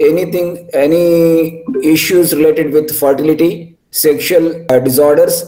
anything, 0.00 0.68
any 0.72 1.64
issues 1.82 2.34
related 2.34 2.72
with 2.72 2.96
fertility, 2.98 3.78
sexual 3.90 4.64
uh, 4.70 4.78
disorders, 4.78 5.44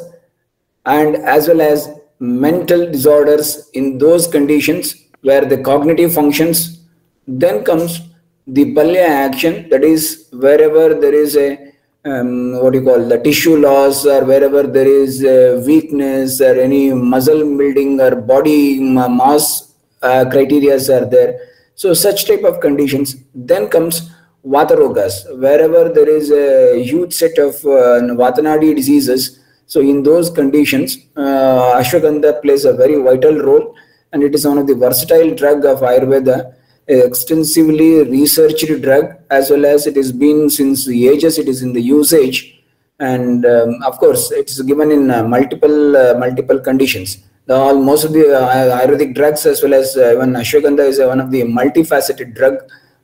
and 0.85 1.17
as 1.17 1.49
well 1.49 1.61
as 1.61 1.89
mental 2.19 2.91
disorders 2.91 3.71
in 3.71 3.99
those 3.99 4.27
conditions 4.27 4.95
where 5.23 5.45
the 5.45 5.59
cognitive 5.59 6.13
functions. 6.13 6.81
Then 7.27 7.65
comes 7.65 8.01
the 8.47 8.73
balya 8.73 9.07
action, 9.07 9.69
that 9.71 9.85
is 9.85 10.29
wherever 10.33 10.95
there 10.95 11.15
is 11.15 11.37
a 11.37 11.73
um, 12.05 12.61
what 12.61 12.73
do 12.73 12.81
you 12.81 12.85
call 12.85 13.07
the 13.07 13.19
tissue 13.19 13.57
loss 13.57 14.05
or 14.05 14.25
wherever 14.25 14.65
there 14.65 14.89
is 14.89 15.23
weakness 15.65 16.41
or 16.41 16.59
any 16.59 16.93
muscle 16.93 17.57
building 17.57 18.01
or 18.01 18.17
body 18.17 18.81
mass 18.81 19.75
uh, 20.03 20.25
criteria 20.29 20.75
are 20.75 21.07
there. 21.07 21.39
So 21.77 21.95
such 21.95 22.27
type 22.27 22.43
of 22.43 22.61
conditions. 22.61 23.17
Then 23.35 23.69
comes 23.69 24.11
Vatarogas, 24.45 25.15
wherever 25.39 25.89
there 25.89 26.09
is 26.09 26.31
a 26.31 26.83
huge 26.83 27.13
set 27.13 27.39
of 27.39 27.55
uh, 27.65 28.01
Vatanadi 28.21 28.75
diseases. 28.75 29.41
So 29.67 29.81
in 29.81 30.03
those 30.03 30.31
conditions, 30.31 30.99
uh, 31.17 31.81
ashwagandha 31.81 32.43
plays 32.43 32.65
a 32.65 32.73
very 32.73 33.01
vital 33.01 33.39
role 33.39 33.75
and 34.13 34.23
it 34.23 34.35
is 34.35 34.47
one 34.47 34.59
of 34.59 34.67
the 34.67 34.75
versatile 34.75 35.35
drug 35.35 35.65
of 35.65 35.81
Ayurveda 35.81 36.55
extensively 36.89 38.03
researched 38.05 38.83
drug 38.83 39.15
as 39.31 39.51
well 39.51 39.65
as 39.65 39.87
it 39.87 39.97
has 39.97 40.11
been 40.13 40.51
since 40.51 40.85
the 40.85 41.09
ages 41.09 41.39
it 41.39 41.49
is 41.49 41.63
in 41.63 41.73
the 41.73 41.81
usage 41.81 42.61
and 42.99 43.47
um, 43.47 43.81
of 43.85 43.99
course 43.99 44.31
it's 44.33 44.61
given 44.63 44.91
in 44.91 45.11
uh, 45.11 45.23
multiple 45.23 45.97
uh, 45.97 46.15
multiple 46.19 46.59
conditions 46.59 47.19
the, 47.47 47.55
all 47.55 47.81
most 47.81 48.05
of 48.05 48.13
the 48.13 48.37
uh, 48.37 48.81
ayurvedic 48.81 49.15
drugs 49.15 49.47
as 49.47 49.63
well 49.63 49.75
as 49.75 49.97
uh, 49.97 50.13
even 50.13 50.33
ashwagandha 50.33 50.87
is 50.87 50.99
one 50.99 51.21
of 51.21 51.31
the 51.31 51.43
multifaceted 51.43 52.35
drug 52.35 52.55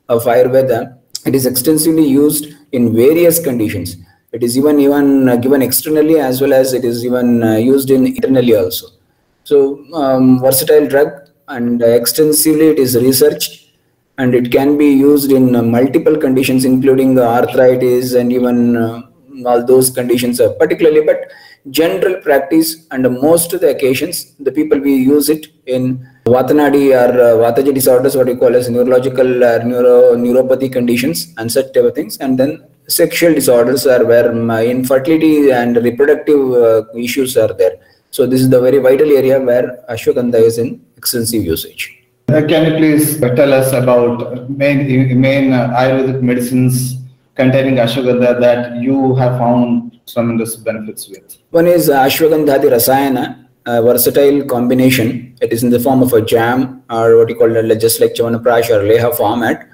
of 0.09 0.23
ayurveda 0.25 0.98
it 1.25 1.35
is 1.35 1.45
extensively 1.45 2.07
used 2.07 2.55
in 2.71 2.95
various 2.95 3.39
conditions. 3.39 3.97
It 4.31 4.43
is 4.43 4.57
even 4.57 4.79
even 4.79 5.27
uh, 5.27 5.35
given 5.37 5.61
externally 5.61 6.19
as 6.19 6.41
well 6.41 6.53
as 6.53 6.73
it 6.73 6.85
is 6.85 7.03
even 7.03 7.43
uh, 7.43 7.55
used 7.55 7.89
in 7.89 8.05
internally 8.07 8.55
also. 8.55 8.87
So 9.43 9.83
um, 9.93 10.39
versatile 10.39 10.87
drug 10.87 11.09
and 11.47 11.81
extensively 11.81 12.67
it 12.67 12.79
is 12.79 12.95
researched 12.95 13.69
and 14.19 14.35
it 14.35 14.51
can 14.51 14.77
be 14.77 14.89
used 15.09 15.31
in 15.31 15.55
uh, 15.55 15.63
multiple 15.63 16.15
conditions 16.25 16.65
including 16.65 17.17
arthritis 17.17 18.13
and 18.13 18.31
even 18.31 18.77
uh, 18.77 19.01
all 19.45 19.65
those 19.65 19.89
conditions 19.89 20.39
uh, 20.39 20.53
particularly 20.61 21.01
but 21.09 21.31
general 21.79 22.15
practice 22.21 22.87
and 22.91 23.03
most 23.27 23.53
of 23.53 23.61
the 23.61 23.69
occasions 23.75 24.35
the 24.47 24.51
people 24.51 24.79
we 24.79 24.95
use 24.95 25.29
it 25.29 25.47
in 25.65 25.83
vatanadi 26.35 26.85
or 27.01 27.11
uh, 27.27 27.35
vataja 27.43 27.73
disorders 27.73 28.15
what 28.15 28.27
we 28.27 28.35
call 28.35 28.55
as 28.55 28.69
neurological 28.69 29.43
uh, 29.43 29.57
neuro 29.71 30.15
neuropathy 30.15 30.71
conditions 30.71 31.33
and 31.37 31.51
such 31.51 31.71
type 31.73 31.85
of 31.89 31.95
things. 31.95 32.17
And 32.17 32.37
then 32.39 32.63
sexual 32.87 33.33
disorders 33.33 33.85
are 33.85 34.03
where 34.05 34.31
infertility 34.75 35.51
and 35.51 35.77
reproductive 35.77 36.51
uh, 36.51 36.83
issues 36.95 37.37
are 37.37 37.53
there. 37.53 37.75
So 38.11 38.25
this 38.25 38.41
is 38.41 38.49
the 38.49 38.59
very 38.59 38.79
vital 38.79 39.11
area 39.15 39.39
where 39.39 39.83
ashwagandha 39.89 40.41
is 40.41 40.57
in 40.57 40.81
extensive 40.97 41.43
usage. 41.43 41.95
Uh, 42.29 42.41
can 42.47 42.71
you 42.71 42.77
please 42.77 43.19
tell 43.19 43.53
us 43.53 43.71
about 43.73 44.49
main 44.49 45.19
main 45.19 45.53
uh, 45.53 45.75
Ayurvedic 45.81 46.21
medicines 46.21 46.95
containing 47.35 47.75
ashwagandha 47.75 48.39
that 48.39 48.75
you 48.81 49.15
have 49.15 49.37
found 49.37 49.99
tremendous 50.07 50.55
benefits 50.55 51.07
with? 51.09 51.37
One 51.51 51.67
is 51.67 51.89
ashwagandha 51.89 52.59
rasayana, 52.75 53.48
versatile 53.87 54.43
combination. 54.45 55.35
It 55.41 55.51
is 55.53 55.63
in 55.63 55.69
the 55.69 55.79
form 55.79 56.01
of 56.01 56.13
a 56.13 56.21
jam 56.21 56.83
or 56.89 57.17
what 57.17 57.29
you 57.29 57.35
call 57.35 57.55
it, 57.55 57.79
just 57.79 57.99
like 58.01 58.13
Chyawanprash 58.15 58.69
or 58.69 58.81
Leha 58.83 59.15
format. 59.15 59.67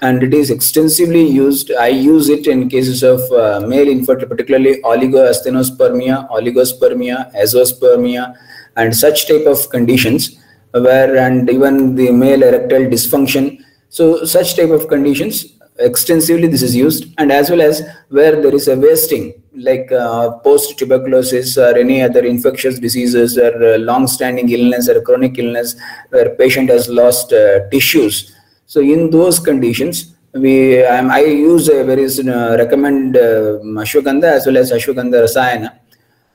And 0.00 0.22
it 0.22 0.32
is 0.32 0.50
extensively 0.50 1.26
used. 1.26 1.72
I 1.72 1.88
use 1.88 2.28
it 2.28 2.46
in 2.46 2.68
cases 2.68 3.02
of 3.02 3.20
uh, 3.32 3.66
male 3.66 3.88
infertility, 3.88 4.28
particularly 4.32 4.82
oligoasthenospermia, 4.82 6.30
oligospermia, 6.30 7.16
azoospermia, 7.34 8.36
and 8.76 8.94
such 8.94 9.26
type 9.26 9.46
of 9.46 9.68
conditions 9.70 10.38
where 10.72 11.16
and 11.16 11.50
even 11.50 11.94
the 11.96 12.12
male 12.12 12.42
erectile 12.42 12.86
dysfunction. 12.94 13.58
So 13.88 14.24
such 14.24 14.54
type 14.54 14.70
of 14.70 14.86
conditions 14.88 15.57
extensively 15.78 16.48
this 16.48 16.62
is 16.62 16.74
used 16.74 17.14
and 17.18 17.30
as 17.30 17.50
well 17.50 17.60
as 17.60 17.82
where 18.08 18.40
there 18.42 18.54
is 18.54 18.66
a 18.68 18.76
wasting 18.76 19.32
like 19.54 19.90
uh, 19.92 20.30
post 20.38 20.78
tuberculosis 20.78 21.56
or 21.56 21.76
any 21.76 22.02
other 22.02 22.24
infectious 22.24 22.78
diseases 22.78 23.38
or 23.38 23.52
uh, 23.74 23.78
long 23.78 24.06
standing 24.06 24.48
illness 24.48 24.88
or 24.88 25.00
chronic 25.02 25.38
illness 25.38 25.76
where 26.10 26.34
patient 26.36 26.68
has 26.68 26.88
lost 26.88 27.32
uh, 27.32 27.68
tissues. 27.70 28.34
So 28.66 28.80
in 28.80 29.10
those 29.10 29.38
conditions 29.38 30.14
we 30.34 30.84
um, 30.84 31.10
i 31.10 31.20
use 31.20 31.68
a 31.68 31.82
very 31.84 32.04
uh, 32.04 32.56
recommend 32.58 33.16
uh, 33.16 33.58
ashwagandha 33.82 34.24
as 34.24 34.46
well 34.46 34.58
as 34.58 34.70
ashwagandha 34.72 35.22
rasayana. 35.26 35.78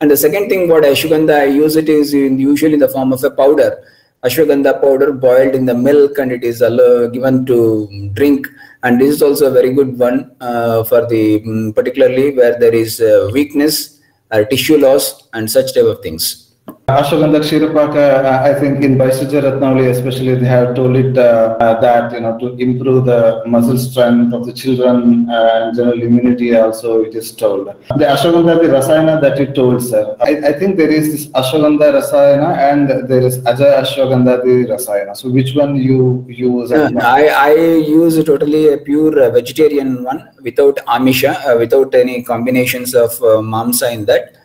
And 0.01 0.09
the 0.09 0.17
second 0.17 0.49
thing 0.49 0.67
what 0.67 0.83
ashwagandha 0.83 1.41
i 1.41 1.45
use 1.45 1.75
it 1.75 1.89
is 1.89 2.13
in, 2.13 2.39
usually 2.39 2.73
in 2.73 2.79
the 2.79 2.89
form 2.89 3.13
of 3.13 3.23
a 3.23 3.31
powder. 3.31 3.83
Ashwagandha 4.23 4.81
powder 4.81 5.11
boiled 5.11 5.53
in 5.53 5.65
the 5.65 5.75
milk 5.75 6.17
and 6.17 6.31
it 6.31 6.43
is 6.43 6.59
given 6.59 7.45
to 7.45 8.09
drink 8.13 8.47
and 8.83 8.99
this 8.99 9.15
is 9.15 9.21
also 9.21 9.47
a 9.47 9.51
very 9.51 9.73
good 9.73 9.97
one 9.97 10.35
uh, 10.41 10.83
for 10.83 11.07
the 11.07 11.41
um, 11.43 11.73
particularly 11.73 12.31
where 12.35 12.59
there 12.59 12.73
is 12.73 13.01
uh, 13.01 13.29
weakness 13.33 14.01
or 14.31 14.45
tissue 14.45 14.77
loss 14.77 15.27
and 15.33 15.49
such 15.49 15.73
type 15.73 15.85
of 15.85 16.01
things 16.01 16.42
Ashwagandha 16.89 17.39
Kshirapaka, 17.39 18.25
uh, 18.25 18.43
I 18.43 18.59
think 18.59 18.83
in 18.83 18.97
Bhaishajya 18.97 19.41
Ratnavali 19.41 19.89
especially, 19.89 20.35
they 20.35 20.45
have 20.45 20.75
told 20.75 20.97
it 20.97 21.17
uh, 21.17 21.55
uh, 21.61 21.79
that, 21.79 22.11
you 22.11 22.19
know, 22.19 22.37
to 22.39 22.55
improve 22.57 23.05
the 23.05 23.41
muscle 23.45 23.77
strength 23.77 24.33
of 24.33 24.45
the 24.45 24.51
children 24.51 25.25
and 25.29 25.77
general 25.77 26.01
immunity 26.01 26.53
also 26.53 27.03
it 27.03 27.15
is 27.15 27.31
told. 27.31 27.67
The 27.67 28.03
Ashwagandha, 28.03 28.61
the 28.61 28.67
Rasayana 28.67 29.21
that 29.21 29.39
you 29.39 29.45
told, 29.53 29.81
sir, 29.81 30.17
I, 30.19 30.49
I 30.49 30.59
think 30.59 30.75
there 30.75 30.91
is 30.91 31.09
this 31.09 31.27
Ashwagandha 31.27 32.01
Rasayana 32.01 32.57
and 32.57 33.07
there 33.07 33.21
is 33.21 33.37
Aja 33.45 33.81
Ashwagandha 33.81 34.43
the 34.43 34.73
Rasayana. 34.73 35.15
So 35.15 35.29
which 35.29 35.55
one 35.55 35.77
you 35.77 36.25
use? 36.27 36.73
I, 36.73 37.27
I 37.27 37.53
use 37.53 38.21
totally 38.25 38.73
a 38.73 38.77
pure 38.77 39.31
vegetarian 39.31 40.03
one 40.03 40.29
without 40.41 40.75
amisha, 40.87 41.57
without 41.57 41.95
any 41.95 42.23
combinations 42.23 42.93
of 42.93 43.11
mamsa 43.19 43.93
in 43.93 44.03
that 44.03 44.35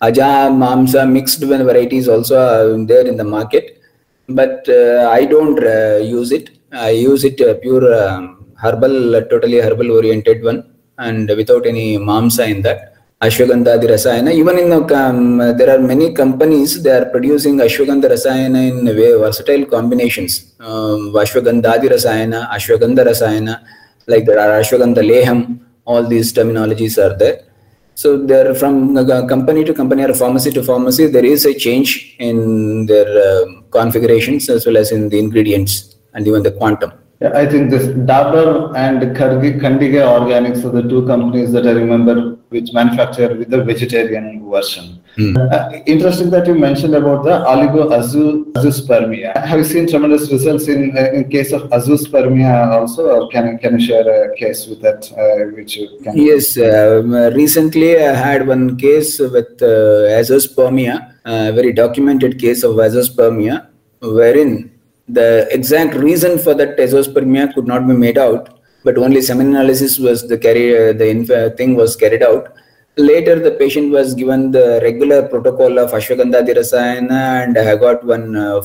Aja, 0.00 0.48
Mamsa, 0.48 1.10
mixed 1.10 1.42
varieties 1.42 2.08
also 2.08 2.36
are 2.38 2.86
there 2.86 3.06
in 3.06 3.16
the 3.16 3.24
market, 3.24 3.82
but 4.28 4.68
uh, 4.68 5.10
I 5.10 5.24
don't 5.24 5.58
uh, 5.58 5.96
use 5.96 6.30
it. 6.30 6.50
I 6.72 6.90
use 6.90 7.24
it 7.24 7.40
uh, 7.40 7.54
pure 7.54 7.86
um, 8.00 8.46
herbal, 8.62 9.22
totally 9.22 9.58
herbal 9.58 9.90
oriented 9.90 10.44
one, 10.44 10.60
and 10.98 11.28
without 11.28 11.66
any 11.66 11.98
Mamsa 11.98 12.48
in 12.48 12.62
that. 12.62 12.94
Ashwagandha 13.20 13.82
Rasayana. 13.82 14.32
Even 14.32 14.58
in 14.58 14.70
the, 14.70 14.94
um, 14.94 15.38
there 15.38 15.74
are 15.74 15.80
many 15.80 16.14
companies 16.14 16.80
they 16.84 16.92
are 16.92 17.06
producing 17.06 17.56
Ashwagandha 17.56 18.08
Rasayana 18.12 18.70
in 18.70 18.86
versatile 18.86 19.66
combinations. 19.66 20.54
Um, 20.60 21.12
Ashwagandha 21.12 21.80
Rasayana, 21.80 22.48
Ashwagandha 22.50 23.04
Rasayana, 23.04 23.64
like 24.06 24.24
there 24.24 24.38
are 24.38 24.60
Ashwagandha 24.60 25.04
Leham. 25.04 25.66
All 25.84 26.06
these 26.06 26.32
terminologies 26.32 26.96
are 26.96 27.18
there. 27.18 27.47
So 28.02 28.16
there, 28.16 28.54
from 28.54 28.94
company 29.28 29.64
to 29.64 29.74
company 29.74 30.04
or 30.04 30.14
pharmacy 30.14 30.52
to 30.52 30.62
pharmacy, 30.62 31.06
there 31.08 31.24
is 31.24 31.44
a 31.44 31.52
change 31.52 32.14
in 32.20 32.86
their 32.86 33.08
uh, 33.28 33.60
configurations 33.72 34.48
as 34.48 34.66
well 34.66 34.76
as 34.76 34.92
in 34.92 35.08
the 35.08 35.18
ingredients 35.18 35.96
and 36.14 36.24
even 36.28 36.44
the 36.44 36.52
quantum. 36.52 36.92
Yeah, 37.20 37.32
I 37.34 37.44
think 37.44 37.70
this 37.70 37.88
Dabur 38.10 38.72
and 38.76 39.02
Kandiga 39.16 40.02
Organics 40.16 40.64
are 40.64 40.70
the 40.80 40.88
two 40.88 41.04
companies 41.08 41.50
that 41.50 41.66
I 41.66 41.72
remember 41.72 42.37
which 42.50 42.72
manufacture 42.72 43.34
with 43.34 43.50
the 43.50 43.62
vegetarian 43.62 44.48
version. 44.50 45.02
Mm. 45.16 45.36
Uh, 45.52 45.82
interesting 45.86 46.30
that 46.30 46.46
you 46.46 46.54
mentioned 46.54 46.94
about 46.94 47.24
the 47.24 47.34
oligo 47.52 47.82
azoospermia. 47.98 49.36
Have 49.44 49.58
you 49.58 49.64
seen 49.64 49.88
tremendous 49.88 50.30
results 50.30 50.68
in 50.68 50.96
uh, 50.96 51.10
in 51.12 51.28
case 51.28 51.52
of 51.52 51.62
azoospermia 51.78 52.52
also, 52.78 53.02
or 53.14 53.28
can 53.28 53.58
can 53.58 53.78
you 53.78 53.86
share 53.86 54.06
a 54.08 54.36
case 54.36 54.66
with 54.66 54.80
that 54.82 55.10
uh, 55.12 55.54
which 55.56 55.76
you 55.76 55.88
can? 56.02 56.16
Yes, 56.16 56.56
um, 56.56 57.12
recently 57.42 57.90
I 57.98 58.14
had 58.14 58.46
one 58.46 58.76
case 58.76 59.18
with 59.18 59.60
uh, 59.60 60.20
azoospermia, 60.20 61.14
a 61.24 61.52
very 61.52 61.72
documented 61.72 62.38
case 62.38 62.62
of 62.62 62.76
azoospermia, 62.76 63.66
wherein 64.00 64.70
the 65.08 65.48
exact 65.50 65.94
reason 65.94 66.38
for 66.38 66.54
that 66.54 66.76
azoospermia 66.78 67.52
could 67.54 67.66
not 67.66 67.86
be 67.88 67.94
made 67.94 68.18
out, 68.18 68.57
but 68.88 68.98
only 69.04 69.20
semen 69.28 69.48
analysis 69.54 69.98
was 70.06 70.26
the 70.30 70.38
carry 70.44 70.66
uh, 70.76 70.92
the 71.00 71.08
inf- 71.14 71.56
thing 71.58 71.74
was 71.80 71.94
carried 72.02 72.22
out. 72.22 72.44
Later, 72.96 73.34
the 73.46 73.52
patient 73.62 73.88
was 73.96 74.14
given 74.20 74.50
the 74.50 74.80
regular 74.82 75.18
protocol 75.32 75.78
of 75.82 75.90
ashwagandha 75.98 76.40
dirasayana, 76.48 77.20
and 77.42 77.58
I 77.58 77.76
got 77.76 78.02
one 78.14 78.34
uh, 78.34 78.60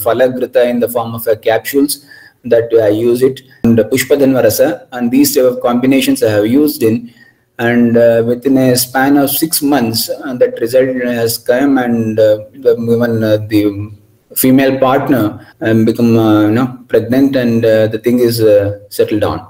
in 0.71 0.79
the 0.83 0.89
form 0.95 1.13
of 1.13 1.27
uh, 1.27 1.35
capsules 1.35 2.05
that 2.53 2.69
I 2.87 2.89
use 2.89 3.21
it, 3.21 3.41
and 3.63 3.77
pushpadhanvarasa, 3.77 4.87
and 4.93 5.11
these 5.11 5.35
type 5.35 5.45
of 5.51 5.61
combinations 5.61 6.23
I 6.23 6.31
have 6.37 6.47
used 6.47 6.81
in. 6.83 7.13
And 7.59 7.95
uh, 7.95 8.23
within 8.25 8.57
a 8.57 8.75
span 8.75 9.17
of 9.17 9.29
six 9.29 9.61
months, 9.61 10.09
uh, 10.09 10.33
that 10.41 10.59
result 10.59 10.95
has 11.19 11.37
come, 11.37 11.77
and 11.77 12.19
uh, 12.19 12.39
even 12.55 13.23
uh, 13.23 13.37
the 13.53 13.91
female 14.35 14.79
partner 14.79 15.45
and 15.59 15.85
become 15.85 16.17
uh, 16.17 16.47
you 16.47 16.55
know 16.57 16.67
pregnant 16.87 17.35
and 17.35 17.63
uh, 17.65 17.87
the 17.87 17.99
thing 17.99 18.19
is 18.19 18.41
uh, 18.41 18.79
settled 18.89 19.21
down 19.21 19.47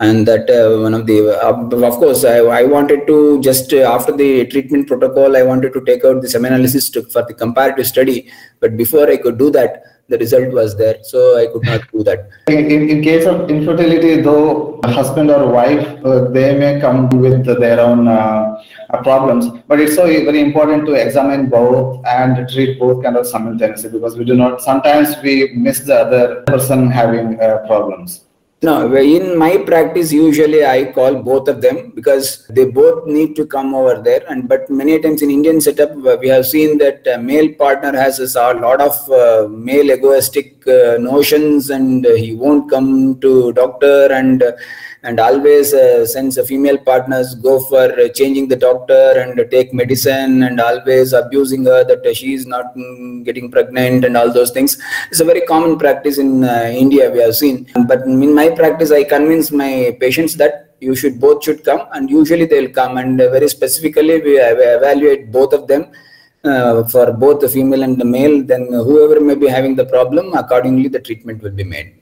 and 0.00 0.26
that 0.26 0.48
uh, 0.48 0.80
one 0.82 0.94
of 0.94 1.06
the 1.06 1.18
uh, 1.46 1.86
of 1.90 1.94
course 2.02 2.24
I, 2.24 2.38
I 2.60 2.62
wanted 2.64 3.06
to 3.06 3.40
just 3.40 3.72
uh, 3.72 3.94
after 3.96 4.12
the 4.16 4.46
treatment 4.46 4.88
protocol 4.88 5.36
i 5.36 5.42
wanted 5.42 5.74
to 5.74 5.82
take 5.84 6.04
out 6.06 6.22
the 6.22 6.28
semen 6.28 6.54
analysis 6.54 6.88
to, 6.90 7.02
for 7.02 7.22
the 7.22 7.34
comparative 7.34 7.86
study. 7.86 8.30
But 8.60 8.76
before 8.76 9.08
i 9.10 9.16
could 9.18 9.38
do 9.38 9.50
that 9.50 9.82
the 10.08 10.18
result 10.18 10.52
was 10.52 10.76
there. 10.76 10.98
So 11.02 11.38
i 11.38 11.46
could 11.52 11.64
not 11.64 11.82
do 11.92 12.02
that. 12.04 12.30
In, 12.48 12.88
in 12.88 13.02
case 13.02 13.26
of 13.26 13.50
infertility 13.50 14.22
though 14.22 14.80
husband 14.84 15.30
or 15.30 15.46
wife 15.52 15.86
uh, 16.04 16.24
they 16.30 16.58
may 16.58 16.80
come 16.80 17.10
with 17.10 17.44
their 17.44 17.78
own 17.80 18.08
uh, 18.08 18.56
problems. 19.02 19.48
But 19.68 19.80
it's 19.80 19.96
so 19.96 20.06
very 20.06 20.40
important 20.40 20.86
to 20.86 20.94
examine 20.94 21.50
both 21.50 22.02
and 22.06 22.48
treat 22.48 22.78
both 22.78 23.04
kind 23.04 23.18
of 23.18 23.26
simultaneously 23.26 23.90
because 23.90 24.16
we 24.16 24.24
do 24.24 24.34
not 24.34 24.62
sometimes 24.62 25.14
we 25.22 25.52
miss 25.54 25.80
the 25.80 25.96
other 26.06 26.42
person 26.46 26.90
having 26.90 27.38
uh, 27.38 27.58
problems 27.66 28.24
no, 28.62 28.94
in 28.94 29.38
my 29.38 29.56
practice, 29.56 30.12
usually 30.12 30.66
I 30.66 30.92
call 30.92 31.22
both 31.22 31.48
of 31.48 31.62
them 31.62 31.92
because 31.94 32.46
they 32.48 32.66
both 32.66 33.06
need 33.06 33.34
to 33.36 33.46
come 33.46 33.74
over 33.74 34.02
there. 34.02 34.22
And 34.28 34.48
but 34.48 34.68
many 34.68 34.98
times 35.00 35.22
in 35.22 35.30
Indian 35.30 35.62
setup, 35.62 35.94
we 36.20 36.28
have 36.28 36.44
seen 36.46 36.76
that 36.78 37.06
male 37.22 37.54
partner 37.54 37.92
has 37.98 38.18
a 38.20 38.54
lot 38.54 38.82
of 38.82 39.10
uh, 39.10 39.48
male 39.48 39.90
egoistic 39.90 40.66
uh, 40.68 40.98
notions, 40.98 41.70
and 41.70 42.04
he 42.04 42.34
won't 42.34 42.68
come 42.68 43.18
to 43.20 43.52
doctor 43.54 44.12
and 44.12 44.42
and 45.02 45.18
always 45.18 45.72
uh, 45.72 46.06
since 46.06 46.38
female 46.46 46.76
partners 46.76 47.34
go 47.34 47.58
for 47.60 47.84
changing 48.10 48.48
the 48.48 48.56
doctor 48.56 49.12
and 49.20 49.50
take 49.50 49.72
medicine 49.72 50.42
and 50.42 50.60
always 50.60 51.12
abusing 51.12 51.64
her 51.64 51.84
that 51.84 52.04
she 52.16 52.34
is 52.34 52.46
not 52.46 52.74
mm, 52.76 53.24
getting 53.24 53.50
pregnant 53.50 54.04
and 54.04 54.16
all 54.16 54.30
those 54.32 54.50
things. 54.50 54.80
It's 55.10 55.20
a 55.20 55.24
very 55.24 55.40
common 55.42 55.78
practice 55.78 56.18
in 56.18 56.44
uh, 56.44 56.70
india 56.84 57.10
we 57.10 57.20
have 57.20 57.36
seen. 57.36 57.66
But 57.86 58.02
in 58.02 58.34
my 58.34 58.50
practice 58.50 58.90
i 58.92 59.02
convince 59.04 59.50
my 59.50 59.96
patients 60.00 60.34
that 60.36 60.74
you 60.80 60.94
should 60.94 61.20
both 61.20 61.44
should 61.44 61.64
come 61.64 61.82
and 61.92 62.10
usually 62.10 62.44
they'll 62.46 62.70
come. 62.70 62.98
And 62.98 63.16
very 63.16 63.48
specifically 63.48 64.20
we 64.20 64.38
evaluate 64.38 65.32
both 65.32 65.54
of 65.54 65.66
them 65.66 65.90
uh, 66.44 66.84
for 66.84 67.12
both 67.12 67.40
the 67.40 67.48
female 67.48 67.82
and 67.82 67.98
the 67.98 68.04
male. 68.04 68.42
Then 68.42 68.66
whoever 68.66 69.18
may 69.20 69.34
be 69.34 69.48
having 69.48 69.76
the 69.76 69.86
problem 69.86 70.34
accordingly 70.34 70.88
the 70.88 71.00
treatment 71.00 71.42
will 71.42 71.52
be 71.62 71.64
made 71.64 71.99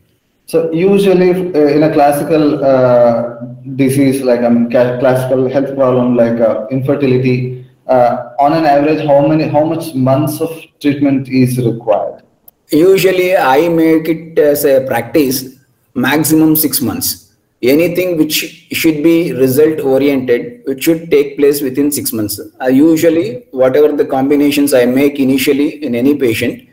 so 0.51 0.73
usually 0.73 1.31
uh, 1.55 1.67
in 1.77 1.83
a 1.83 1.93
classical 1.93 2.65
uh, 2.65 3.37
disease 3.77 4.23
like 4.23 4.41
I 4.41 4.49
mean 4.49 4.71
classical 4.71 5.47
health 5.47 5.75
problem 5.75 6.17
like 6.17 6.41
uh, 6.41 6.67
infertility, 6.69 7.67
uh, 7.87 8.31
on 8.39 8.55
an 8.55 8.65
average, 8.65 9.07
how 9.07 9.27
many 9.27 9.45
how 9.47 9.65
much 9.65 9.95
months 9.95 10.41
of 10.41 10.51
treatment 10.81 11.29
is 11.29 11.59
required? 11.59 12.23
Usually, 12.71 13.37
I 13.37 13.69
make 13.69 14.09
it 14.09 14.39
as 14.39 14.65
a 14.65 14.87
practice 14.87 15.59
maximum 15.95 16.57
six 16.57 16.81
months. 16.81 17.35
Anything 17.61 18.17
which 18.17 18.67
should 18.73 19.03
be 19.03 19.33
result 19.33 19.81
oriented, 19.81 20.63
it 20.67 20.83
should 20.83 21.11
take 21.11 21.37
place 21.37 21.61
within 21.61 21.91
six 21.91 22.13
months. 22.13 22.41
usually, 22.71 23.47
whatever 23.51 23.93
the 23.93 24.05
combinations 24.05 24.73
I 24.73 24.87
make 24.87 25.19
initially 25.19 25.85
in 25.85 25.95
any 25.95 26.15
patient, 26.15 26.68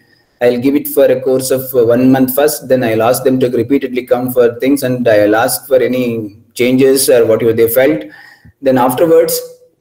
I'll 0.46 0.64
give 0.66 0.76
it 0.76 0.88
for 0.96 1.06
a 1.06 1.20
course 1.28 1.50
of 1.58 1.64
uh, 1.74 1.86
one 1.94 2.12
month 2.12 2.36
first. 2.36 2.68
Then 2.70 2.84
I'll 2.84 3.04
ask 3.10 3.24
them 3.24 3.40
to 3.42 3.50
repeatedly 3.50 4.04
come 4.14 4.32
for 4.32 4.46
things 4.60 4.84
and 4.84 5.08
I'll 5.08 5.36
ask 5.36 5.68
for 5.68 5.80
any 5.90 6.38
changes 6.54 7.10
or 7.10 7.26
whatever 7.26 7.54
they 7.54 7.68
felt. 7.68 8.04
Then 8.62 8.78
afterwards, 8.78 9.36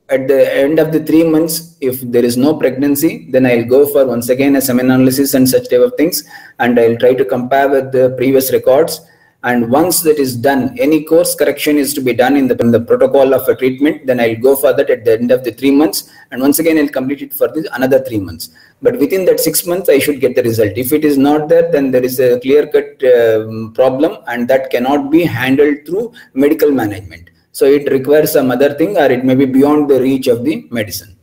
at 0.09 0.29
the 0.29 0.41
end 0.63 0.79
of 0.79 0.93
the 0.93 1.03
three 1.09 1.25
months, 1.25 1.77
if 1.81 2.01
there 2.15 2.25
is 2.25 2.37
no 2.37 2.55
pregnancy, 2.63 3.29
then 3.31 3.47
I'll 3.47 3.65
go 3.65 3.87
for 3.87 4.05
once 4.07 4.29
again 4.29 4.57
a 4.57 4.61
semen 4.61 4.91
analysis 4.91 5.35
and 5.35 5.49
such 5.49 5.69
type 5.71 5.81
of 5.81 5.95
things. 5.97 6.25
And 6.59 6.79
I'll 6.79 6.97
try 6.97 7.15
to 7.15 7.25
compare 7.25 7.69
with 7.69 7.93
the 7.93 8.15
previous 8.17 8.53
records 8.53 9.01
and 9.51 9.71
once 9.71 9.97
that 10.07 10.19
is 10.25 10.33
done 10.49 10.63
any 10.87 10.99
course 11.11 11.33
correction 11.41 11.77
is 11.83 11.93
to 11.97 12.01
be 12.01 12.15
done 12.23 12.35
in 12.41 12.47
the, 12.49 12.57
in 12.65 12.71
the 12.71 12.81
protocol 12.91 13.35
of 13.39 13.47
a 13.53 13.55
treatment 13.55 14.07
then 14.07 14.19
i'll 14.25 14.41
go 14.47 14.53
for 14.63 14.73
that 14.79 14.89
at 14.95 15.05
the 15.05 15.13
end 15.19 15.31
of 15.31 15.45
the 15.45 15.53
three 15.53 15.71
months. 15.71 16.11
And 16.31 16.41
once 16.41 16.59
again 16.59 16.79
i'll 16.79 16.95
complete 16.99 17.23
it 17.23 17.33
for 17.33 17.49
this 17.49 17.67
another 17.73 18.01
three 18.01 18.19
months. 18.19 18.51
But 18.83 18.99
within 18.99 19.25
that 19.27 19.41
six 19.41 19.67
months 19.67 19.89
i 19.89 19.99
should 19.99 20.21
get 20.21 20.35
the 20.35 20.43
result. 20.43 20.73
If 20.77 20.93
it 20.93 21.05
is 21.05 21.19
not 21.19 21.49
there 21.49 21.71
then 21.71 21.91
there 21.91 22.05
is 22.05 22.19
a 22.21 22.41
clear 22.41 22.67
cut 22.67 23.05
uh, 23.05 23.69
problem 23.81 24.19
and 24.29 24.49
that 24.49 24.71
cannot 24.71 25.11
be 25.11 25.25
handled 25.25 25.87
through 25.87 26.13
medical 26.33 26.71
management. 26.71 27.31
So 27.53 27.67
it 27.67 27.91
requires 27.93 28.33
some 28.33 28.51
other 28.51 28.73
thing 28.75 28.97
or 28.97 29.11
it 29.17 29.25
may 29.25 29.35
be 29.35 29.45
beyond 29.45 29.91
the 29.91 30.01
reach 30.01 30.27
of 30.27 30.45
the 30.45 30.67
medicine 30.71 31.14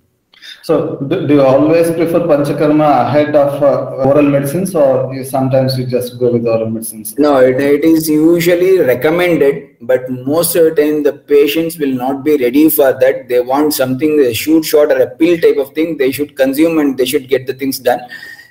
so, 0.63 0.97
do, 1.07 1.27
do, 1.27 1.33
you 1.35 1.41
always 1.41 1.89
prefer 1.89 2.19
Panchakarma 2.19 3.07
ahead 3.07 3.35
of 3.35 3.63
uh, 3.63 4.07
oral 4.07 4.29
medicines, 4.29 4.75
or 4.75 5.11
you, 5.11 5.23
sometimes 5.23 5.75
you 5.77 5.87
just 5.87 6.19
go 6.19 6.31
with 6.31 6.45
oral 6.45 6.69
medicines? 6.69 7.17
No, 7.17 7.37
it, 7.37 7.59
it 7.59 7.83
is 7.83 8.07
usually 8.07 8.77
recommended, 8.77 9.77
but 9.81 10.07
most 10.09 10.55
of 10.55 10.63
the 10.63 10.81
time 10.81 11.01
the 11.01 11.13
patients 11.13 11.79
will 11.79 11.93
not 11.93 12.23
be 12.23 12.37
ready 12.37 12.69
for 12.69 12.93
that. 12.93 13.27
They 13.27 13.39
want 13.39 13.73
something, 13.73 14.19
a 14.19 14.33
shoot 14.35 14.63
shot 14.63 14.91
or 14.91 15.01
a 15.01 15.09
pill 15.09 15.39
type 15.39 15.57
of 15.57 15.73
thing. 15.73 15.97
They 15.97 16.11
should 16.11 16.35
consume 16.37 16.77
and 16.77 16.95
they 16.95 17.05
should 17.05 17.27
get 17.27 17.47
the 17.47 17.55
things 17.55 17.79
done. 17.79 18.01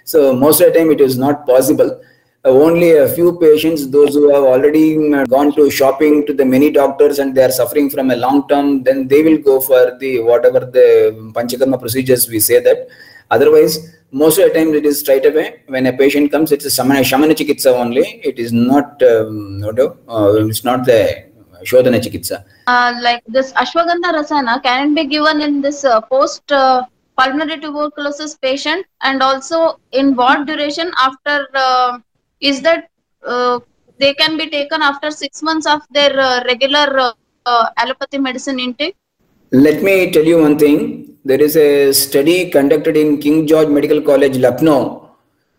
So, 0.03 0.35
most 0.35 0.61
of 0.61 0.73
the 0.73 0.79
time 0.81 0.91
it 0.91 1.01
is 1.01 1.17
not 1.17 1.47
possible. 1.47 2.03
Uh, 2.43 2.49
only 2.49 2.93
a 2.93 3.07
few 3.07 3.39
patients, 3.39 3.87
those 3.89 4.15
who 4.15 4.31
have 4.31 4.45
already 4.45 5.13
uh, 5.13 5.27
gone 5.27 5.53
to 5.55 5.71
shopping 5.71 6.25
to 6.27 6.33
the 6.33 6.45
many 6.45 6.71
doctors 6.71 7.19
and 7.19 7.35
they 7.35 7.43
are 7.43 7.51
suffering 7.51 7.91
from 7.91 8.11
a 8.11 8.17
long 8.17 8.49
term, 8.49 8.83
then 8.83 9.07
they 9.07 9.23
will 9.23 9.37
go 9.37 9.61
for 9.61 9.99
the 10.01 10.21
whatever 10.21 10.61
the 10.61 11.13
Panchakarma 11.35 11.79
procedures 11.79 12.31
we 12.31 12.41
say 12.41 12.59
that. 12.59 12.89
Otherwise, 13.31 13.95
most 14.11 14.39
of 14.39 14.49
the 14.49 14.55
time 14.59 14.73
it 14.73 14.87
is 14.87 15.01
straight 15.01 15.27
away 15.27 15.61
when 15.67 15.85
a 15.87 15.93
patient 15.93 16.33
comes, 16.33 16.51
it's 16.51 16.65
a 16.65 16.69
Shamana, 16.69 17.01
Shamana 17.01 17.33
Chikitsa 17.33 17.75
only. 17.75 18.23
It 18.25 18.39
is 18.39 18.55
not, 18.55 19.03
um, 19.03 19.63
uh, 19.63 20.47
it's 20.47 20.65
not 20.65 20.87
the 20.87 21.27
Shodhana 21.65 22.01
Chikitsa. 22.01 22.43
Uh, 22.67 22.99
like 23.03 23.23
this 23.29 23.53
Ashwagandha 23.53 24.15
Rasana, 24.15 24.63
can 24.63 24.95
be 24.95 25.05
given 25.05 25.43
in 25.43 25.61
this 25.61 25.85
uh, 25.85 26.01
post 26.01 26.51
uh, 26.51 26.87
pulmonary 27.19 27.61
tuberculosis 27.61 28.39
patient 28.39 28.87
and 29.03 29.23
also 29.23 29.79
in 29.93 30.17
what 30.17 30.47
duration 30.47 30.91
after 31.03 31.47
is 32.41 32.63
that 32.63 32.89
uh, 33.27 33.61
they 33.99 34.15
can 34.15 34.37
be 34.37 34.49
taken 34.49 34.83
after 34.83 35.11
six 35.11 35.43
months 35.43 35.67
of 35.67 35.83
their 35.91 36.19
uh, 36.19 36.43
regular 36.45 36.99
uh, 36.99 37.13
uh, 37.47 37.67
allopathy 37.79 38.19
medicine 38.19 38.59
intake? 38.59 38.97
Let 39.53 39.83
me 39.83 40.11
tell 40.11 40.25
you 40.25 40.41
one 40.41 40.59
thing. 40.59 41.19
There 41.25 41.41
is 41.41 41.57
a 41.57 41.93
study 41.93 42.51
conducted 42.51 42.97
in 42.97 43.19
King 43.21 43.47
George 43.47 43.69
Medical 43.69 44.01
College, 44.01 44.39
Lucknow, 44.39 45.11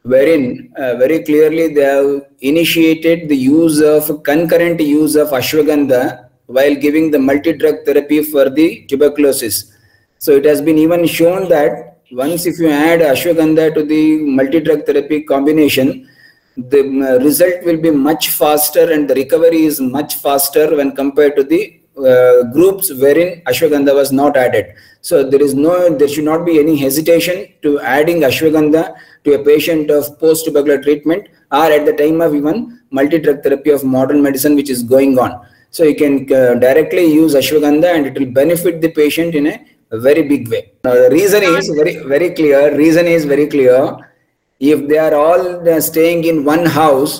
wherein 0.03 0.73
uh, 0.75 0.95
very 0.95 1.23
clearly 1.23 1.73
they 1.73 1.83
have 1.83 2.25
initiated 2.39 3.29
the 3.29 3.35
use 3.35 3.79
of 3.81 4.23
concurrent 4.23 4.79
use 4.79 5.15
of 5.15 5.29
ashwagandha 5.29 6.29
while 6.47 6.73
giving 6.75 7.11
the 7.11 7.19
multi-drug 7.19 7.85
therapy 7.85 8.23
for 8.23 8.49
the 8.49 8.85
tuberculosis. 8.87 9.77
So 10.17 10.31
it 10.33 10.45
has 10.45 10.61
been 10.61 10.77
even 10.77 11.05
shown 11.05 11.47
that 11.49 11.99
once 12.11 12.45
if 12.45 12.59
you 12.59 12.69
add 12.69 13.01
ashwagandha 13.01 13.73
to 13.75 13.83
the 13.83 14.17
multi-drug 14.17 14.85
therapy 14.85 15.21
combination, 15.21 16.07
the 16.57 16.79
uh, 16.79 17.23
result 17.23 17.63
will 17.63 17.77
be 17.77 17.91
much 17.91 18.29
faster 18.29 18.91
and 18.91 19.09
the 19.09 19.15
recovery 19.15 19.63
is 19.63 19.79
much 19.79 20.15
faster 20.15 20.75
when 20.75 20.95
compared 20.95 21.35
to 21.35 21.43
the 21.43 21.79
uh, 21.97 22.43
groups 22.51 22.91
wherein 22.93 23.41
ashwagandha 23.41 23.93
was 23.93 24.11
not 24.11 24.35
added. 24.37 24.73
So 25.01 25.23
there 25.29 25.41
is 25.41 25.53
no 25.53 25.89
there 25.89 26.07
should 26.07 26.25
not 26.25 26.45
be 26.45 26.59
any 26.59 26.75
hesitation 26.77 27.47
to 27.63 27.79
adding 27.79 28.21
ashwagandha 28.21 28.95
to 29.23 29.33
a 29.33 29.43
patient 29.43 29.89
of 29.89 30.19
post 30.19 30.45
tubercular 30.45 30.81
treatment 30.81 31.27
or 31.51 31.65
at 31.65 31.85
the 31.85 31.93
time 31.93 32.21
of 32.21 32.35
even 32.35 32.79
multi 32.91 33.19
drug 33.19 33.43
therapy 33.43 33.71
of 33.71 33.83
modern 33.83 34.21
medicine 34.21 34.55
which 34.55 34.69
is 34.69 34.83
going 34.83 35.17
on. 35.19 35.45
So 35.71 35.83
you 35.83 35.95
can 35.95 36.31
uh, 36.33 36.55
directly 36.55 37.05
use 37.05 37.33
ashwagandha 37.33 37.95
and 37.95 38.05
it 38.07 38.19
will 38.19 38.31
benefit 38.31 38.81
the 38.81 38.91
patient 38.91 39.35
in 39.35 39.47
a, 39.47 39.65
a 39.91 39.99
very 39.99 40.23
big 40.23 40.49
way. 40.49 40.73
Now 40.83 40.95
the 40.95 41.09
reason 41.09 41.43
is 41.43 41.69
very 41.69 41.97
very 41.97 42.31
clear 42.31 42.75
reason 42.75 43.07
is 43.07 43.25
very 43.25 43.47
clear 43.47 43.97
if 44.61 44.87
they 44.87 44.99
are 44.99 45.15
all 45.15 45.43
uh, 45.67 45.81
staying 45.81 46.23
in 46.23 46.45
one 46.45 46.65
house 46.65 47.13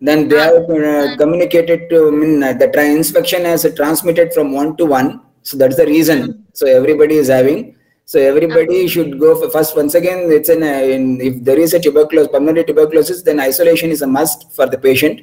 then 0.00 0.28
they 0.28 0.38
have 0.38 0.68
uh, 0.70 1.16
communicated 1.16 1.88
to 1.90 2.08
I 2.08 2.10
mean, 2.10 2.42
uh, 2.42 2.52
the 2.52 2.68
inspection 2.98 3.44
has 3.44 3.66
transmitted 3.74 4.32
from 4.32 4.52
one 4.52 4.76
to 4.76 4.86
one. 4.86 5.22
So 5.42 5.56
that's 5.56 5.76
the 5.76 5.86
reason. 5.86 6.46
So 6.52 6.66
everybody 6.66 7.16
is 7.16 7.28
having 7.28 7.76
so 8.04 8.18
everybody 8.18 8.88
should 8.88 9.20
go 9.20 9.30
for 9.38 9.50
first 9.50 9.76
once 9.76 9.94
again 9.94 10.20
it's 10.36 10.48
an 10.48 10.62
uh, 10.62 10.82
in, 10.94 11.20
if 11.20 11.44
there 11.44 11.58
is 11.58 11.74
a 11.74 11.80
tuberculosis 11.80 12.30
pulmonary 12.32 12.64
tuberculosis 12.64 13.22
then 13.22 13.38
isolation 13.38 13.90
is 13.90 14.02
a 14.02 14.06
must 14.06 14.50
for 14.52 14.66
the 14.66 14.78
patient. 14.78 15.20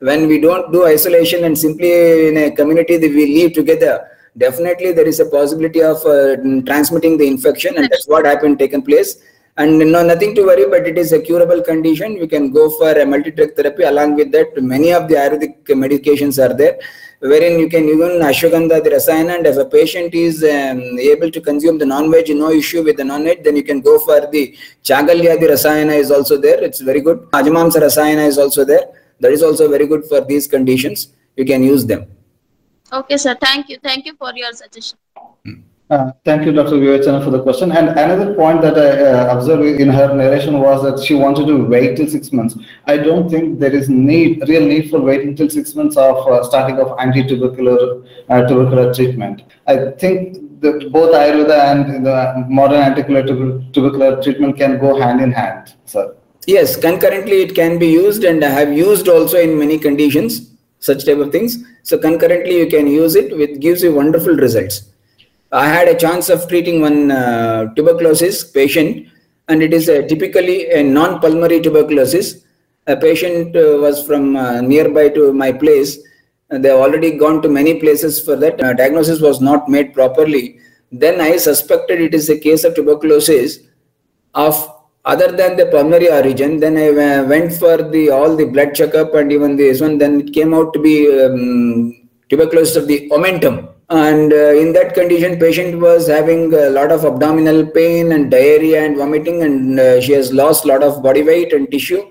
When 0.00 0.28
we 0.28 0.40
don't 0.40 0.70
do 0.72 0.86
isolation 0.86 1.42
and 1.44 1.58
simply 1.58 2.28
in 2.28 2.36
a 2.36 2.50
community 2.52 2.96
that 2.96 3.10
we 3.10 3.24
live 3.38 3.54
together 3.54 4.08
definitely 4.36 4.92
there 4.92 5.08
is 5.08 5.18
a 5.18 5.26
possibility 5.26 5.82
of 5.82 5.96
uh, 6.06 6.36
transmitting 6.64 7.18
the 7.18 7.26
infection 7.26 7.76
and 7.76 7.88
that's 7.90 8.06
what 8.06 8.24
happened 8.24 8.58
taken 8.58 8.82
place 8.82 9.16
and 9.62 9.78
no 9.94 10.00
nothing 10.10 10.32
to 10.36 10.42
worry 10.48 10.66
but 10.74 10.86
it 10.90 10.96
is 11.02 11.12
a 11.12 11.20
curable 11.20 11.60
condition. 11.62 12.18
We 12.22 12.28
can 12.28 12.52
go 12.52 12.70
for 12.78 12.92
a 12.92 13.04
multi-drug 13.04 13.54
therapy 13.56 13.82
along 13.82 14.14
with 14.14 14.30
that. 14.32 14.62
Many 14.62 14.92
of 14.92 15.08
the 15.08 15.16
ayurvedic 15.16 15.64
medications 15.84 16.36
are 16.44 16.54
there 16.54 16.78
wherein 17.20 17.58
you 17.58 17.68
can 17.68 17.84
even 17.94 18.10
ashwagandha 18.30 18.82
the 18.84 18.90
rasayana 18.90 19.36
and 19.38 19.46
if 19.46 19.56
a 19.56 19.64
patient 19.64 20.14
is 20.14 20.44
um, 20.44 20.80
able 21.12 21.30
to 21.36 21.40
consume 21.40 21.76
the 21.76 21.84
non-veg 21.84 22.28
no 22.36 22.50
issue 22.50 22.82
with 22.84 22.96
the 22.96 23.04
non-veg 23.04 23.42
then 23.42 23.56
you 23.56 23.64
can 23.64 23.80
go 23.80 23.98
for 24.06 24.20
the 24.34 24.56
chagalyadi 24.84 25.48
rasayana 25.54 25.96
is 26.04 26.10
also 26.10 26.38
there. 26.38 26.62
It's 26.62 26.80
very 26.80 27.00
good. 27.00 27.18
Ajamamsa 27.32 27.80
rasayana 27.86 28.26
is 28.26 28.38
also 28.38 28.64
there. 28.64 28.86
That 29.20 29.32
is 29.32 29.42
also 29.42 29.68
very 29.68 29.86
good 29.86 30.04
for 30.04 30.20
these 30.20 30.46
conditions. 30.46 31.08
You 31.36 31.44
can 31.44 31.64
use 31.64 31.84
them. 31.84 32.06
Okay, 32.92 33.16
sir. 33.16 33.36
Thank 33.40 33.68
you. 33.68 33.78
Thank 33.82 34.06
you 34.06 34.14
for 34.16 34.32
your 34.34 34.52
suggestion. 34.52 34.98
Uh, 35.90 36.12
thank 36.22 36.44
you, 36.44 36.52
Dr. 36.52 36.72
Vivachana, 36.72 37.24
for 37.24 37.30
the 37.30 37.42
question. 37.42 37.72
And 37.72 37.88
another 37.88 38.34
point 38.34 38.60
that 38.60 38.76
I 38.76 39.10
uh, 39.10 39.34
observed 39.34 39.80
in 39.80 39.88
her 39.88 40.14
narration 40.14 40.60
was 40.60 40.82
that 40.82 41.02
she 41.02 41.14
wanted 41.14 41.46
to 41.46 41.64
wait 41.64 41.96
till 41.96 42.06
six 42.06 42.30
months. 42.30 42.56
I 42.86 42.98
don't 42.98 43.30
think 43.30 43.58
there 43.58 43.74
is 43.74 43.88
need, 43.88 44.46
real 44.46 44.66
need 44.66 44.90
for 44.90 45.00
waiting 45.00 45.34
till 45.34 45.48
six 45.48 45.74
months 45.74 45.96
of 45.96 46.16
uh, 46.28 46.44
starting 46.44 46.78
of 46.78 46.94
anti-tubercular 46.98 48.02
uh, 48.28 48.46
tubercular 48.46 48.92
treatment. 48.92 49.44
I 49.66 49.92
think 49.92 50.60
both 50.60 51.14
Ayurveda 51.14 51.58
and 51.72 52.04
the 52.04 52.44
modern 52.50 52.82
anti-tubercular 52.82 54.22
treatment 54.22 54.58
can 54.58 54.78
go 54.78 55.00
hand 55.00 55.22
in 55.22 55.32
hand, 55.32 55.74
sir. 55.86 56.14
Yes, 56.46 56.76
concurrently 56.76 57.42
it 57.42 57.54
can 57.54 57.78
be 57.78 57.88
used, 57.88 58.24
and 58.24 58.44
I 58.44 58.50
have 58.50 58.72
used 58.74 59.08
also 59.08 59.38
in 59.38 59.58
many 59.58 59.78
conditions 59.78 60.50
such 60.80 61.06
type 61.06 61.18
of 61.18 61.32
things. 61.32 61.64
So 61.82 61.98
concurrently 61.98 62.58
you 62.58 62.68
can 62.68 62.86
use 62.86 63.14
it, 63.16 63.36
which 63.36 63.58
gives 63.60 63.82
you 63.82 63.94
wonderful 63.94 64.34
results. 64.34 64.82
I 65.50 65.66
had 65.66 65.88
a 65.88 65.94
chance 65.94 66.28
of 66.28 66.46
treating 66.46 66.82
one 66.82 67.10
uh, 67.10 67.72
tuberculosis 67.74 68.44
patient, 68.44 69.08
and 69.48 69.62
it 69.62 69.72
is 69.72 69.88
a, 69.88 70.06
typically 70.06 70.70
a 70.70 70.82
non-pulmonary 70.82 71.62
tuberculosis. 71.62 72.44
A 72.86 72.96
patient 72.96 73.56
uh, 73.56 73.78
was 73.78 74.06
from 74.06 74.36
uh, 74.36 74.60
nearby 74.60 75.08
to 75.10 75.32
my 75.32 75.52
place. 75.52 75.98
They 76.50 76.68
have 76.68 76.78
already 76.78 77.16
gone 77.16 77.40
to 77.42 77.48
many 77.48 77.80
places 77.80 78.22
for 78.22 78.36
that. 78.36 78.62
Uh, 78.62 78.74
diagnosis 78.74 79.20
was 79.20 79.40
not 79.40 79.68
made 79.70 79.94
properly. 79.94 80.60
Then 80.92 81.20
I 81.20 81.38
suspected 81.38 82.00
it 82.00 82.14
is 82.14 82.28
a 82.28 82.38
case 82.38 82.64
of 82.64 82.74
tuberculosis 82.74 83.60
of 84.34 84.74
other 85.04 85.32
than 85.32 85.56
the 85.56 85.66
pulmonary 85.66 86.10
origin. 86.10 86.60
Then 86.60 86.76
I 86.76 87.22
went 87.22 87.54
for 87.54 87.82
the 87.82 88.10
all 88.10 88.36
the 88.36 88.46
blood 88.46 88.74
checkup 88.74 89.14
and 89.14 89.32
even 89.32 89.56
this 89.56 89.80
one. 89.80 89.96
Then 89.96 90.20
it 90.20 90.32
came 90.34 90.52
out 90.52 90.72
to 90.74 90.80
be 90.80 91.22
um, 91.22 92.08
tuberculosis 92.28 92.76
of 92.76 92.86
the 92.86 93.08
omentum 93.10 93.68
and 93.90 94.32
uh, 94.34 94.52
in 94.62 94.72
that 94.74 94.92
condition 94.92 95.38
patient 95.38 95.80
was 95.80 96.06
having 96.06 96.52
a 96.52 96.68
lot 96.68 96.92
of 96.92 97.06
abdominal 97.06 97.64
pain 97.66 98.12
and 98.12 98.30
diarrhea 98.30 98.84
and 98.84 98.98
vomiting 98.98 99.42
and 99.42 99.80
uh, 99.80 99.98
she 100.00 100.12
has 100.12 100.30
lost 100.30 100.64
a 100.64 100.68
lot 100.68 100.82
of 100.82 101.02
body 101.02 101.22
weight 101.22 101.54
and 101.54 101.70
tissue. 101.70 102.10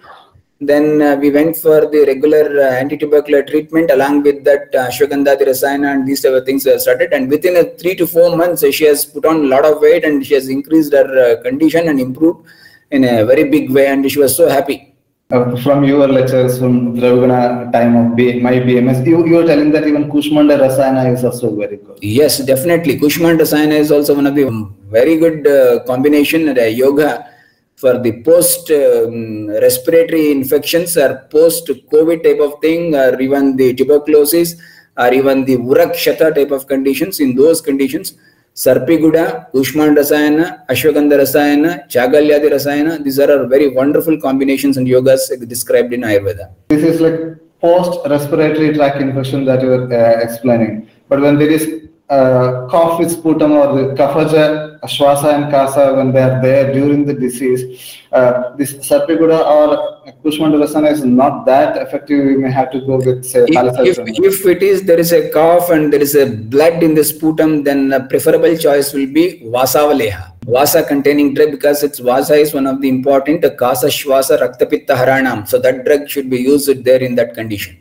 Then 0.60 1.03
uh, 1.03 1.17
we 1.17 1.29
went 1.29 1.55
for 1.55 1.81
the 1.81 2.03
regular 2.07 2.62
uh, 2.62 2.72
anti-tubercular 2.72 3.43
treatment 3.43 3.91
along 3.91 4.24
with 4.24 4.43
that 4.43 4.74
uh, 4.74 4.88
ashwagandha 4.88 5.63
and 5.86 6.07
these 6.07 6.22
type 6.22 6.34
of 6.34 6.46
things 6.48 6.65
were 6.65 6.79
started. 6.79 7.13
And 7.13 7.29
within 7.29 7.57
a 7.57 7.65
three 7.77 7.93
to 7.98 8.07
four 8.07 8.36
months 8.36 8.67
she 8.74 8.86
has 8.86 9.05
put 9.05 9.25
on 9.25 9.36
a 9.36 9.48
lot 9.48 9.63
of 9.63 9.79
weight 9.79 10.03
and 10.03 10.25
she 10.25 10.34
has 10.34 10.50
increased 10.50 10.93
her 10.93 11.38
uh, 11.38 11.43
condition 11.43 11.89
and 11.89 12.00
improved 12.00 12.48
in 12.89 13.03
a 13.03 13.24
very 13.24 13.51
big 13.51 13.69
way. 13.69 13.86
And 13.86 14.10
she 14.12 14.17
was 14.17 14.36
so 14.36 14.50
happy 14.50 14.97
uh, 15.31 15.55
from 15.57 15.84
your 15.84 16.07
lectures 16.07 16.57
from 16.57 16.96
Dravyaguna 16.96 17.72
time 17.72 17.96
of 17.96 18.15
B, 18.15 18.39
my 18.39 18.53
BMS, 18.53 19.05
you, 19.05 19.25
you 19.27 19.36
were 19.36 19.46
telling 19.46 19.72
that 19.72 19.86
even 19.86 20.10
Kushmanda 20.10 20.57
Rasayana 20.57 21.13
is 21.13 21.24
also 21.24 21.53
very 21.55 21.77
good. 21.77 22.00
Yes, 22.01 22.39
definitely. 22.39 22.98
Kushmanda 23.00 23.41
Rasayana 23.41 23.74
is 23.74 23.91
also 23.91 24.15
one 24.15 24.27
of 24.27 24.36
the 24.36 24.69
very 24.89 25.17
good 25.17 25.46
uh, 25.46 25.84
combination 25.84 26.57
uh, 26.57 26.62
yoga 26.63 27.29
for 27.75 28.00
the 28.00 28.24
post 28.24 28.72
um, 28.72 29.48
respiratory 29.50 30.31
infections 30.31 30.98
or 30.98 31.27
post 31.29 31.67
COVID 31.67 32.24
type 32.24 32.39
of 32.39 32.60
thing 32.62 32.96
or 32.96 33.19
even 33.22 33.55
the 33.55 33.74
tuberculosis 33.74 34.55
or 34.98 35.13
even 35.13 35.46
the 35.46 35.57
Urakshata 35.57 36.34
type 36.34 36.51
of 36.51 36.67
conditions. 36.67 37.19
In 37.19 37.36
those 37.36 37.62
conditions, 37.62 38.15
Sarpiguda, 38.57 39.51
Kushmanda 39.51 39.97
Rasayana, 39.99 40.65
Ashwagandha 40.67 41.19
Rasayana, 41.19 41.87
Chagalyadi 41.87 42.49
Rasayana. 42.51 43.03
These 43.03 43.19
are 43.19 43.45
very 43.45 43.67
wonderful 43.67 44.19
combinations 44.19 44.77
and 44.77 44.87
yogas 44.87 45.29
described 45.47 45.93
in 45.93 46.01
Ayurveda. 46.01 46.49
This 46.69 46.83
is 46.83 46.99
like 46.99 47.19
post 47.61 47.99
respiratory 48.09 48.73
tract 48.73 48.99
infection 48.99 49.45
that 49.45 49.61
you 49.61 49.71
are 49.73 49.93
uh, 49.93 50.19
explaining. 50.21 50.89
But 51.07 51.21
when 51.21 51.37
there 51.37 51.51
is 51.51 51.87
uh, 52.09 52.67
cough 52.69 52.99
with 52.99 53.11
sputum 53.11 53.51
or 53.51 53.75
the 53.75 53.95
kaphaja, 53.95 54.79
shwasa 54.83 55.33
and 55.35 55.51
kasa, 55.51 55.93
when 55.93 56.13
they 56.13 56.21
are 56.21 56.41
there 56.41 56.71
during 56.73 57.05
the 57.05 57.13
disease, 57.13 57.97
uh, 58.13 58.55
this 58.55 58.73
Sarpiguda 58.75 59.39
or 59.45 60.13
Kushmandala 60.23 60.91
is 60.91 61.03
not 61.03 61.45
that 61.45 61.75
effective. 61.77 62.25
We 62.25 62.37
may 62.37 62.51
have 62.51 62.71
to 62.71 62.79
go 62.79 62.97
with, 62.97 63.25
say, 63.25 63.45
if, 63.47 63.97
if, 63.97 64.07
if, 64.07 64.45
it 64.45 64.63
is, 64.63 64.83
there 64.83 64.99
is 64.99 65.11
a 65.11 65.29
cough 65.31 65.69
and 65.69 65.91
there 65.91 66.01
is 66.01 66.15
a 66.15 66.27
blood 66.27 66.81
in 66.81 66.95
the 66.95 67.03
sputum, 67.03 67.63
then 67.63 67.89
the 67.89 68.01
preferable 68.01 68.55
choice 68.57 68.93
will 68.93 69.07
be 69.07 69.41
Vasavaleha. 69.45 70.33
Vasa 70.45 70.81
containing 70.81 71.33
drug 71.33 71.51
because 71.51 71.83
its 71.83 71.99
Vasa 71.99 72.35
is 72.35 72.53
one 72.53 72.67
of 72.67 72.81
the 72.81 72.87
important 72.87 73.41
Kasa 73.57 73.87
Shwasa 73.87 74.39
Raktapitta 74.39 74.95
Haranam. 74.95 75.45
So 75.45 75.59
that 75.59 75.83
drug 75.83 76.09
should 76.09 76.29
be 76.29 76.37
used 76.37 76.85
there 76.85 77.03
in 77.03 77.15
that 77.15 77.33
condition. 77.33 77.77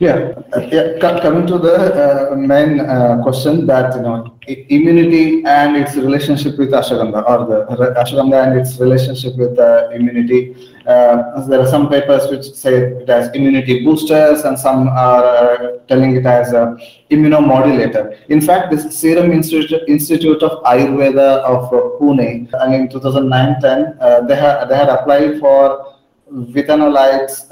Yeah, 0.00 0.32
yeah. 0.72 0.98
Coming 0.98 1.46
to 1.48 1.58
the 1.58 2.32
uh, 2.32 2.34
main 2.34 2.80
uh, 2.80 3.20
question 3.22 3.66
that 3.66 3.94
you 3.96 4.00
know 4.00 4.32
immunity 4.46 5.44
and 5.44 5.76
its 5.76 5.94
relationship 5.94 6.56
with 6.56 6.70
ashwagandha, 6.70 7.20
or 7.28 7.38
the 7.44 7.88
ashwagandha 8.00 8.46
and 8.46 8.58
its 8.60 8.80
relationship 8.80 9.36
with 9.36 9.58
uh, 9.58 9.90
immunity. 9.92 10.56
Uh, 10.86 11.44
there 11.48 11.60
are 11.60 11.66
some 11.66 11.90
papers 11.90 12.30
which 12.30 12.46
say 12.50 12.76
it 12.76 13.10
as 13.10 13.28
immunity 13.34 13.84
boosters, 13.84 14.44
and 14.44 14.58
some 14.58 14.88
are 14.88 15.22
uh, 15.22 15.76
telling 15.86 16.16
it 16.16 16.24
as 16.24 16.54
a 16.54 16.78
immunomodulator. 17.10 18.16
In 18.30 18.40
fact, 18.40 18.70
this 18.70 18.98
Serum 18.98 19.32
Institute, 19.32 19.82
Institute 19.86 20.42
of 20.42 20.62
Ayurveda 20.64 21.42
of 21.44 21.70
Pune, 22.00 22.48
and 22.54 22.74
in 22.74 22.88
2009-10, 22.88 24.26
they 24.26 24.36
had 24.36 24.64
they 24.64 24.76
had 24.76 24.88
applied 24.88 25.38
for 25.40 25.94
Withanolides 26.32 27.44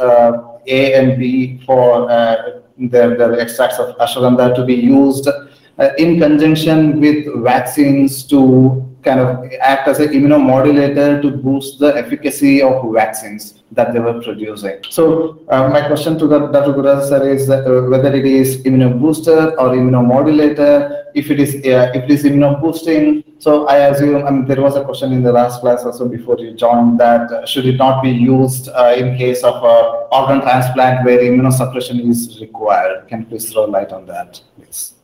a 0.67 0.95
and 0.95 1.19
B 1.19 1.61
for 1.67 2.11
uh, 2.11 2.61
the, 2.79 3.17
the 3.17 3.37
extracts 3.41 3.79
of 3.79 3.97
ashwagandha 3.99 4.55
to 4.57 4.65
be 4.65 4.75
used 4.75 5.29
uh, 5.29 5.91
in 5.99 6.19
conjunction 6.19 7.01
with 7.01 7.27
vaccines 7.43 8.25
to 8.25 8.88
kind 9.09 9.21
of 9.21 9.31
act 9.61 9.89
as 9.93 9.99
an 10.05 10.09
immunomodulator 10.19 11.09
to 11.23 11.31
boost 11.31 11.79
the 11.79 11.91
efficacy 12.03 12.55
of 12.63 12.75
vaccines 12.93 13.45
that 13.73 13.93
they 13.93 14.01
were 14.01 14.21
producing. 14.27 14.77
So 14.91 15.05
uh, 15.49 15.69
my 15.69 15.83
question 15.87 16.19
to 16.21 16.29
Dr. 16.29 16.73
Guraj 16.79 17.09
sir 17.09 17.23
is 17.37 17.49
uh, 17.51 17.87
whether 17.93 18.13
it 18.21 18.27
is 18.27 18.63
immunobooster 18.69 19.41
or 19.61 19.67
immunomodulator, 19.79 21.05
if 21.15 21.31
it 21.31 21.41
is 21.45 21.55
uh, 21.55 21.91
if 21.95 22.05
it 22.05 22.11
is 22.17 22.25
immunoboosting. 22.25 23.25
So 23.39 23.67
I 23.69 23.77
assume 23.91 24.27
I 24.27 24.31
mean, 24.31 24.47
there 24.47 24.63
was 24.67 24.77
a 24.77 24.85
question 24.85 25.13
in 25.13 25.23
the 25.23 25.33
last 25.33 25.61
class 25.61 25.85
also 25.85 26.09
before 26.09 26.39
you 26.39 26.53
joined 26.67 26.99
that 27.01 27.31
uh, 27.31 27.47
should 27.47 27.67
it 27.67 27.77
not 27.77 28.03
be 28.03 28.11
used 28.11 28.69
uh, 28.69 28.95
in 29.01 29.17
case 29.17 29.43
of 29.45 29.57
organ 30.19 30.41
transplant 30.41 31.05
where 31.05 31.21
immunosuppression 31.31 32.09
is 32.11 32.41
required? 32.41 33.09
Can 33.09 33.21
you 33.21 33.27
please 33.27 33.53
throw 33.53 33.65
light 33.65 33.93
on 33.93 34.07
that, 34.07 34.41
please? 34.57 34.98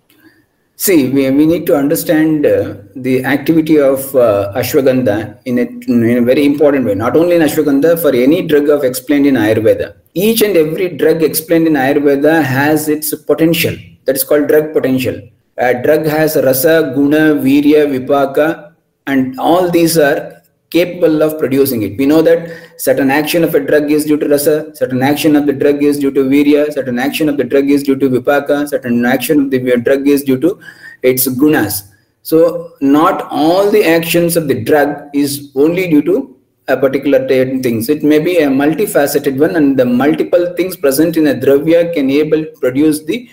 See, 0.77 1.09
we, 1.11 1.31
we 1.31 1.47
need 1.47 1.67
to 1.67 1.77
understand 1.77 2.45
uh, 2.45 2.75
the 2.97 3.25
activity 3.25 3.79
of 3.79 4.15
uh, 4.17 4.53
ashwagandha 4.57 5.39
in 5.45 5.59
a, 5.59 5.63
in 5.63 6.19
a 6.19 6.23
very 6.23 6.45
important 6.45 6.85
way. 6.85 6.97
Not 6.97 7.17
only 7.17 7.37
in 7.37 7.43
ashwagandha, 7.43 8.01
for 8.01 8.13
any 8.15 8.47
drug 8.47 8.69
of 8.69 8.83
explained 8.83 9.27
in 9.27 9.37
Ayurveda. 9.37 9.95
Each 10.15 10.43
and 10.43 10.57
every 10.57 10.89
drug 10.97 11.23
explained 11.23 11.69
in 11.69 11.75
Ayurveda 11.75 12.43
has 12.43 12.89
its 12.89 13.15
potential. 13.15 13.77
That 14.07 14.17
is 14.17 14.25
called 14.25 14.49
drug 14.49 14.73
potential. 14.73 15.21
A 15.59 15.81
drug 15.81 16.07
has 16.07 16.35
rasa, 16.35 16.93
guna, 16.95 17.37
virya, 17.37 17.87
vipaka, 17.87 18.73
and 19.07 19.39
all 19.39 19.71
these 19.71 19.97
are 19.97 20.43
capable 20.71 21.23
of 21.23 21.39
producing 21.39 21.83
it. 21.83 21.97
We 21.97 22.07
know 22.07 22.23
that 22.23 22.51
certain 22.79 23.11
action 23.11 23.45
of 23.45 23.55
a 23.55 23.61
drug 23.61 23.91
is 23.91 24.05
due 24.05 24.17
to 24.19 24.29
rasa, 24.29 24.75
certain 24.75 25.03
action 25.03 25.37
of 25.37 25.47
the 25.47 25.53
drug 25.53 25.83
is 25.83 25.99
due 25.99 26.11
to 26.11 26.25
virya, 26.25 26.73
certain 26.73 26.99
action 26.99 27.29
of 27.29 27.37
the 27.37 27.45
drug 27.45 27.71
is 27.71 27.83
due 27.83 27.97
to 27.97 28.09
vipaka, 28.09 28.69
certain 28.69 29.05
action 29.05 29.41
of 29.41 29.51
the 29.51 29.59
drug 29.77 30.09
is 30.09 30.25
due 30.25 30.39
to 30.41 30.59
its 31.03 31.29
gunas. 31.29 31.91
So 32.23 32.73
not 32.81 33.29
all 33.31 33.71
the 33.71 33.85
actions 33.85 34.37
of 34.37 34.49
the 34.49 34.63
drug 34.65 35.11
is 35.15 35.53
only 35.55 35.89
due 35.89 36.03
to 36.03 36.37
a 36.69 36.77
particular 36.77 37.29
things. 37.29 37.89
It 37.89 38.03
may 38.03 38.19
be 38.19 38.39
a 38.39 38.49
multifaceted 38.49 39.39
one 39.39 39.57
and 39.57 39.79
the 39.79 39.85
multiple 39.85 40.55
things 40.57 40.77
present 40.77 41.17
in 41.17 41.27
a 41.27 41.35
dravya 41.35 41.93
can 41.93 42.11
able 42.11 42.45
produce 42.61 43.05
the 43.05 43.29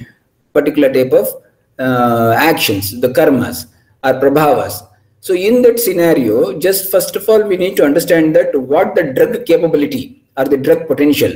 particular 0.53 0.91
type 0.91 1.13
of 1.13 1.27
uh, 1.79 2.35
actions, 2.37 2.99
the 2.99 3.07
karmas 3.09 3.67
or 4.03 4.13
prabhavas. 4.13 4.85
So 5.21 5.35
in 5.35 5.61
that 5.61 5.79
scenario, 5.79 6.57
just 6.57 6.89
first 6.91 7.15
of 7.15 7.29
all, 7.29 7.43
we 7.43 7.55
need 7.55 7.75
to 7.77 7.85
understand 7.85 8.35
that 8.35 8.59
what 8.59 8.95
the 8.95 9.13
drug 9.13 9.45
capability 9.45 10.23
or 10.35 10.45
the 10.45 10.57
drug 10.57 10.87
potential. 10.87 11.31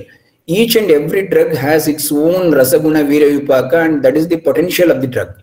Each 0.48 0.76
and 0.76 0.90
every 0.90 1.28
drug 1.28 1.54
has 1.54 1.88
its 1.88 2.12
own 2.12 2.52
rasaguna 2.52 3.06
virya 3.06 3.86
and 3.86 4.04
that 4.04 4.18
is 4.18 4.28
the 4.28 4.38
potential 4.38 4.90
of 4.90 5.02
the 5.02 5.08
drug. 5.08 5.40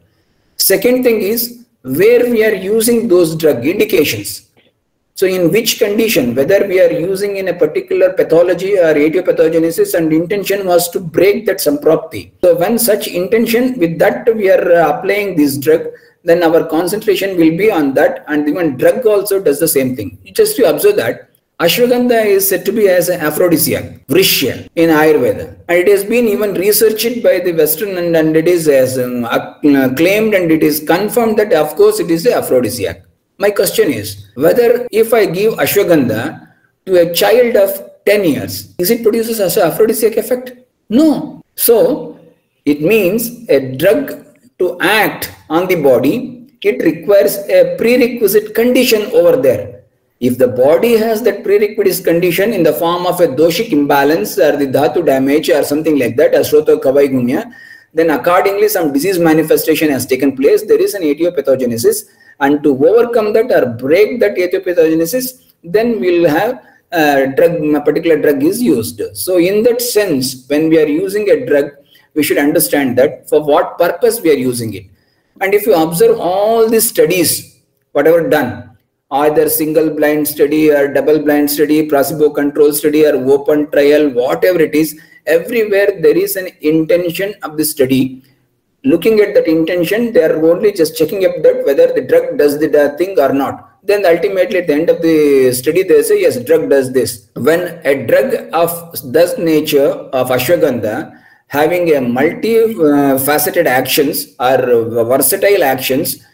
Second 0.56 1.04
thing 1.04 1.22
is 1.22 1.66
where 1.82 2.28
we 2.30 2.44
are 2.44 2.54
using 2.54 3.06
those 3.06 3.36
drug 3.36 3.64
indications. 3.64 4.48
So 5.14 5.26
in 5.26 5.52
which 5.52 5.78
condition, 5.78 6.34
whether 6.34 6.66
we 6.66 6.80
are 6.80 6.90
using 6.90 7.36
in 7.36 7.46
a 7.46 7.54
particular 7.54 8.12
pathology 8.12 8.76
or 8.76 8.94
etiopathogenesis 8.94 9.94
and 9.94 10.12
intention 10.12 10.66
was 10.66 10.88
to 10.90 10.98
break 10.98 11.46
that 11.46 11.58
samprapti. 11.58 12.32
So 12.42 12.56
when 12.56 12.76
such 12.76 13.06
intention 13.06 13.78
with 13.78 14.00
that 14.00 14.34
we 14.34 14.50
are 14.50 14.72
uh, 14.72 14.98
applying 14.98 15.36
this 15.36 15.58
drug, 15.58 15.86
then 16.24 16.42
our 16.42 16.64
concentration 16.66 17.36
will 17.36 17.56
be 17.56 17.70
on 17.70 17.94
that 17.94 18.24
and 18.28 18.48
even 18.48 18.76
drug 18.76 19.06
also 19.06 19.42
does 19.42 19.58
the 19.60 19.68
same 19.68 19.96
thing 19.96 20.18
just 20.32 20.56
to 20.56 20.68
observe 20.68 20.96
that 20.96 21.32
Ashwagandha 21.60 22.26
is 22.26 22.48
said 22.48 22.64
to 22.64 22.72
be 22.72 22.88
as 22.88 23.08
an 23.08 23.20
aphrodisiac, 23.20 24.04
vrishya 24.08 24.68
in 24.74 24.90
Ayurveda. 24.90 25.56
And 25.68 25.78
it 25.78 25.86
has 25.86 26.02
been 26.02 26.26
even 26.26 26.54
researched 26.54 27.22
by 27.22 27.38
the 27.38 27.52
Western 27.52 27.98
and, 27.98 28.16
and 28.16 28.36
it 28.36 28.48
is 28.48 28.66
as 28.66 28.98
um, 28.98 29.24
claimed 29.94 30.34
and 30.34 30.50
it 30.50 30.64
is 30.64 30.80
confirmed 30.84 31.38
that 31.38 31.52
of 31.52 31.76
course 31.76 32.00
it 32.00 32.10
is 32.10 32.26
an 32.26 32.32
aphrodisiac. 32.32 33.04
My 33.38 33.50
question 33.50 33.92
is 33.92 34.26
whether 34.34 34.88
if 34.90 35.14
I 35.14 35.26
give 35.26 35.54
ashwagandha 35.54 36.48
to 36.86 36.96
a 36.96 37.14
child 37.14 37.54
of 37.54 37.90
10 38.06 38.24
years, 38.24 38.74
is 38.78 38.90
it 38.90 39.04
produces 39.04 39.38
as 39.38 39.56
an 39.56 39.70
aphrodisiac 39.70 40.16
effect? 40.16 40.54
No. 40.88 41.42
So 41.54 42.18
it 42.64 42.80
means 42.82 43.48
a 43.48 43.76
drug 43.76 44.26
to 44.58 44.78
act 44.80 45.32
on 45.48 45.66
the 45.66 45.76
body, 45.76 46.48
it 46.62 46.82
requires 46.82 47.36
a 47.48 47.76
prerequisite 47.76 48.54
condition 48.54 49.02
over 49.12 49.36
there. 49.36 49.82
If 50.20 50.38
the 50.38 50.46
body 50.46 50.96
has 50.96 51.22
that 51.22 51.42
prerequisite 51.42 52.04
condition 52.04 52.52
in 52.52 52.62
the 52.62 52.72
form 52.72 53.06
of 53.06 53.20
a 53.20 53.26
doshic 53.26 53.72
imbalance 53.72 54.38
or 54.38 54.56
the 54.56 54.66
dhatu 54.66 55.04
damage 55.04 55.50
or 55.50 55.64
something 55.64 55.98
like 55.98 56.16
that, 56.16 56.32
ashrota 56.32 56.80
kavaigunya, 56.80 57.52
then 57.92 58.10
accordingly 58.10 58.68
some 58.68 58.92
disease 58.92 59.18
manifestation 59.18 59.90
has 59.90 60.06
taken 60.06 60.36
place. 60.36 60.62
There 60.64 60.80
is 60.80 60.94
an 60.94 61.02
etiopathogenesis 61.02 62.08
and 62.38 62.62
to 62.62 62.70
overcome 62.86 63.32
that 63.32 63.50
or 63.50 63.66
break 63.74 64.20
that 64.20 64.36
etiopathogenesis, 64.36 65.52
then 65.64 65.98
we'll 65.98 66.28
have 66.28 66.62
a 66.92 67.26
drug, 67.34 67.62
a 67.74 67.80
particular 67.80 68.16
drug 68.20 68.42
is 68.44 68.62
used. 68.62 69.02
So 69.14 69.38
in 69.38 69.64
that 69.64 69.82
sense, 69.82 70.46
when 70.48 70.68
we 70.68 70.78
are 70.78 70.86
using 70.86 71.28
a 71.30 71.44
drug, 71.44 71.72
we 72.14 72.22
should 72.22 72.38
understand 72.38 72.96
that 72.98 73.28
for 73.28 73.42
what 73.42 73.78
purpose 73.78 74.20
we 74.20 74.30
are 74.30 74.34
using 74.50 74.74
it. 74.74 74.86
And 75.40 75.54
if 75.54 75.66
you 75.66 75.74
observe 75.74 76.18
all 76.18 76.68
these 76.68 76.88
studies, 76.88 77.62
whatever 77.92 78.28
done, 78.28 78.76
either 79.10 79.48
single 79.48 79.90
blind 79.90 80.26
study 80.26 80.70
or 80.70 80.92
double 80.92 81.18
blind 81.18 81.50
study, 81.50 81.88
placebo 81.88 82.30
control 82.30 82.72
study 82.72 83.04
or 83.06 83.14
open 83.30 83.70
trial, 83.70 84.08
whatever 84.10 84.60
it 84.60 84.74
is, 84.74 84.98
everywhere 85.26 86.00
there 86.00 86.16
is 86.16 86.36
an 86.36 86.48
intention 86.60 87.34
of 87.42 87.56
the 87.56 87.64
study. 87.64 88.22
Looking 88.84 89.20
at 89.20 89.34
that 89.34 89.46
intention, 89.46 90.12
they 90.12 90.24
are 90.24 90.44
only 90.44 90.72
just 90.72 90.96
checking 90.96 91.24
up 91.24 91.42
that 91.42 91.64
whether 91.64 91.92
the 91.92 92.00
drug 92.02 92.36
does 92.36 92.58
the 92.58 92.94
thing 92.98 93.18
or 93.18 93.32
not. 93.32 93.68
Then 93.84 94.04
ultimately 94.06 94.58
at 94.58 94.66
the 94.66 94.74
end 94.74 94.90
of 94.90 95.02
the 95.02 95.52
study, 95.52 95.82
they 95.82 96.02
say, 96.02 96.20
yes, 96.20 96.42
drug 96.42 96.70
does 96.70 96.92
this. 96.92 97.28
When 97.34 97.80
a 97.84 98.06
drug 98.06 98.48
of 98.52 99.12
this 99.12 99.38
nature 99.38 99.88
of 99.88 100.30
ashwagandha 100.30 101.18
having 101.52 101.94
a 101.94 102.00
multi-faceted 102.00 103.66
actions 103.66 104.34
or 104.40 104.56
versatile 105.10 105.62
actions, 105.62 106.24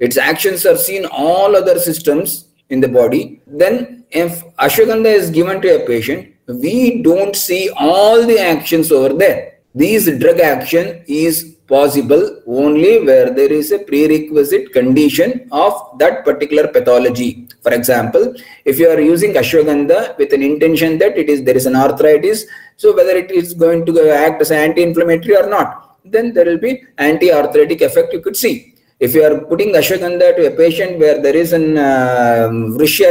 its 0.00 0.18
actions 0.18 0.66
are 0.66 0.76
seen 0.76 1.06
all 1.06 1.56
other 1.56 1.78
systems 1.78 2.48
in 2.68 2.80
the 2.80 2.88
body, 2.88 3.40
then 3.46 4.04
if 4.10 4.44
ashwagandha 4.56 5.06
is 5.06 5.30
given 5.30 5.62
to 5.62 5.82
a 5.82 5.86
patient, 5.86 6.34
we 6.46 7.02
don't 7.02 7.34
see 7.34 7.70
all 7.70 8.26
the 8.26 8.38
actions 8.38 8.92
over 8.92 9.14
there. 9.14 9.60
These 9.74 10.18
drug 10.18 10.40
action 10.40 11.02
is 11.08 11.55
possible 11.68 12.42
only 12.46 13.04
where 13.04 13.30
there 13.30 13.52
is 13.52 13.72
a 13.72 13.78
prerequisite 13.78 14.72
condition 14.72 15.48
of 15.52 15.72
that 15.98 16.24
particular 16.24 16.68
pathology. 16.68 17.48
For 17.62 17.72
example, 17.72 18.34
if 18.64 18.78
you 18.78 18.88
are 18.88 19.00
using 19.00 19.34
ashwagandha 19.34 20.16
with 20.18 20.32
an 20.32 20.42
intention 20.42 20.98
that 20.98 21.18
it 21.18 21.28
is 21.28 21.42
there 21.42 21.56
is 21.56 21.66
an 21.66 21.76
arthritis, 21.76 22.46
so 22.76 22.94
whether 22.94 23.16
it 23.16 23.30
is 23.30 23.54
going 23.54 23.84
to 23.86 24.10
act 24.10 24.40
as 24.40 24.50
anti-inflammatory 24.50 25.36
or 25.36 25.48
not, 25.48 25.98
then 26.04 26.32
there 26.32 26.44
will 26.44 26.58
be 26.58 26.84
anti-arthritic 26.98 27.80
effect 27.80 28.12
you 28.12 28.20
could 28.20 28.36
see. 28.36 28.74
If 28.98 29.14
you 29.14 29.24
are 29.24 29.40
putting 29.40 29.74
ashwagandha 29.74 30.36
to 30.36 30.46
a 30.46 30.56
patient 30.56 30.98
where 30.98 31.20
there 31.20 31.36
is 31.36 31.52
an 31.52 31.76
uh, 31.76 32.48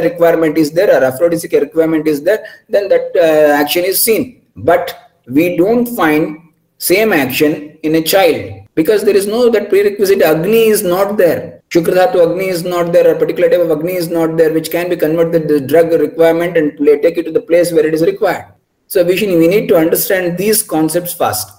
requirement 0.10 0.58
is 0.58 0.72
there 0.72 0.90
or 0.90 1.04
aphrodisiac 1.04 1.62
requirement 1.62 2.08
is 2.08 2.24
there, 2.24 2.44
then 2.70 2.90
that 2.90 3.12
uh, 3.16 3.62
action 3.62 3.86
is 3.86 4.02
seen. 4.02 4.42
But 4.56 5.14
we 5.28 5.58
don't 5.58 5.86
find 5.86 6.45
same 6.78 7.14
action 7.14 7.78
in 7.84 7.96
a 7.96 8.02
child. 8.02 8.68
Because 8.76 9.04
there 9.04 9.16
is 9.16 9.26
no 9.26 9.50
that 9.50 9.70
prerequisite 9.70 10.22
agni 10.22 10.68
is 10.68 10.84
not 10.84 11.18
there. 11.18 11.62
Shukradhatu 11.70 12.30
agni 12.30 12.50
is 12.50 12.64
not 12.64 12.92
there 12.92 13.16
a 13.16 13.18
particular 13.18 13.50
type 13.50 13.62
of 13.62 13.72
agni 13.72 13.94
is 13.94 14.10
not 14.10 14.38
there 14.38 14.54
which 14.54 14.70
can 14.70 14.90
be 14.90 14.96
converted 14.96 15.48
the 15.48 15.62
drug 15.62 15.92
requirement 15.94 16.58
and 16.58 16.76
play, 16.78 17.00
take 17.00 17.18
it 17.18 17.24
to 17.24 17.32
the 17.32 17.42
place 17.42 17.72
where 17.72 17.86
it 17.86 17.94
is 17.94 18.02
required. 18.02 18.46
So 18.88 19.00
should, 19.16 19.30
we 19.30 19.48
need 19.48 19.68
to 19.70 19.78
understand 19.78 20.38
these 20.38 20.62
concepts 20.62 21.14
first. 21.14 21.50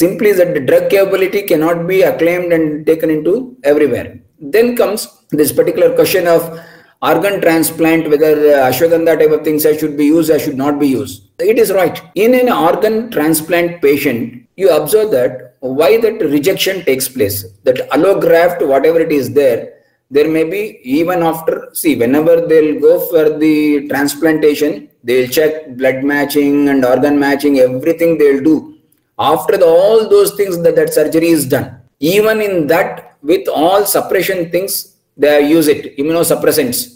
simply 0.00 0.30
that 0.38 0.52
the 0.54 0.62
drug 0.68 0.90
capability 0.90 1.42
cannot 1.50 1.86
be 1.90 1.98
acclaimed 2.02 2.52
and 2.52 2.64
taken 2.88 3.10
into 3.14 3.56
everywhere. 3.70 4.08
Then 4.54 4.76
comes 4.80 5.02
this 5.30 5.52
particular 5.58 5.94
question 5.94 6.26
of 6.26 6.42
organ 7.08 7.40
transplant, 7.40 8.08
whether 8.10 8.34
uh, 8.54 8.70
ashwagandha 8.70 9.18
type 9.18 9.30
of 9.30 9.44
things 9.44 9.64
I 9.66 9.76
should 9.76 9.96
be 9.96 10.06
used, 10.06 10.30
I 10.30 10.38
should 10.38 10.56
not 10.56 10.78
be 10.78 10.88
used. 10.88 11.22
It 11.38 11.58
is 11.58 11.72
right. 11.72 12.00
In 12.14 12.34
an 12.34 12.48
organ 12.48 13.10
transplant 13.10 13.82
patient, 13.82 14.46
you 14.56 14.70
observe 14.70 15.10
that 15.12 15.56
why 15.60 15.98
that 16.00 16.20
rejection 16.20 16.84
takes 16.84 17.08
place. 17.08 17.44
That 17.64 17.88
allograft, 17.90 18.66
whatever 18.66 19.00
it 19.00 19.12
is 19.12 19.32
there, 19.32 19.74
there 20.10 20.28
may 20.28 20.44
be 20.44 20.80
even 20.84 21.22
after, 21.22 21.68
see, 21.72 21.96
whenever 21.96 22.46
they'll 22.46 22.80
go 22.80 23.06
for 23.10 23.38
the 23.38 23.88
transplantation, 23.88 24.88
they'll 25.02 25.28
check 25.28 25.76
blood 25.76 26.04
matching 26.04 26.68
and 26.68 26.84
organ 26.84 27.18
matching, 27.18 27.58
everything 27.58 28.16
they'll 28.16 28.42
do. 28.42 28.78
After 29.18 29.56
the, 29.56 29.66
all 29.66 30.08
those 30.08 30.34
things 30.34 30.62
that 30.62 30.76
that 30.76 30.92
surgery 30.92 31.28
is 31.28 31.46
done, 31.46 31.80
even 31.98 32.40
in 32.40 32.66
that, 32.68 33.16
with 33.22 33.48
all 33.48 33.84
suppression 33.84 34.50
things, 34.50 34.96
they 35.16 35.48
use 35.48 35.66
it, 35.66 35.96
immunosuppressants, 35.96 36.95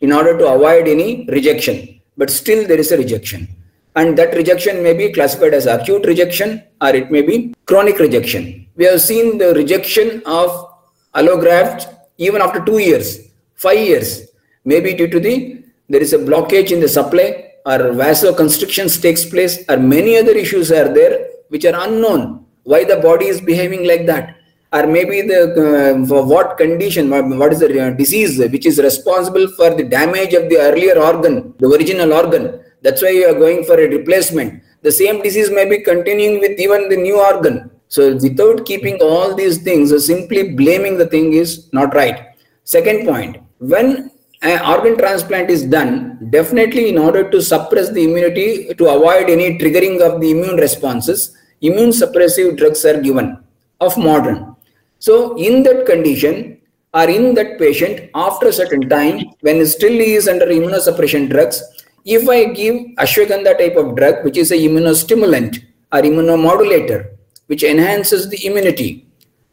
in 0.00 0.12
order 0.12 0.36
to 0.36 0.46
avoid 0.46 0.88
any 0.88 1.26
rejection. 1.26 2.00
But 2.16 2.30
still 2.30 2.66
there 2.66 2.78
is 2.78 2.92
a 2.92 2.96
rejection. 2.96 3.48
And 3.96 4.16
that 4.18 4.34
rejection 4.34 4.82
may 4.82 4.94
be 4.94 5.12
classified 5.12 5.54
as 5.54 5.66
acute 5.66 6.06
rejection 6.06 6.62
or 6.80 6.90
it 6.90 7.10
may 7.10 7.22
be 7.22 7.54
chronic 7.66 7.98
rejection. 7.98 8.66
We 8.76 8.84
have 8.84 9.00
seen 9.00 9.38
the 9.38 9.52
rejection 9.54 10.22
of 10.26 10.70
allograft 11.14 11.94
even 12.18 12.40
after 12.40 12.64
two 12.64 12.78
years, 12.78 13.30
five 13.54 13.78
years, 13.78 14.28
maybe 14.64 14.94
due 14.94 15.08
to 15.08 15.18
the, 15.18 15.64
there 15.88 16.00
is 16.00 16.12
a 16.12 16.18
blockage 16.18 16.70
in 16.70 16.80
the 16.80 16.88
supply 16.88 17.52
or 17.66 17.78
vasoconstrictions 18.02 19.00
takes 19.02 19.24
place 19.24 19.64
or 19.68 19.76
many 19.76 20.16
other 20.16 20.32
issues 20.32 20.70
are 20.70 20.92
there 20.92 21.28
which 21.48 21.64
are 21.64 21.88
unknown. 21.88 22.46
Why 22.62 22.84
the 22.84 22.98
body 22.98 23.26
is 23.26 23.40
behaving 23.40 23.86
like 23.86 24.06
that 24.06 24.36
or 24.72 24.86
maybe 24.86 25.20
the 25.22 25.40
uh, 25.64 26.22
what 26.32 26.56
condition 26.56 27.10
what 27.10 27.52
is 27.52 27.60
the 27.60 27.86
uh, 27.86 27.90
disease 27.90 28.38
which 28.54 28.66
is 28.66 28.78
responsible 28.78 29.46
for 29.56 29.70
the 29.78 29.82
damage 29.82 30.32
of 30.32 30.48
the 30.48 30.58
earlier 30.68 30.96
organ 30.98 31.54
the 31.58 31.66
original 31.66 32.12
organ. 32.12 32.60
That's 32.82 33.02
why 33.02 33.10
you 33.10 33.26
are 33.26 33.38
going 33.38 33.64
for 33.64 33.74
a 33.74 33.88
replacement. 33.88 34.62
The 34.82 34.92
same 34.92 35.22
disease 35.22 35.50
may 35.50 35.68
be 35.68 35.80
continuing 35.80 36.40
with 36.40 36.58
even 36.58 36.88
the 36.88 36.96
new 36.96 37.20
organ. 37.20 37.70
So 37.88 38.14
without 38.14 38.64
keeping 38.64 38.96
all 39.02 39.34
these 39.34 39.58
things 39.58 39.92
simply 40.06 40.54
blaming 40.54 40.96
the 40.96 41.06
thing 41.06 41.34
is 41.34 41.68
not 41.72 41.94
right. 41.94 42.28
Second 42.64 43.06
point 43.06 43.38
when 43.58 44.10
an 44.42 44.60
organ 44.64 44.96
transplant 44.96 45.50
is 45.50 45.64
done 45.64 46.28
definitely 46.30 46.88
in 46.88 46.96
order 46.96 47.28
to 47.30 47.42
suppress 47.42 47.90
the 47.90 48.04
immunity 48.04 48.72
to 48.74 48.86
avoid 48.88 49.28
any 49.28 49.58
triggering 49.58 50.00
of 50.00 50.18
the 50.20 50.30
immune 50.30 50.56
responses 50.56 51.36
immune 51.60 51.90
suppressive 51.90 52.56
drugs 52.56 52.82
are 52.86 52.98
given 53.02 53.36
of 53.80 53.98
modern 53.98 54.56
so 55.00 55.34
in 55.36 55.62
that 55.62 55.86
condition 55.86 56.60
or 56.92 57.08
in 57.08 57.34
that 57.34 57.58
patient 57.58 58.10
after 58.14 58.48
a 58.48 58.52
certain 58.52 58.86
time 58.88 59.18
when 59.40 59.64
still 59.66 59.92
he 59.92 60.12
is 60.14 60.28
under 60.28 60.46
immunosuppression 60.46 61.30
drugs, 61.30 61.62
if 62.04 62.28
I 62.28 62.44
give 62.44 62.74
ashwagandha 63.04 63.56
type 63.58 63.76
of 63.76 63.96
drug 63.96 64.22
which 64.24 64.36
is 64.36 64.52
a 64.52 64.56
immunostimulant 64.56 65.64
or 65.92 66.02
immunomodulator 66.02 67.16
which 67.46 67.64
enhances 67.64 68.28
the 68.28 68.46
immunity, 68.46 69.06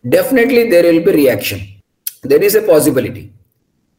definitely 0.10 0.70
there 0.70 0.84
will 0.84 1.04
be 1.04 1.14
reaction. 1.14 1.62
There 2.24 2.44
is 2.44 2.56
a 2.56 2.62
possibility 2.62 3.32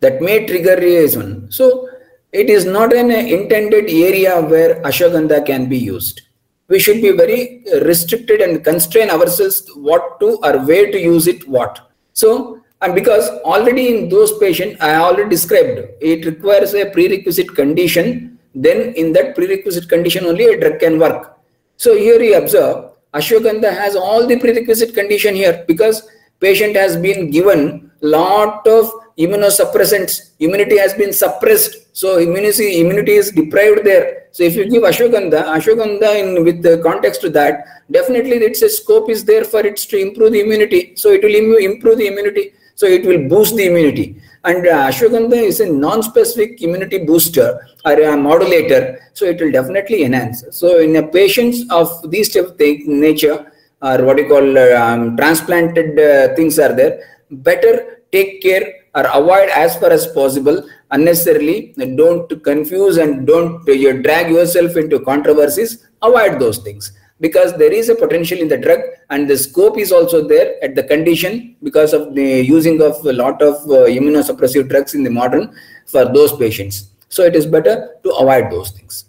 that 0.01 0.21
may 0.21 0.47
trigger 0.47 0.77
reaction. 0.77 1.51
So 1.51 1.89
it 2.31 2.51
is 2.51 2.67
not 2.67 2.93
an 2.93 3.11
intended 3.11 3.89
area 3.89 4.41
where 4.43 4.83
ashwagandha 4.83 5.47
can 5.47 5.67
be 5.67 5.79
used 5.79 6.28
we 6.69 6.79
should 6.79 7.01
be 7.01 7.13
very 7.13 7.65
uh, 7.73 7.81
restricted 7.85 8.41
and 8.41 8.63
constrain 8.63 9.11
ourselves 9.11 9.69
what 9.75 10.21
to 10.21 10.39
or 10.43 10.59
where 10.67 10.91
to 10.91 10.99
use 11.01 11.27
it 11.27 11.47
what. 11.49 11.91
So 12.13 12.61
and 12.81 12.95
because 12.95 13.29
already 13.53 13.89
in 13.93 14.09
those 14.09 14.39
patients 14.39 14.81
i 14.81 14.95
already 14.95 15.29
described 15.31 15.81
it 16.01 16.25
requires 16.25 16.75
a 16.75 16.89
prerequisite 16.91 17.53
condition 17.57 18.39
then 18.55 18.95
in 18.95 19.13
that 19.13 19.35
prerequisite 19.35 19.89
condition 19.89 20.25
only 20.25 20.45
a 20.45 20.61
drug 20.61 20.79
can 20.81 20.99
work. 20.99 21.37
So 21.77 21.97
here 21.97 22.21
you 22.21 22.37
observe 22.37 22.93
ashwagandha 23.15 23.73
has 23.73 23.97
all 23.97 24.27
the 24.27 24.39
prerequisite 24.39 24.95
condition 24.95 25.35
here 25.35 25.65
because 25.67 26.09
patient 26.41 26.77
has 26.77 26.97
been 26.97 27.31
given 27.31 27.91
lot 28.01 28.67
of 28.67 28.91
immunosuppressants. 29.19 30.31
Immunity 30.39 30.79
has 30.79 30.95
been 30.95 31.13
suppressed. 31.13 31.97
So 31.97 32.19
immunity 32.19 32.81
immunity 32.81 33.13
is 33.13 33.31
deprived 33.33 33.85
there. 33.85 34.27
So 34.31 34.45
if 34.45 34.55
you 34.55 34.71
give 34.71 34.85
ashwagandha 34.85 35.41
ashwagandha 35.57 36.11
in 36.21 36.45
with 36.45 36.63
the 36.63 36.79
context 36.79 37.21
to 37.23 37.31
that 37.31 37.65
definitely 37.91 38.37
its 38.37 38.63
a 38.63 38.69
scope 38.69 39.11
is 39.11 39.25
there 39.25 39.45
for 39.45 39.61
it 39.61 39.77
to 39.77 39.97
improve 39.99 40.33
the 40.33 40.41
immunity. 40.41 40.93
So 40.95 41.11
it 41.11 41.23
will 41.23 41.57
improve 41.71 41.99
the 41.99 42.07
immunity. 42.07 42.53
So 42.77 42.87
it 42.87 43.05
will 43.05 43.29
boost 43.29 43.57
the 43.57 43.67
immunity. 43.67 44.21
And 44.45 44.65
uh, 44.67 44.87
ashwagandha 44.89 45.43
is 45.51 45.59
a 45.59 45.67
non-specific 45.67 46.63
immunity 46.63 46.99
booster 46.99 47.67
or 47.85 47.93
a 48.01 48.17
modulator, 48.17 49.01
so 49.13 49.25
it 49.25 49.41
will 49.41 49.51
definitely 49.51 50.05
enhance. 50.05 50.45
So 50.53 50.79
in 50.79 50.95
a 50.95 51.03
patients 51.03 51.65
of 51.71 52.09
these 52.09 52.33
type 52.33 52.47
of 52.47 52.61
nature, 52.61 53.53
or 53.83 54.05
what 54.05 54.17
you 54.19 54.29
call 54.29 54.59
um, 54.77 55.17
transplanted 55.17 55.99
uh, 55.99 56.37
things 56.37 56.59
are 56.61 56.73
there, 56.73 57.03
better 57.31 58.03
take 58.13 58.41
care 58.41 58.78
or 58.99 59.05
avoid 59.21 59.49
as 59.65 59.77
far 59.81 59.91
as 59.91 60.07
possible 60.21 60.63
unnecessarily. 60.91 61.75
Don't 62.03 62.31
confuse 62.45 62.97
and 62.97 63.27
don't 63.27 63.67
you 63.67 64.03
drag 64.03 64.31
yourself 64.31 64.77
into 64.77 65.01
controversies. 65.01 65.87
Avoid 66.03 66.41
those 66.41 66.59
things 66.59 66.93
because 67.21 67.53
there 67.55 67.73
is 67.73 67.89
a 67.89 67.95
potential 67.95 68.39
in 68.39 68.49
the 68.49 68.57
drug 68.57 68.81
and 69.11 69.29
the 69.29 69.37
scope 69.37 69.79
is 69.79 69.91
also 69.93 70.27
there 70.27 70.63
at 70.63 70.75
the 70.75 70.85
condition 70.85 71.57
because 71.63 71.93
of 71.93 72.15
the 72.15 72.29
using 72.57 72.81
of 72.81 72.95
a 73.07 73.13
lot 73.13 73.43
of 73.43 73.55
uh, 73.71 73.87
immunosuppressive 73.99 74.69
drugs 74.69 74.95
in 74.95 75.03
the 75.03 75.11
modern 75.11 75.53
for 75.87 76.05
those 76.05 76.37
patients. 76.37 76.91
So 77.09 77.23
it 77.25 77.35
is 77.35 77.47
better 77.47 77.97
to 78.03 78.11
avoid 78.11 78.51
those 78.53 78.71
things. 78.71 79.07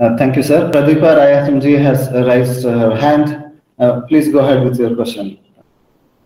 Uh, 0.00 0.16
thank 0.16 0.36
you, 0.36 0.42
sir. 0.42 0.70
Pradeepa 0.70 1.16
Rayasumji 1.20 1.80
has 1.80 2.10
raised 2.26 2.64
her 2.64 2.96
hand. 2.96 3.52
Uh, 3.78 4.00
please 4.02 4.28
go 4.32 4.40
ahead 4.40 4.64
with 4.64 4.78
your 4.78 4.94
question. 4.94 5.38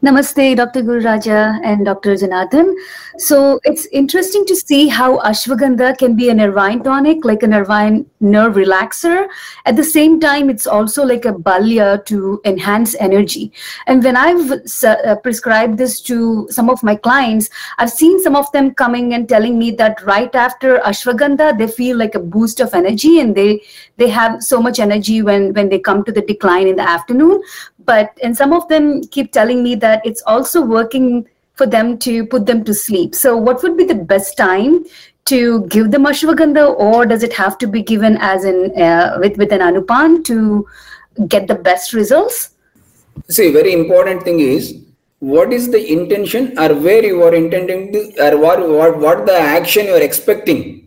Namaste, 0.05 0.55
Dr. 0.57 0.83
Guru 0.83 1.01
Raja 1.01 1.59
and 1.65 1.87
Dr. 1.87 2.15
Janardhan. 2.17 2.75
So 3.17 3.59
it's 3.65 3.87
interesting 3.87 4.45
to 4.45 4.55
see 4.55 4.89
how 4.89 5.19
ashwagandha 5.21 5.97
can 5.97 6.15
be 6.15 6.29
a 6.29 6.35
nervine 6.35 6.85
tonic, 6.85 7.25
like 7.25 7.43
a 7.43 7.47
nervine 7.47 8.05
nerve 8.21 8.57
relaxer. 8.57 9.27
At 9.65 9.77
the 9.77 9.83
same 9.83 10.21
time, 10.21 10.51
it's 10.51 10.67
also 10.67 11.03
like 11.03 11.25
a 11.25 11.33
balya 11.33 12.03
to 12.07 12.43
enhance 12.45 12.95
energy. 12.97 13.53
And 13.87 14.05
when 14.05 14.19
I've 14.19 14.53
uh, 14.85 15.17
prescribed 15.23 15.79
this 15.79 16.03
to 16.03 16.47
some 16.51 16.69
of 16.69 16.83
my 16.83 16.95
clients, 16.95 17.49
I've 17.79 17.91
seen 17.91 18.23
some 18.23 18.37
of 18.37 18.53
them 18.53 18.75
coming 18.75 19.15
and 19.15 19.27
telling 19.27 19.59
me 19.59 19.71
that 19.73 20.03
right 20.03 20.35
after 20.35 20.79
ashwagandha, 20.81 21.57
they 21.57 21.69
feel 21.69 21.97
like 21.97 22.15
a 22.15 22.21
boost 22.21 22.61
of 22.61 22.75
energy 22.75 23.19
and 23.21 23.35
they 23.35 23.63
they 23.97 24.09
have 24.09 24.43
so 24.43 24.61
much 24.61 24.79
energy 24.79 25.23
when 25.23 25.53
when 25.55 25.69
they 25.69 25.79
come 25.79 26.05
to 26.05 26.13
the 26.13 26.23
decline 26.23 26.67
in 26.67 26.77
the 26.77 26.89
afternoon. 26.89 27.43
But 27.85 28.19
and 28.23 28.37
some 28.37 28.53
of 28.53 28.69
them 28.69 29.03
keep 29.05 29.33
telling 29.33 29.63
me 29.63 29.75
that 29.77 30.05
it's 30.05 30.23
also 30.27 30.63
working 30.63 31.27
for 31.55 31.67
them 31.67 31.99
to 31.99 32.27
put 32.27 32.47
them 32.47 32.65
to 32.65 32.75
sleep. 32.75 33.15
So 33.15 33.37
what 33.37 33.63
would 33.63 33.77
be 33.77 33.85
the 33.85 33.95
best 33.95 34.37
time 34.37 34.85
to 35.27 35.67
give 35.67 35.91
them 35.91 36.05
ashwagandha 36.05 36.79
or 36.79 37.07
does 37.07 37.23
it 37.23 37.33
have 37.33 37.59
to 37.59 37.67
be 37.67 37.83
given 37.83 38.17
as 38.21 38.45
in 38.45 38.73
uh, 38.81 39.19
with 39.21 39.37
with 39.39 39.53
an 39.53 39.61
anupan 39.61 40.25
to 40.25 40.67
get 41.29 41.49
the 41.49 41.55
best 41.55 41.93
results? 41.93 42.51
See 43.29 43.51
very 43.51 43.73
important 43.73 44.23
thing 44.23 44.41
is 44.41 44.77
what 45.21 45.53
is 45.53 45.71
the 45.71 45.93
intention 45.93 46.59
or 46.59 46.75
where 46.75 47.05
you 47.05 47.23
are 47.23 47.35
intending 47.35 47.93
to 47.93 48.01
or 48.27 48.39
what 48.39 48.61
what, 48.69 48.99
what 48.99 49.27
the 49.27 49.39
action 49.39 49.87
you 49.87 49.95
are 49.95 50.03
expecting 50.03 50.86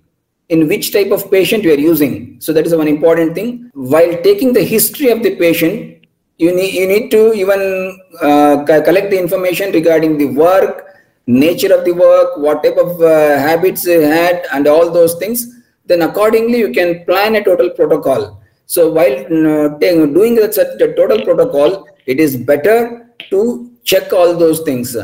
in 0.50 0.68
which 0.68 0.92
type 0.92 1.12
of 1.12 1.30
patient 1.32 1.64
you 1.64 1.72
are 1.72 1.84
using. 1.92 2.38
So 2.42 2.52
that 2.54 2.66
is 2.66 2.76
one 2.76 2.88
important 2.88 3.36
thing. 3.36 3.70
While 3.74 4.22
taking 4.24 4.54
the 4.54 4.64
history 4.64 5.10
of 5.10 5.24
the 5.24 5.36
patient 5.36 6.00
you 6.38 6.56
need 6.56 6.74
you 6.74 6.88
need 6.88 7.12
to 7.12 7.34
even 7.34 7.62
uh, 8.22 8.64
collect 8.66 9.10
the 9.12 9.20
information 9.20 9.72
regarding 9.74 10.18
the 10.18 10.28
work 10.44 10.86
nature 11.28 11.72
of 11.78 11.84
the 11.86 11.92
work 11.92 12.38
what 12.38 12.64
type 12.64 12.78
of 12.78 13.02
uh, 13.02 13.38
habits 13.48 13.84
they 13.84 14.02
had 14.04 14.46
and 14.54 14.68
all 14.68 14.90
those 14.90 15.16
things. 15.16 15.48
Then 15.86 16.02
accordingly 16.02 16.60
you 16.60 16.72
can 16.72 17.06
plan 17.06 17.36
a 17.36 17.44
total 17.44 17.70
protocol. 17.72 18.42
So 18.66 18.92
while 18.92 19.18
uh, 19.26 19.78
doing 19.78 20.36
the 20.36 20.94
total 20.96 21.24
protocol 21.24 21.88
it 22.06 22.20
is 22.20 22.38
better 22.38 23.12
to 23.30 23.72
check 23.84 24.14
all 24.14 24.36
those 24.36 24.62
things. 24.62 24.96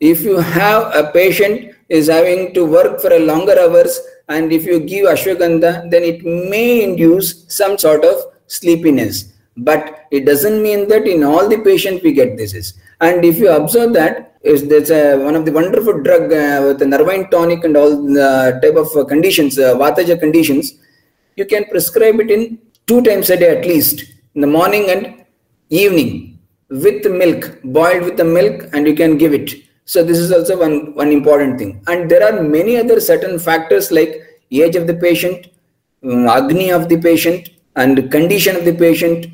If 0.00 0.22
you 0.22 0.36
have 0.36 0.94
a 0.94 1.10
patient 1.12 1.74
is 1.88 2.08
having 2.08 2.54
to 2.54 2.64
work 2.64 3.00
for 3.00 3.12
a 3.12 3.18
longer 3.18 3.58
hours 3.58 4.00
and 4.28 4.52
if 4.52 4.64
you 4.64 4.80
give 4.80 5.06
ashwagandha 5.06 5.90
then 5.90 6.02
it 6.02 6.24
may 6.24 6.82
induce 6.82 7.44
some 7.48 7.76
sort 7.78 8.04
of 8.04 8.16
sleepiness. 8.46 9.32
But 9.56 10.06
it 10.10 10.24
doesn't 10.26 10.62
mean 10.62 10.88
that 10.88 11.06
in 11.06 11.22
all 11.22 11.48
the 11.48 11.58
patients 11.58 12.02
we 12.02 12.12
get 12.12 12.36
this 12.36 12.74
and 13.00 13.24
if 13.24 13.38
you 13.38 13.50
observe 13.50 13.92
that 13.94 14.34
is 14.42 14.68
there's 14.68 14.90
a, 14.90 15.16
one 15.16 15.34
of 15.34 15.44
the 15.44 15.52
wonderful 15.52 16.02
drug 16.02 16.32
uh, 16.32 16.62
with 16.66 16.78
the 16.78 16.86
nervine 16.86 17.30
tonic 17.30 17.64
and 17.64 17.76
all 17.76 17.90
the 17.90 18.58
type 18.62 18.76
of 18.76 18.88
uh, 18.96 19.04
conditions 19.04 19.58
uh, 19.58 19.74
vataja 19.82 20.18
conditions 20.18 20.74
you 21.36 21.46
can 21.52 21.64
prescribe 21.72 22.20
it 22.20 22.30
in 22.30 22.58
two 22.86 23.00
times 23.02 23.30
a 23.30 23.36
day 23.36 23.50
at 23.56 23.64
least 23.64 24.04
in 24.34 24.40
the 24.40 24.52
morning 24.58 24.90
and 24.90 25.24
evening 25.70 26.10
with 26.68 27.06
milk 27.22 27.42
boiled 27.78 28.04
with 28.08 28.16
the 28.16 28.28
milk 28.38 28.68
and 28.72 28.86
you 28.86 28.94
can 28.94 29.16
give 29.22 29.32
it 29.40 29.50
so 29.86 30.02
this 30.02 30.18
is 30.18 30.32
also 30.32 30.58
one 30.58 30.94
one 30.94 31.12
important 31.12 31.58
thing. 31.58 31.82
And 31.86 32.10
there 32.10 32.24
are 32.26 32.42
many 32.42 32.76
other 32.78 33.00
certain 33.00 33.38
factors 33.38 33.90
like 33.92 34.22
age 34.50 34.76
of 34.76 34.86
the 34.86 34.94
patient 34.94 35.48
um, 36.02 36.26
agni 36.26 36.70
of 36.70 36.88
the 36.88 36.96
patient 36.96 37.50
and 37.76 38.10
condition 38.10 38.56
of 38.56 38.64
the 38.64 38.74
patient 38.74 39.26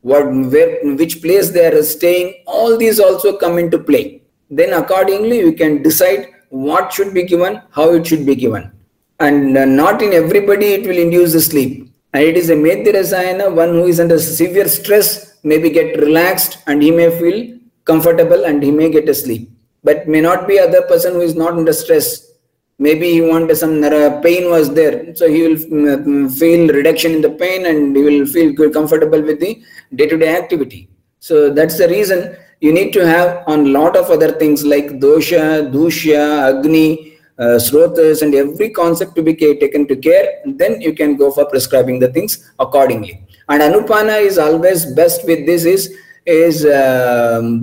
what 0.00 0.24
where 0.24 0.96
which 0.96 1.22
place 1.22 1.50
they 1.50 1.66
are 1.66 1.82
staying. 1.82 2.34
All 2.46 2.76
these 2.76 2.98
also 2.98 3.36
come 3.36 3.58
into 3.58 3.78
play. 3.78 4.22
Then 4.50 4.72
accordingly 4.72 5.38
you 5.38 5.52
can 5.52 5.82
decide 5.82 6.26
what 6.48 6.92
should 6.92 7.14
be 7.14 7.22
given 7.22 7.62
how 7.70 7.90
it 7.92 8.06
should 8.06 8.26
be 8.26 8.34
given. 8.34 8.72
And 9.20 9.56
uh, 9.56 9.64
not 9.64 10.02
in 10.02 10.12
everybody 10.12 10.72
it 10.74 10.86
will 10.86 10.98
induce 10.98 11.32
the 11.32 11.40
sleep. 11.40 11.94
And 12.12 12.24
it 12.24 12.36
is 12.36 12.50
a 12.50 12.56
medhyarasayana 12.56 13.54
one 13.54 13.68
who 13.68 13.86
is 13.86 14.00
under 14.00 14.18
severe 14.18 14.68
stress 14.68 15.38
maybe 15.44 15.70
get 15.70 15.96
relaxed 15.98 16.58
and 16.66 16.82
he 16.82 16.90
may 16.90 17.08
feel 17.20 17.56
comfortable 17.84 18.44
and 18.44 18.62
he 18.62 18.72
may 18.72 18.90
get 18.90 19.08
a 19.08 19.14
sleep 19.14 19.51
but 19.84 20.08
may 20.08 20.20
not 20.20 20.46
be 20.48 20.58
other 20.58 20.82
person 20.82 21.14
who 21.14 21.20
is 21.20 21.34
not 21.34 21.52
under 21.52 21.72
stress. 21.72 22.32
Maybe 22.78 23.10
he 23.10 23.20
wanted 23.20 23.56
some 23.56 23.80
pain 24.22 24.50
was 24.50 24.72
there. 24.74 25.14
So 25.14 25.28
he 25.28 25.42
will 25.42 25.56
mm, 25.56 26.04
mm, 26.04 26.38
feel 26.38 26.68
reduction 26.68 27.12
in 27.12 27.20
the 27.20 27.30
pain 27.30 27.66
and 27.66 27.94
he 27.94 28.02
will 28.02 28.26
feel 28.26 28.52
good, 28.52 28.72
comfortable 28.72 29.22
with 29.22 29.40
the 29.40 29.62
day-to-day 29.94 30.36
activity. 30.36 30.88
So 31.20 31.50
that's 31.50 31.78
the 31.78 31.88
reason 31.88 32.36
you 32.60 32.72
need 32.72 32.92
to 32.92 33.06
have 33.06 33.44
on 33.46 33.72
lot 33.72 33.96
of 33.96 34.10
other 34.10 34.32
things 34.32 34.64
like 34.64 34.86
dosha 35.04 35.70
dushya 35.72 36.22
agni 36.48 37.18
uh, 37.38 37.58
srotas 37.66 38.22
and 38.22 38.34
every 38.34 38.70
concept 38.70 39.16
to 39.16 39.22
be 39.22 39.34
taken 39.34 39.86
to 39.88 39.96
care 39.96 40.40
then 40.44 40.80
you 40.80 40.92
can 40.92 41.16
go 41.16 41.30
for 41.30 41.44
prescribing 41.46 41.98
the 41.98 42.08
things 42.12 42.52
accordingly. 42.58 43.22
And 43.48 43.62
anupana 43.62 44.20
is 44.20 44.38
always 44.38 44.86
best 44.94 45.26
with 45.26 45.46
this 45.46 45.64
is 45.64 45.96
is 46.24 46.64
um, 46.64 47.62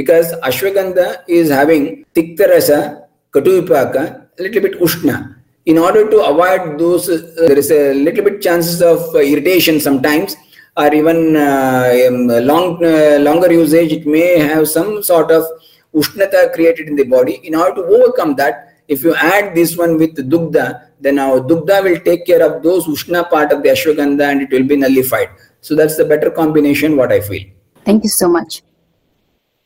because 0.00 0.28
ashwagandha 0.48 1.06
is 1.26 1.50
having 1.50 2.04
tiktarasa 2.14 2.80
Katuvipaka, 3.34 4.02
a 4.38 4.42
little 4.42 4.62
bit 4.62 4.80
Ushna. 4.80 5.16
In 5.66 5.76
order 5.76 6.08
to 6.08 6.18
avoid 6.24 6.78
those, 6.78 7.08
uh, 7.10 7.20
there 7.48 7.58
is 7.58 7.70
a 7.70 7.92
little 7.92 8.24
bit 8.24 8.40
chances 8.40 8.80
of 8.80 9.00
uh, 9.14 9.18
irritation 9.18 9.80
sometimes 9.80 10.36
or 10.78 10.94
even 10.94 11.36
uh, 11.36 11.92
um, 12.08 12.28
long, 12.50 12.82
uh, 12.82 13.18
longer 13.20 13.52
usage, 13.52 13.92
it 13.92 14.06
may 14.06 14.38
have 14.38 14.68
some 14.68 15.02
sort 15.02 15.30
of 15.30 15.44
Ushnata 15.94 16.52
created 16.54 16.86
in 16.88 16.96
the 16.96 17.04
body. 17.04 17.40
In 17.42 17.54
order 17.54 17.74
to 17.82 17.82
overcome 17.82 18.36
that, 18.36 18.76
if 18.86 19.02
you 19.02 19.14
add 19.16 19.54
this 19.54 19.76
one 19.76 19.98
with 19.98 20.16
Dugdha, 20.30 20.88
then 21.00 21.18
our 21.18 21.40
Dugdha 21.40 21.82
will 21.82 22.00
take 22.00 22.24
care 22.24 22.42
of 22.48 22.62
those 22.62 22.86
Ushna 22.86 23.28
part 23.28 23.52
of 23.52 23.62
the 23.62 23.70
Ashwagandha 23.70 24.30
and 24.30 24.42
it 24.42 24.50
will 24.50 24.64
be 24.64 24.76
nullified. 24.76 25.30
So 25.60 25.74
that's 25.74 25.96
the 25.96 26.04
better 26.04 26.30
combination, 26.30 26.96
what 26.96 27.12
I 27.12 27.20
feel. 27.20 27.44
Thank 27.84 28.04
you 28.04 28.10
so 28.10 28.28
much. 28.28 28.62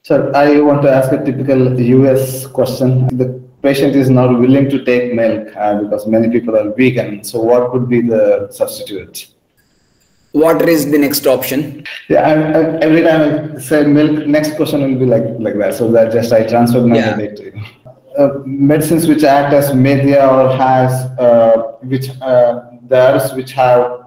Sir, 0.05 0.33
I 0.35 0.59
want 0.59 0.83
to 0.83 0.91
ask 0.91 1.12
a 1.12 1.25
typical 1.25 1.81
US 1.81 2.45
question. 2.49 3.07
The 3.17 3.41
patient 3.62 3.95
is 3.95 4.11
not 4.11 4.37
willing 4.37 4.69
to 4.69 4.85
take 4.85 5.15
milk 5.15 5.55
uh, 5.57 5.81
because 5.81 6.09
many 6.09 6.29
people 6.29 6.57
are 6.57 6.75
vegan. 6.75 7.23
So 7.23 7.41
what 7.41 7.71
could 7.71 7.88
be 7.88 8.01
the 8.01 8.49
substitute? 8.51 9.29
What 10.33 10.69
is 10.69 10.91
the 10.91 10.99
next 10.99 11.25
option? 11.29 11.87
Yeah, 12.09 12.23
I, 12.23 12.33
I, 12.33 12.79
every 12.81 13.03
time 13.03 13.55
I 13.55 13.61
say 13.61 13.85
milk, 13.85 14.27
next 14.27 14.57
question 14.57 14.83
will 14.83 14.99
be 14.99 15.07
like 15.07 15.29
like 15.38 15.57
that. 15.59 15.75
So 15.75 15.88
that 15.93 16.12
just 16.12 16.33
I 16.33 16.49
transfer 16.49 16.85
my 16.85 16.97
yeah. 16.97 17.15
to 17.15 17.45
you. 17.45 17.62
Uh, 18.19 18.43
medicines 18.45 19.07
which 19.07 19.23
act 19.23 19.55
as 19.55 19.71
medhya 19.71 20.27
or 20.27 20.57
has 20.57 20.93
uh, 21.21 21.77
which 21.83 22.11
uh, 22.21 22.62
there's 22.83 23.33
which 23.35 23.53
have 23.53 24.07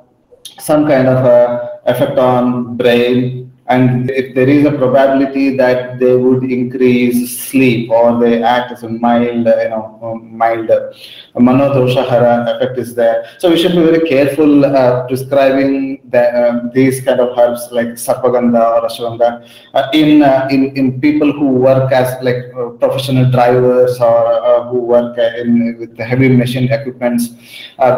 some 0.60 0.86
kind 0.89 1.08
of 1.08 1.23
a 1.23 1.79
effect 1.86 2.17
on 2.17 2.75
brain 2.75 3.44
and 3.67 4.12
if 4.12 4.36
there 4.36 4.47
is 4.47 4.63
a 4.65 4.71
probability 4.71 5.58
that 5.58 5.97
they 5.99 6.15
would 6.15 6.43
increase 6.43 7.39
sleep 7.49 7.89
or 7.89 8.19
they 8.19 8.43
act 8.43 8.71
as 8.71 8.84
a 8.84 8.89
mild, 8.89 9.47
you 9.47 9.69
know, 9.69 9.99
um, 10.04 10.38
mild 10.38 10.69
uh, 10.69 10.91
manodoshahara 11.36 12.56
effect 12.56 12.78
is 12.78 12.93
there. 12.93 13.25
So 13.39 13.49
we 13.49 13.58
should 13.58 13.71
be 13.71 13.82
very 13.84 14.08
careful 14.08 14.65
uh, 14.65 15.08
prescribing 15.08 16.01
the, 16.10 16.21
uh, 16.21 16.69
these 16.73 17.01
kind 17.01 17.19
of 17.19 17.36
herbs 17.38 17.67
like 17.71 17.88
sarpagandha 18.06 18.63
or 18.75 18.88
ashwagandha 18.88 19.49
uh, 19.73 19.89
in, 19.93 20.21
uh, 20.21 20.47
in 20.51 20.75
in 20.78 21.01
people 21.01 21.32
who 21.32 21.47
work 21.47 21.91
as 21.91 22.21
like 22.21 22.43
uh, 22.56 22.69
professional 22.84 23.32
drivers 23.32 23.99
or 23.99 24.67
who 24.69 24.80
work 24.80 25.17
in 25.17 25.75
with 25.80 25.97
heavy 25.97 26.30
machine 26.30 26.71
equipments 26.71 27.30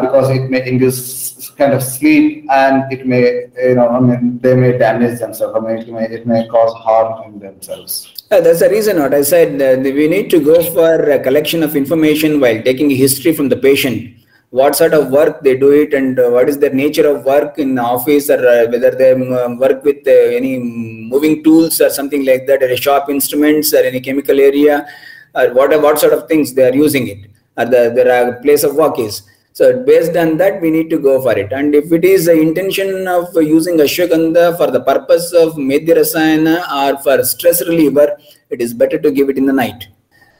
because 0.00 0.30
it 0.30 0.48
may 0.48 0.66
induce 0.66 1.28
kind 1.58 1.72
of 1.72 1.82
sleep 1.82 2.46
and 2.50 2.90
it 2.92 3.04
may 3.04 3.22
you 3.66 3.74
know 3.74 3.88
i 3.88 3.98
mean 3.98 4.38
they 4.38 4.54
may 4.54 4.78
damage 4.78 5.18
themselves 5.18 5.57
it 5.66 5.88
may, 5.88 6.04
it 6.04 6.26
may 6.26 6.46
cause 6.48 6.72
harm 6.74 7.24
in 7.26 7.38
themselves 7.38 8.12
Uh, 8.30 8.40
that's 8.42 8.60
the 8.60 8.68
reason 8.68 8.98
what 9.00 9.14
I 9.14 9.22
said. 9.22 9.50
Uh, 9.62 9.80
we 9.82 10.06
need 10.06 10.28
to 10.30 10.38
go 10.38 10.56
for 10.74 11.10
a 11.10 11.18
collection 11.18 11.62
of 11.62 11.74
information 11.74 12.40
while 12.40 12.62
taking 12.62 12.90
history 12.90 13.32
from 13.32 13.48
the 13.48 13.56
patient. 13.56 14.16
What 14.50 14.76
sort 14.76 14.92
of 14.92 15.10
work 15.10 15.42
they 15.42 15.56
do 15.56 15.70
it 15.70 15.94
and 15.94 16.18
uh, 16.18 16.28
what 16.34 16.48
is 16.50 16.58
their 16.58 16.74
nature 16.74 17.06
of 17.12 17.24
work 17.24 17.58
in 17.58 17.78
office 17.78 18.28
or 18.28 18.40
uh, 18.46 18.66
whether 18.72 18.90
they 18.90 19.12
um, 19.12 19.58
work 19.58 19.82
with 19.82 20.06
uh, 20.06 20.10
any 20.10 20.58
moving 20.58 21.42
tools 21.42 21.80
or 21.80 21.88
something 21.88 22.24
like 22.26 22.46
that 22.46 22.62
or 22.62 22.76
shop 22.76 23.08
instruments 23.08 23.72
or 23.72 23.78
any 23.78 24.00
chemical 24.00 24.38
area 24.38 24.86
or 25.34 25.52
what, 25.54 25.70
what 25.82 25.98
sort 25.98 26.12
of 26.12 26.28
things 26.28 26.52
they 26.52 26.68
are 26.68 26.74
using 26.74 27.08
it 27.08 27.30
or 27.56 27.64
the, 27.64 27.92
their 27.94 28.34
place 28.42 28.62
of 28.62 28.74
work 28.74 28.98
is. 28.98 29.22
So 29.58 29.82
based 29.82 30.16
on 30.16 30.36
that, 30.36 30.60
we 30.62 30.70
need 30.70 30.88
to 30.90 30.98
go 31.00 31.20
for 31.20 31.36
it. 31.36 31.52
And 31.52 31.74
if 31.74 31.90
it 31.90 32.04
is 32.04 32.26
the 32.26 32.40
intention 32.40 33.08
of 33.08 33.34
using 33.34 33.78
ashwagandha 33.78 34.56
for 34.56 34.70
the 34.70 34.82
purpose 34.90 35.32
of 35.32 35.54
medhya 35.54 35.96
rasayana 36.00 36.56
or 36.80 36.90
for 37.02 37.24
stress 37.24 37.60
reliever, 37.66 38.06
it 38.50 38.60
is 38.60 38.72
better 38.72 38.98
to 39.00 39.10
give 39.10 39.28
it 39.30 39.36
in 39.36 39.46
the 39.46 39.52
night. 39.52 39.88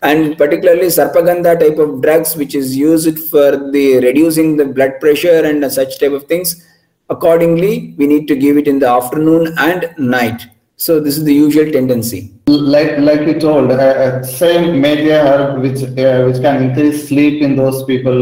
And 0.03 0.39
particularly 0.39 0.87
sarpagandha 0.87 1.59
type 1.59 1.79
of 1.79 2.01
drugs, 2.01 2.37
which 2.37 2.55
is 2.55 2.77
used 2.77 3.19
for 3.29 3.51
the 3.73 3.99
reducing 4.05 4.57
the 4.57 4.67
blood 4.67 5.01
pressure 5.01 5.41
and 5.45 5.69
such 5.73 5.99
type 5.99 6.13
of 6.13 6.29
things. 6.29 6.65
Accordingly, 7.11 7.97
we 7.99 8.07
need 8.07 8.29
to 8.29 8.37
give 8.37 8.57
it 8.57 8.69
in 8.69 8.79
the 8.79 8.89
afternoon 8.89 9.53
and 9.59 9.93
night. 9.99 10.47
So 10.79 11.01
this 11.01 11.19
is 11.19 11.25
the 11.25 11.35
usual 11.35 11.71
tendency 11.71 12.39
like 12.49 12.99
like 12.99 13.21
you 13.27 13.39
told, 13.39 13.71
uh, 13.71 13.75
uh, 13.75 14.23
same 14.23 14.81
medhya 14.83 15.19
herb 15.29 15.61
which 15.63 15.83
uh, 15.83 16.25
which 16.27 16.41
can 16.41 16.63
increase 16.63 17.09
sleep 17.09 17.43
in 17.43 17.57
those 17.57 17.85
people 17.85 18.19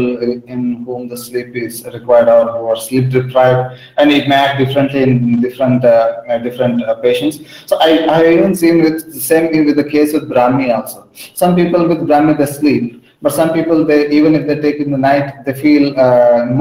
in 0.53 0.83
whom 0.85 1.07
the 1.07 1.17
sleep 1.17 1.55
is 1.55 1.85
required 1.93 2.27
or 2.27 2.43
who 2.57 2.67
are 2.67 2.75
sleep 2.75 3.09
deprived, 3.09 3.79
and 3.97 4.11
it 4.11 4.27
may 4.27 4.35
act 4.35 4.59
differently 4.59 5.03
in 5.03 5.39
different 5.41 5.85
uh, 5.85 6.21
uh 6.29 6.37
different 6.39 6.83
uh, 6.83 6.95
patients. 6.95 7.39
So 7.65 7.77
I 7.79 7.91
I 8.17 8.33
even 8.33 8.55
seen 8.55 8.83
with 8.83 9.13
the 9.13 9.19
same 9.19 9.51
thing 9.51 9.65
with 9.65 9.77
the 9.77 9.89
case 9.95 10.13
with 10.13 10.29
Brahmi 10.29 10.75
also. 10.75 11.07
Some 11.33 11.55
people 11.55 11.87
with 11.87 11.99
Brahmi 11.99 12.37
they 12.37 12.45
sleep, 12.45 13.03
but 13.21 13.31
some 13.31 13.53
people 13.53 13.85
they 13.85 14.09
even 14.09 14.35
if 14.35 14.45
they 14.47 14.59
take 14.59 14.79
in 14.85 14.91
the 14.91 14.97
night 15.09 15.45
they 15.45 15.53
feel 15.53 15.93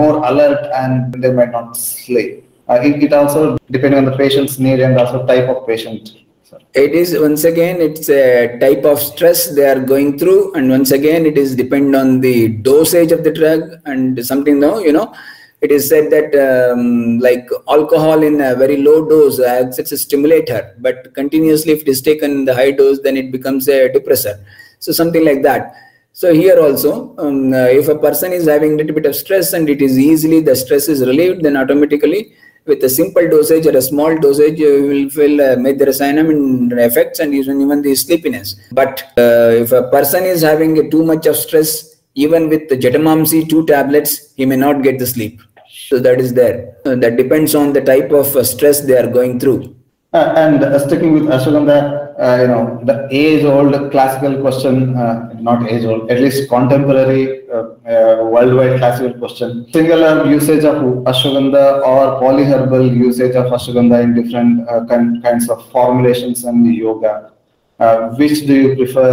more 0.01 0.17
alert 0.25 0.71
and 0.73 1.15
they 1.23 1.33
might 1.33 1.51
not 1.51 1.77
sleep. 1.77 2.46
It, 2.69 3.03
it 3.03 3.13
also 3.13 3.59
depending 3.71 3.99
on 3.99 4.05
the 4.05 4.17
patient's 4.17 4.59
need 4.59 4.81
and 4.81 4.99
also 4.99 5.27
type 5.27 5.49
of 5.49 5.67
patient 5.67 6.17
it 6.75 6.93
is 6.93 7.17
once 7.19 7.45
again 7.45 7.81
it's 7.81 8.09
a 8.09 8.59
type 8.59 8.85
of 8.85 8.99
stress 9.01 9.55
they 9.55 9.67
are 9.69 9.81
going 9.81 10.19
through 10.19 10.53
and 10.55 10.69
once 10.71 10.91
again 10.91 11.27
it 11.27 11.37
is 11.37 11.57
depend 11.57 11.95
on 11.97 12.21
the 12.21 12.49
dosage 12.69 13.13
of 13.13 13.25
the 13.25 13.33
drug 13.33 13.63
and 13.87 14.25
something 14.25 14.61
though 14.61 14.79
you 14.79 14.93
know 14.93 15.13
it 15.63 15.71
is 15.73 15.89
said 15.89 16.11
that 16.11 16.31
um, 16.47 17.19
like 17.19 17.49
alcohol 17.69 18.23
in 18.23 18.41
a 18.41 18.55
very 18.55 18.77
low 18.83 19.09
dose 19.09 19.41
acts 19.41 19.79
as 19.79 19.91
a 19.93 19.99
stimulator 19.99 20.75
but 20.79 21.15
continuously 21.15 21.73
if 21.73 21.83
it 21.83 21.89
is 21.89 22.03
taken 22.03 22.31
in 22.31 22.45
the 22.45 22.55
high 22.55 22.71
dose 22.71 23.01
then 23.01 23.17
it 23.17 23.33
becomes 23.33 23.69
a 23.69 23.89
depressor. 23.89 24.45
So 24.79 24.93
something 24.93 25.25
like 25.25 25.43
that. 25.43 25.75
So 26.13 26.35
here 26.35 26.61
also 26.61 27.17
um, 27.19 27.55
if 27.55 27.89
a 27.89 27.99
person 27.99 28.33
is 28.33 28.47
having 28.47 28.75
a 28.75 28.77
little 28.77 28.95
bit 28.95 29.07
of 29.07 29.17
stress 29.17 29.55
and 29.55 29.69
it 29.69 29.81
is 29.81 29.99
easily 29.99 30.41
the 30.41 30.55
stress 30.55 30.89
is 30.89 31.01
relieved 31.01 31.43
then 31.43 31.57
automatically 31.57 32.35
with 32.67 32.83
a 32.85 32.89
simple 32.89 33.29
dosage 33.29 33.67
or 33.67 33.77
a 33.77 33.83
small 33.83 34.19
dosage, 34.19 34.59
you 34.59 34.87
will 34.89 35.11
feel 35.11 35.41
uh, 35.41 35.57
medhyrasanam 35.57 36.31
in 36.31 36.79
effects 36.79 37.21
and 37.21 37.35
even, 37.35 37.61
even 37.61 37.83
the 37.83 37.95
sleepiness. 37.95 38.57
But 38.73 39.05
uh, 39.17 39.51
if 39.63 39.73
a 39.73 39.89
person 39.91 40.25
is 40.25 40.43
having 40.43 40.91
too 40.91 41.05
much 41.05 41.27
of 41.27 41.37
stress, 41.37 41.97
even 42.15 42.49
with 42.49 42.69
the 42.69 42.77
Jatamamsi 42.77 43.49
two 43.49 43.67
tablets, 43.67 44.35
he 44.35 44.47
may 44.47 44.57
not 44.57 44.83
get 44.83 44.99
the 44.99 45.07
sleep. 45.07 45.41
So 45.89 45.99
that 46.01 46.21
is 46.21 46.35
there. 46.35 46.77
Uh, 46.85 46.97
that 46.97 47.17
depends 47.17 47.55
on 47.55 47.73
the 47.73 47.81
type 47.81 48.11
of 48.11 48.35
uh, 48.35 48.43
stress 48.43 48.81
they 48.81 48.97
are 48.97 49.07
going 49.07 49.39
through. 49.39 49.76
Uh, 50.17 50.33
and 50.43 50.65
uh, 50.65 50.79
sticking 50.79 51.13
with 51.13 51.25
ashwagandha, 51.25 51.79
uh, 52.19 52.37
you 52.41 52.49
know, 52.49 52.81
the 52.89 52.95
age-old 53.11 53.91
classical 53.91 54.41
question, 54.41 54.97
uh, 54.97 55.29
not 55.49 55.71
age-old, 55.71 56.11
at 56.11 56.19
least 56.23 56.49
contemporary 56.49 57.47
uh, 57.51 57.65
uh, 57.95 58.25
worldwide 58.33 58.79
classical 58.79 59.13
question, 59.19 59.51
singular 59.75 60.13
usage 60.37 60.65
of 60.65 60.77
ashwagandha 61.11 61.67
or 61.91 62.19
polyherbal 62.23 62.87
usage 62.97 63.37
of 63.37 63.53
ashwagandha 63.59 64.03
in 64.05 64.15
different 64.15 64.67
kind, 64.89 65.23
kinds 65.23 65.51
of 65.51 65.59
formulations 65.71 66.45
and 66.45 66.75
yoga. 66.75 67.15
which 68.19 68.39
do 68.47 68.55
you 68.63 68.69
prefer 68.77 69.11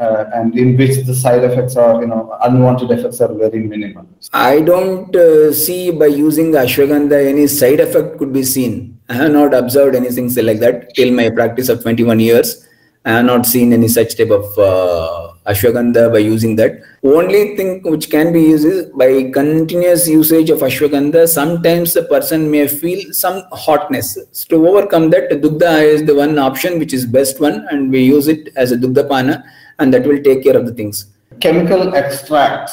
uh, 0.00 0.24
and 0.32 0.56
in 0.58 0.76
which 0.78 1.04
the 1.04 1.14
side 1.14 1.44
effects 1.44 1.76
are, 1.76 2.00
you 2.00 2.06
know, 2.06 2.36
unwanted 2.42 2.90
effects 2.90 3.20
are 3.20 3.32
very 3.34 3.60
minimal. 3.60 4.06
I 4.32 4.62
don't 4.62 5.14
uh, 5.14 5.52
see 5.52 5.90
by 5.90 6.06
using 6.06 6.52
ashwagandha 6.52 7.18
any 7.32 7.46
side 7.46 7.80
effect 7.80 8.16
could 8.18 8.32
be 8.32 8.42
seen. 8.42 8.98
I 9.10 9.14
have 9.14 9.32
not 9.32 9.52
observed 9.52 9.96
anything 9.96 10.32
like 10.46 10.60
that 10.60 10.94
till 10.94 11.12
my 11.12 11.30
practice 11.30 11.68
of 11.68 11.82
21 11.82 12.20
years. 12.20 12.68
I 13.04 13.10
have 13.10 13.24
not 13.24 13.44
seen 13.44 13.72
any 13.72 13.88
such 13.88 14.16
type 14.16 14.30
of 14.30 14.44
uh, 14.56 15.32
ashwagandha 15.46 16.12
by 16.12 16.18
using 16.18 16.54
that. 16.56 16.80
Only 17.02 17.56
thing 17.56 17.82
which 17.82 18.08
can 18.08 18.32
be 18.32 18.42
used 18.42 18.66
is 18.66 18.86
by 18.90 19.30
continuous 19.32 20.06
usage 20.06 20.50
of 20.50 20.60
ashwagandha. 20.60 21.26
Sometimes 21.26 21.92
the 21.92 22.04
person 22.04 22.48
may 22.52 22.68
feel 22.68 23.12
some 23.12 23.42
hotness. 23.50 24.16
So 24.30 24.46
to 24.50 24.68
overcome 24.68 25.10
that, 25.10 25.28
dugdha 25.30 25.82
is 25.82 26.04
the 26.04 26.14
one 26.14 26.38
option 26.38 26.78
which 26.78 26.92
is 26.92 27.04
best 27.04 27.40
one, 27.40 27.66
and 27.70 27.90
we 27.90 28.04
use 28.04 28.28
it 28.28 28.50
as 28.54 28.70
a 28.70 28.76
dugdha 28.76 29.08
pana 29.08 29.42
and 29.80 29.92
that 29.92 30.06
will 30.06 30.22
take 30.22 30.44
care 30.44 30.56
of 30.56 30.66
the 30.66 30.74
things. 30.74 31.06
Chemical 31.40 31.96
extract 31.96 32.70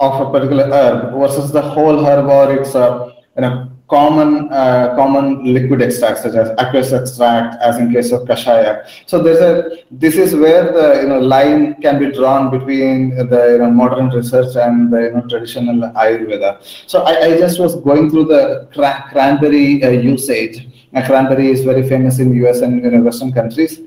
of 0.00 0.20
a 0.20 0.30
particular 0.30 0.68
herb 0.70 1.18
versus 1.18 1.50
the 1.50 1.62
whole 1.62 2.04
herb 2.04 2.26
or 2.26 2.52
it's 2.60 2.74
a 2.74 3.14
you 3.36 3.42
know, 3.42 3.71
common 3.94 4.30
uh, 4.60 4.94
common 4.96 5.26
liquid 5.54 5.82
extract 5.86 6.18
such 6.24 6.36
as 6.42 6.48
aqueous 6.62 6.92
extract 6.98 7.60
as 7.68 7.78
in 7.78 7.92
case 7.92 8.10
of 8.16 8.22
kashaya. 8.30 8.72
So 9.06 9.22
there's 9.22 9.42
a 9.50 9.52
this 9.90 10.16
is 10.24 10.34
where 10.34 10.64
the 10.78 10.86
you 11.02 11.08
know 11.10 11.20
line 11.34 11.62
can 11.84 11.98
be 11.98 12.10
drawn 12.18 12.50
between 12.56 13.10
the 13.32 13.42
you 13.52 13.58
know 13.58 13.70
modern 13.82 14.08
research 14.18 14.56
and 14.56 14.92
the 14.92 15.02
you 15.06 15.12
know 15.14 15.24
traditional 15.28 15.78
ayurveda. 16.04 16.50
So 16.86 17.02
i, 17.12 17.14
I 17.26 17.30
just 17.44 17.60
was 17.60 17.76
going 17.88 18.10
through 18.10 18.26
the 18.34 18.42
cra- 18.74 19.04
cranberry 19.12 19.84
uh, 19.84 19.90
usage. 19.90 20.68
Uh, 20.94 21.06
cranberry 21.06 21.48
is 21.50 21.64
very 21.64 21.88
famous 21.88 22.18
in 22.18 22.28
us 22.46 22.60
and 22.60 22.84
in 22.84 23.04
western 23.04 23.32
countries 23.32 23.80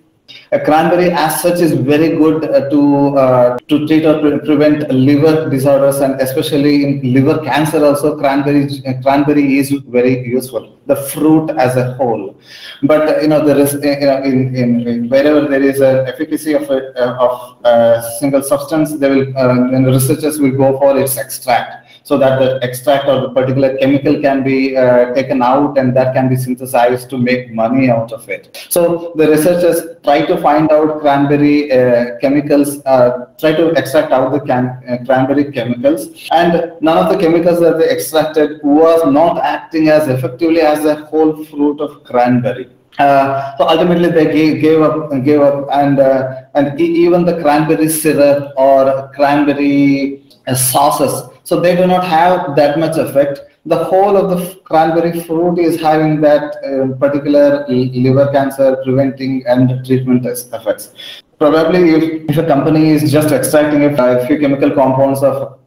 a 0.51 0.59
cranberry 0.59 1.09
as 1.11 1.41
such 1.41 1.59
is 1.59 1.73
very 1.73 2.09
good 2.09 2.43
uh, 2.45 2.69
to 2.69 3.17
uh, 3.17 3.57
to 3.67 3.87
treat 3.87 4.05
or 4.05 4.19
pre- 4.19 4.39
prevent 4.39 4.89
liver 4.91 5.49
disorders 5.49 5.97
and 5.97 6.21
especially 6.21 6.83
in 6.85 7.13
liver 7.13 7.43
cancer 7.43 7.83
also 7.83 8.17
cranberry 8.17 8.63
uh, 8.85 8.93
cranberry 9.01 9.57
is 9.57 9.71
very 9.87 10.25
useful 10.27 10.77
the 10.87 10.95
fruit 10.95 11.49
as 11.57 11.75
a 11.77 11.93
whole. 11.95 12.35
But 12.83 13.07
uh, 13.09 13.21
you 13.21 13.27
know 13.27 13.43
there 13.43 13.57
is 13.57 13.75
uh, 13.75 13.79
you 13.79 14.07
know 14.07 14.21
in, 14.23 14.55
in, 14.55 14.87
in, 14.87 15.09
wherever 15.09 15.41
there 15.47 15.63
is 15.63 15.79
an 15.81 16.07
efficacy 16.07 16.53
of 16.53 16.69
a, 16.69 16.79
of 17.19 17.57
a 17.65 18.03
single 18.19 18.43
substance 18.43 18.95
they 18.97 19.09
will 19.09 19.91
researchers 19.91 20.39
will 20.39 20.51
go 20.51 20.77
for 20.77 20.97
its 20.99 21.17
extract 21.17 21.84
so 22.09 22.17
that 22.19 22.39
the 22.39 22.49
extract 22.63 23.07
or 23.11 23.19
the 23.21 23.29
particular 23.37 23.75
chemical 23.77 24.21
can 24.21 24.43
be 24.43 24.77
uh, 24.77 25.11
taken 25.15 25.41
out 25.41 25.75
and 25.79 25.95
that 25.97 26.13
can 26.13 26.29
be 26.29 26.35
synthesized 26.35 27.09
to 27.09 27.17
make 27.17 27.51
money 27.51 27.89
out 27.89 28.11
of 28.11 28.29
it. 28.29 28.43
So 28.69 29.11
the 29.15 29.27
researchers 29.27 29.79
try 30.03 30.23
to 30.27 30.37
find 30.37 30.71
out 30.71 30.99
cranberry 31.01 31.71
uh, 31.71 32.19
chemicals, 32.19 32.85
uh, 32.85 33.25
try 33.39 33.53
to 33.53 33.69
extract 33.71 34.11
out 34.11 34.31
the 34.31 34.39
can, 34.39 34.65
uh, 34.87 35.03
cranberry 35.05 35.51
chemicals 35.51 36.29
and 36.31 36.73
none 36.79 36.97
of 36.99 37.11
the 37.11 37.17
chemicals 37.17 37.59
that 37.61 37.79
they 37.79 37.89
extracted 37.89 38.61
was 38.63 39.01
not 39.11 39.43
acting 39.43 39.89
as 39.89 40.07
effectively 40.07 40.61
as 40.61 40.83
the 40.83 40.95
whole 41.07 41.43
fruit 41.45 41.81
of 41.81 42.03
cranberry. 42.03 42.69
Uh, 42.99 43.57
so 43.57 43.67
ultimately 43.67 44.09
they 44.09 44.25
gave, 44.31 44.61
gave 44.61 44.81
up 44.81 45.09
gave 45.25 45.41
up 45.41 45.67
and 45.73 45.99
uh, 45.99 46.43
and 46.53 46.79
even 46.79 47.25
the 47.25 47.41
cranberry 47.41 47.89
syrup 47.89 48.53
or 48.55 49.11
cranberry 49.13 50.24
sauces 50.53 51.29
so 51.45 51.59
they 51.59 51.75
do 51.75 51.85
not 51.85 52.03
have 52.03 52.55
that 52.55 52.79
much 52.79 52.97
effect. 52.97 53.39
The 53.67 53.83
whole 53.83 54.17
of 54.17 54.31
the 54.31 54.55
cranberry 54.63 55.21
fruit 55.21 55.59
is 55.59 55.79
having 55.79 56.19
that 56.21 56.55
uh, 56.65 56.95
particular 56.97 57.67
liver 57.67 58.31
cancer 58.31 58.77
preventing 58.83 59.43
and 59.45 59.85
treatment 59.85 60.25
effects. 60.25 60.93
Probably 61.37 61.89
if, 61.91 62.29
if 62.31 62.37
a 62.37 62.47
company 62.47 62.89
is 62.89 63.11
just 63.11 63.31
extracting 63.31 63.83
a 63.83 64.25
few 64.25 64.39
chemical 64.39 64.71
compounds 64.71 65.21
of 65.21 65.59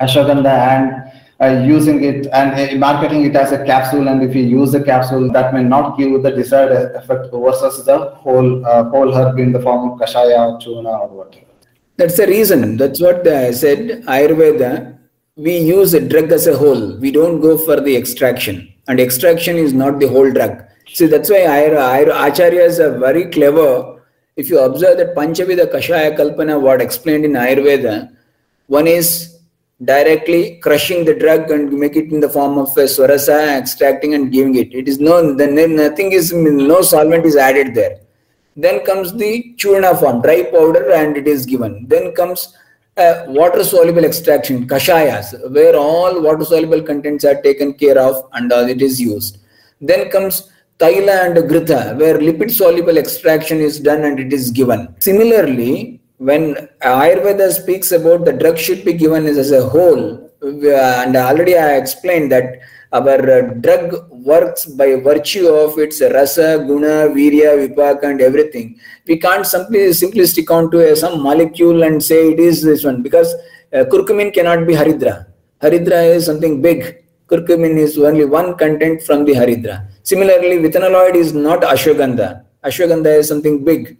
ashwagandha 0.00 0.56
and 0.74 1.12
uh, 1.40 1.62
using 1.64 2.02
it 2.02 2.26
and 2.32 2.48
uh, 2.58 2.76
marketing 2.78 3.24
it 3.24 3.36
as 3.36 3.52
a 3.52 3.64
capsule 3.64 4.08
and 4.08 4.24
if 4.24 4.34
you 4.34 4.42
use 4.42 4.72
the 4.72 4.82
capsule 4.82 5.30
that 5.30 5.54
may 5.54 5.62
not 5.62 5.96
give 5.96 6.20
the 6.22 6.30
desired 6.32 6.72
effect 6.96 7.28
versus 7.32 7.84
the 7.84 7.98
whole 8.24 8.66
uh, 8.66 8.84
whole 8.90 9.12
herb 9.14 9.38
in 9.38 9.52
the 9.52 9.60
form 9.60 9.90
of 9.90 9.98
kashaya 10.00 10.38
or 10.48 10.58
churna 10.58 10.98
or 11.00 11.08
whatever 11.08 11.51
that's 11.96 12.16
the 12.16 12.26
reason 12.26 12.76
that's 12.76 13.00
what 13.00 13.26
i 13.28 13.50
said 13.50 14.02
ayurveda 14.16 14.92
we 15.36 15.56
use 15.56 15.94
a 15.94 16.00
drug 16.00 16.30
as 16.30 16.46
a 16.46 16.56
whole. 16.56 16.96
We 16.98 17.10
don't 17.10 17.40
go 17.40 17.56
for 17.56 17.80
the 17.80 17.96
extraction. 17.96 18.70
And 18.86 19.00
extraction 19.00 19.56
is 19.56 19.72
not 19.72 19.98
the 19.98 20.08
whole 20.08 20.30
drug. 20.30 20.62
See, 20.88 21.06
that's 21.06 21.30
why 21.30 21.40
acharyas 21.40 22.78
are 22.80 22.98
very 22.98 23.30
clever. 23.30 24.02
If 24.36 24.50
you 24.50 24.58
observe 24.58 24.98
that 24.98 25.14
Panchavidha 25.14 25.72
Kashaya 25.72 26.16
Kalpana, 26.16 26.60
what 26.60 26.82
explained 26.82 27.24
in 27.24 27.32
Ayurveda, 27.32 28.14
one 28.66 28.86
is 28.86 29.38
directly 29.82 30.58
crushing 30.58 31.04
the 31.04 31.14
drug 31.14 31.50
and 31.50 31.72
make 31.72 31.96
it 31.96 32.12
in 32.12 32.20
the 32.20 32.28
form 32.28 32.58
of 32.58 32.68
a 32.76 32.82
swarasa, 32.82 33.58
extracting 33.58 34.14
and 34.14 34.32
giving 34.32 34.54
it. 34.56 34.74
It 34.74 34.86
is 34.86 35.00
no, 35.00 35.22
nothing 35.22 36.12
is, 36.12 36.32
no 36.32 36.82
solvent 36.82 37.24
is 37.24 37.36
added 37.36 37.74
there. 37.74 38.00
Then 38.56 38.84
comes 38.84 39.12
the 39.12 39.54
churna 39.56 39.98
form, 39.98 40.22
dry 40.22 40.44
powder, 40.44 40.92
and 40.92 41.16
it 41.16 41.26
is 41.26 41.46
given. 41.46 41.86
Then 41.88 42.14
comes 42.14 42.56
uh, 42.96 43.24
water 43.28 43.64
soluble 43.64 44.04
extraction, 44.04 44.68
kashayas, 44.68 45.50
where 45.50 45.76
all 45.76 46.20
water 46.20 46.44
soluble 46.44 46.82
contents 46.82 47.24
are 47.24 47.40
taken 47.42 47.74
care 47.74 47.98
of 47.98 48.28
and 48.32 48.52
uh, 48.52 48.66
it 48.68 48.82
is 48.82 49.00
used. 49.00 49.38
Then 49.80 50.10
comes 50.10 50.50
Taila 50.78 51.26
and 51.26 51.36
Gritha, 51.50 51.96
where 51.98 52.18
lipid 52.18 52.50
soluble 52.50 52.98
extraction 52.98 53.60
is 53.60 53.80
done 53.80 54.04
and 54.04 54.18
it 54.18 54.32
is 54.32 54.50
given. 54.50 54.94
Similarly, 55.00 56.00
when 56.18 56.54
Ayurveda 56.82 57.50
speaks 57.52 57.92
about 57.92 58.24
the 58.24 58.32
drug 58.32 58.58
should 58.58 58.84
be 58.84 58.92
given 58.92 59.26
as 59.26 59.50
a 59.50 59.68
whole, 59.68 60.31
and 60.42 61.16
already 61.16 61.56
I 61.56 61.76
explained 61.76 62.32
that 62.32 62.60
our 62.92 63.42
drug 63.64 64.10
works 64.10 64.66
by 64.66 64.96
virtue 64.96 65.46
of 65.48 65.78
its 65.78 66.00
rasa, 66.00 66.58
guna, 66.66 67.08
virya, 67.08 67.50
vipaka, 67.60 68.04
and 68.04 68.20
everything. 68.20 68.78
We 69.06 69.18
can't 69.18 69.46
simply 69.46 69.92
simply 69.92 70.26
stick 70.26 70.50
on 70.50 70.70
to 70.72 70.92
a, 70.92 70.96
some 70.96 71.22
molecule 71.22 71.84
and 71.84 72.02
say 72.02 72.32
it 72.32 72.40
is 72.40 72.62
this 72.62 72.84
one 72.84 73.02
because 73.02 73.32
uh, 73.72 73.84
curcumin 73.84 74.32
cannot 74.34 74.66
be 74.66 74.74
haridra. 74.74 75.26
Haridra 75.62 76.14
is 76.16 76.26
something 76.26 76.60
big. 76.60 77.04
Curcumin 77.28 77.78
is 77.78 77.96
only 77.96 78.26
one 78.26 78.56
content 78.58 79.02
from 79.02 79.24
the 79.24 79.32
haridra. 79.32 79.86
Similarly, 80.02 80.58
withanolide 80.58 81.14
is 81.14 81.32
not 81.32 81.62
ashwagandha. 81.62 82.44
Ashwagandha 82.62 83.18
is 83.20 83.28
something 83.28 83.64
big. 83.64 83.96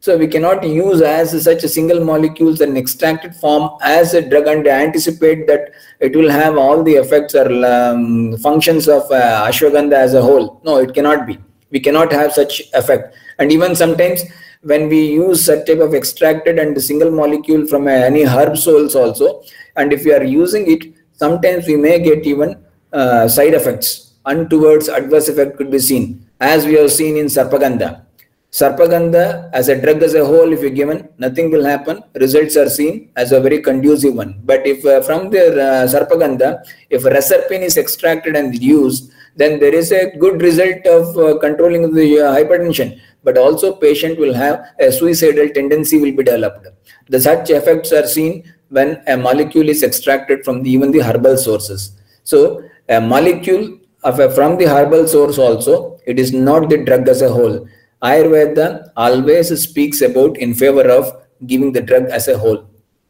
So 0.00 0.16
we 0.16 0.28
cannot 0.28 0.62
use 0.62 1.02
as 1.02 1.42
such 1.42 1.64
a 1.64 1.68
single 1.68 2.04
molecules 2.04 2.60
and 2.60 2.78
extracted 2.78 3.34
form 3.34 3.70
as 3.82 4.14
a 4.14 4.22
drug 4.22 4.46
and 4.46 4.66
anticipate 4.66 5.48
that 5.48 5.72
it 5.98 6.14
will 6.14 6.30
have 6.30 6.56
all 6.56 6.84
the 6.84 6.94
effects 6.94 7.34
or 7.34 7.48
um, 7.66 8.36
functions 8.36 8.88
of 8.88 9.02
uh, 9.10 9.44
ashwagandha 9.48 9.94
as 9.94 10.14
a 10.14 10.22
whole. 10.22 10.60
No, 10.64 10.76
it 10.76 10.94
cannot 10.94 11.26
be. 11.26 11.38
We 11.70 11.80
cannot 11.80 12.12
have 12.12 12.32
such 12.32 12.62
effect. 12.74 13.16
And 13.40 13.50
even 13.50 13.74
sometimes 13.74 14.22
when 14.62 14.88
we 14.88 15.04
use 15.04 15.44
such 15.44 15.66
type 15.66 15.80
of 15.80 15.94
extracted 15.94 16.60
and 16.60 16.80
single 16.80 17.10
molecule 17.10 17.66
from 17.66 17.88
uh, 17.88 17.90
any 17.90 18.22
herb 18.22 18.56
soils 18.56 18.94
also, 18.94 19.42
and 19.74 19.92
if 19.92 20.04
we 20.04 20.12
are 20.12 20.24
using 20.24 20.70
it, 20.70 20.94
sometimes 21.12 21.66
we 21.66 21.76
may 21.76 21.98
get 21.98 22.24
even 22.24 22.64
uh, 22.92 23.26
side 23.26 23.54
effects. 23.54 24.12
Untowards 24.26 24.88
adverse 24.88 25.28
effect 25.28 25.56
could 25.56 25.70
be 25.70 25.78
seen, 25.80 26.24
as 26.40 26.66
we 26.66 26.74
have 26.74 26.92
seen 26.92 27.16
in 27.16 27.26
Sarpagandha 27.26 28.04
Sarpagandha 28.50 29.50
as 29.52 29.68
a 29.68 29.78
drug 29.78 30.02
as 30.02 30.14
a 30.14 30.24
whole, 30.24 30.52
if 30.52 30.62
you 30.62 30.70
given, 30.70 31.06
nothing 31.18 31.50
will 31.50 31.64
happen. 31.64 32.02
Results 32.14 32.56
are 32.56 32.70
seen 32.70 33.10
as 33.14 33.32
a 33.32 33.40
very 33.40 33.60
conducive 33.60 34.14
one. 34.14 34.40
But 34.42 34.66
if 34.66 34.84
uh, 34.86 35.02
from 35.02 35.28
the 35.28 35.52
uh, 35.52 35.86
Sarpagandha, 35.86 36.64
if 36.88 37.04
reserpine 37.04 37.62
is 37.62 37.76
extracted 37.76 38.36
and 38.36 38.58
used, 38.60 39.12
then 39.36 39.60
there 39.60 39.74
is 39.74 39.92
a 39.92 40.16
good 40.16 40.40
result 40.40 40.86
of 40.86 41.16
uh, 41.18 41.38
controlling 41.38 41.92
the 41.92 42.20
uh, 42.20 42.34
hypertension. 42.34 42.98
But 43.22 43.36
also 43.36 43.76
patient 43.76 44.18
will 44.18 44.32
have 44.32 44.64
a 44.80 44.90
suicidal 44.90 45.50
tendency 45.50 45.98
will 45.98 46.16
be 46.16 46.24
developed. 46.24 46.68
The 47.08 47.20
such 47.20 47.50
effects 47.50 47.92
are 47.92 48.06
seen 48.06 48.50
when 48.70 49.02
a 49.06 49.16
molecule 49.16 49.68
is 49.68 49.82
extracted 49.82 50.44
from 50.44 50.62
the, 50.62 50.70
even 50.70 50.90
the 50.90 51.00
herbal 51.00 51.36
sources. 51.36 51.92
So 52.24 52.62
a 52.88 52.98
molecule 52.98 53.78
of 54.04 54.20
a, 54.20 54.30
from 54.30 54.56
the 54.56 54.64
herbal 54.64 55.06
source 55.06 55.36
also, 55.36 55.98
it 56.06 56.18
is 56.18 56.32
not 56.32 56.70
the 56.70 56.78
drug 56.78 57.06
as 57.08 57.20
a 57.20 57.28
whole 57.28 57.68
Ayurveda 58.02 58.90
always 58.96 59.48
speaks 59.60 60.00
about 60.02 60.36
in 60.38 60.54
favor 60.54 60.88
of 60.88 61.12
giving 61.46 61.72
the 61.72 61.82
drug 61.82 62.04
as 62.04 62.28
a 62.28 62.38
whole. 62.38 62.64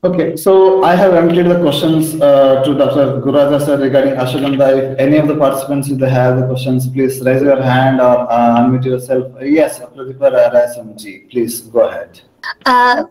Okay, 0.05 0.37
so 0.37 0.85
I 0.85 0.95
have 0.95 1.13
emptied 1.15 1.47
the 1.47 1.61
questions 1.61 2.15
uh, 2.21 2.63
to 2.63 2.75
Dr. 2.75 3.21
Guraja 3.21 3.65
sir 3.65 3.79
regarding 3.81 4.15
ashwagandha. 4.15 4.93
If 4.93 4.99
any 4.99 5.17
of 5.17 5.27
the 5.27 5.37
participants, 5.37 5.91
if 5.91 5.99
they 5.99 6.09
have 6.09 6.39
the 6.39 6.47
questions, 6.47 6.87
please 6.89 7.21
raise 7.21 7.43
your 7.43 7.61
hand 7.61 8.01
or 8.01 8.31
uh, 8.31 8.59
unmute 8.61 8.85
yourself. 8.85 9.33
Yes, 9.43 9.81
Pratipar 9.81 10.53
Rasamji, 10.55 11.29
please 11.31 11.63
go 11.63 11.89
ahead. 11.89 12.21
Uh, 12.65 13.05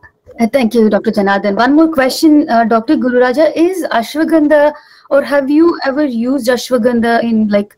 thank 0.54 0.74
you, 0.74 0.90
Dr. 0.90 1.12
Janardhan. 1.12 1.58
One 1.58 1.76
more 1.76 1.92
question, 1.92 2.50
uh, 2.50 2.64
Dr. 2.64 2.96
Gururaja, 2.96 3.52
is 3.54 3.84
ashwagandha 3.88 4.74
or 5.10 5.22
have 5.22 5.50
you 5.50 5.78
ever 5.86 6.06
used 6.06 6.48
ashwagandha 6.48 7.22
in 7.24 7.48
like 7.50 7.77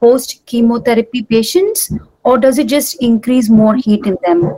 post 0.00 0.44
chemotherapy 0.46 1.22
patients 1.22 1.92
or 2.24 2.38
does 2.38 2.58
it 2.58 2.68
just 2.68 3.02
increase 3.02 3.48
more 3.48 3.76
heat 3.76 4.06
in 4.06 4.16
them? 4.24 4.56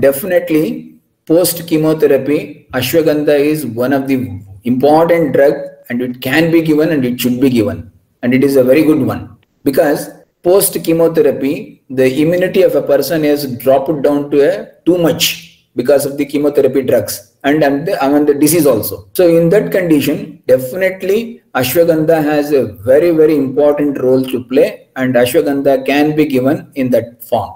Definitely, 0.00 0.98
post 1.26 1.66
chemotherapy, 1.66 2.68
ashwagandha 2.72 3.38
is 3.38 3.66
one 3.66 3.92
of 3.92 4.08
the 4.08 4.40
important 4.64 5.32
drug 5.32 5.54
and 5.88 6.02
it 6.02 6.20
can 6.20 6.50
be 6.50 6.62
given 6.62 6.90
and 6.90 7.04
it 7.04 7.20
should 7.20 7.40
be 7.40 7.50
given. 7.50 7.90
And 8.22 8.32
it 8.32 8.44
is 8.44 8.56
a 8.56 8.64
very 8.64 8.84
good 8.84 9.02
one 9.02 9.36
because 9.64 10.10
post 10.42 10.76
chemotherapy, 10.84 11.82
the 11.90 12.20
immunity 12.22 12.62
of 12.62 12.74
a 12.74 12.82
person 12.82 13.24
is 13.24 13.56
dropped 13.56 14.02
down 14.02 14.30
to 14.30 14.40
a 14.40 14.72
too 14.84 14.98
much 14.98 15.51
because 15.74 16.04
of 16.04 16.16
the 16.18 16.26
chemotherapy 16.26 16.82
drugs 16.82 17.34
and, 17.44 17.62
and, 17.62 17.86
the, 17.86 18.04
and 18.04 18.28
the 18.28 18.34
disease 18.34 18.66
also. 18.66 19.08
So 19.14 19.28
in 19.28 19.48
that 19.50 19.72
condition, 19.72 20.42
definitely 20.46 21.42
ashwagandha 21.54 22.22
has 22.22 22.52
a 22.52 22.66
very, 22.90 23.10
very 23.10 23.36
important 23.36 24.00
role 24.00 24.22
to 24.22 24.44
play 24.44 24.88
and 24.96 25.14
ashwagandha 25.14 25.86
can 25.86 26.14
be 26.14 26.26
given 26.26 26.70
in 26.74 26.90
that 26.90 27.22
form. 27.24 27.54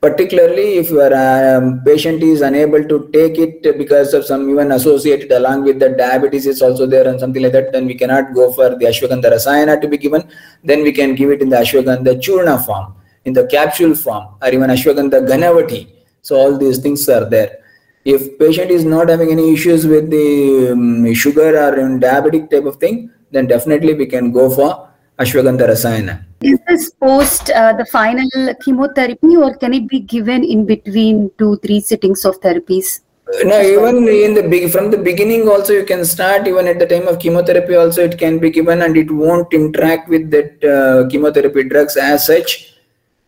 Particularly 0.00 0.78
if 0.78 0.90
your 0.90 1.12
um, 1.12 1.82
patient 1.84 2.22
is 2.22 2.40
unable 2.40 2.84
to 2.84 3.10
take 3.12 3.36
it 3.36 3.76
because 3.76 4.14
of 4.14 4.24
some 4.24 4.48
even 4.48 4.70
associated 4.70 5.32
along 5.32 5.64
with 5.64 5.80
the 5.80 5.88
diabetes 5.88 6.46
is 6.46 6.62
also 6.62 6.86
there 6.86 7.08
and 7.08 7.18
something 7.18 7.42
like 7.42 7.50
that 7.50 7.72
then 7.72 7.84
we 7.84 7.96
cannot 7.96 8.32
go 8.32 8.52
for 8.52 8.68
the 8.76 8.84
ashwagandha 8.84 9.32
rasayana 9.32 9.80
to 9.80 9.88
be 9.88 9.98
given. 9.98 10.22
Then 10.62 10.84
we 10.84 10.92
can 10.92 11.16
give 11.16 11.30
it 11.30 11.42
in 11.42 11.48
the 11.48 11.56
ashwagandha 11.56 12.20
churna 12.20 12.64
form 12.64 12.94
in 13.24 13.32
the 13.32 13.46
capsule 13.48 13.96
form 13.96 14.36
or 14.40 14.48
even 14.50 14.70
ashwagandha 14.70 15.26
ghanavati 15.26 15.97
so 16.22 16.36
all 16.36 16.56
these 16.56 16.78
things 16.78 17.08
are 17.08 17.24
there 17.36 17.58
if 18.04 18.38
patient 18.38 18.70
is 18.70 18.84
not 18.84 19.08
having 19.08 19.30
any 19.30 19.52
issues 19.52 19.86
with 19.86 20.10
the 20.10 20.72
um, 20.72 21.14
sugar 21.14 21.50
or 21.62 21.72
diabetic 21.98 22.50
type 22.50 22.64
of 22.64 22.76
thing 22.76 23.10
then 23.30 23.46
definitely 23.46 23.94
we 23.94 24.06
can 24.06 24.32
go 24.32 24.48
for 24.48 24.88
ashwagandha 25.18 25.68
rasayana. 25.72 26.24
Is 26.40 26.58
this 26.68 26.90
post 26.90 27.50
uh, 27.50 27.72
the 27.72 27.84
final 27.86 28.54
chemotherapy 28.64 29.36
or 29.36 29.56
can 29.56 29.74
it 29.74 29.88
be 29.88 30.00
given 30.00 30.44
in 30.44 30.64
between 30.64 31.30
two, 31.38 31.56
three 31.58 31.80
sittings 31.80 32.24
of 32.24 32.40
therapies? 32.40 33.00
No, 33.44 33.60
even 33.60 34.08
in 34.08 34.32
the 34.34 34.42
big 34.42 34.70
from 34.70 34.90
the 34.90 34.96
beginning 34.96 35.48
also 35.48 35.74
you 35.74 35.84
can 35.84 36.04
start 36.04 36.46
even 36.46 36.66
at 36.66 36.78
the 36.78 36.86
time 36.86 37.06
of 37.08 37.18
chemotherapy 37.18 37.74
also 37.74 38.04
it 38.04 38.16
can 38.16 38.38
be 38.38 38.48
given 38.48 38.80
and 38.80 38.96
it 38.96 39.10
won't 39.10 39.52
interact 39.52 40.08
with 40.08 40.30
that 40.30 40.64
uh, 40.64 41.08
chemotherapy 41.10 41.64
drugs 41.64 41.96
as 41.96 42.26
such. 42.26 42.77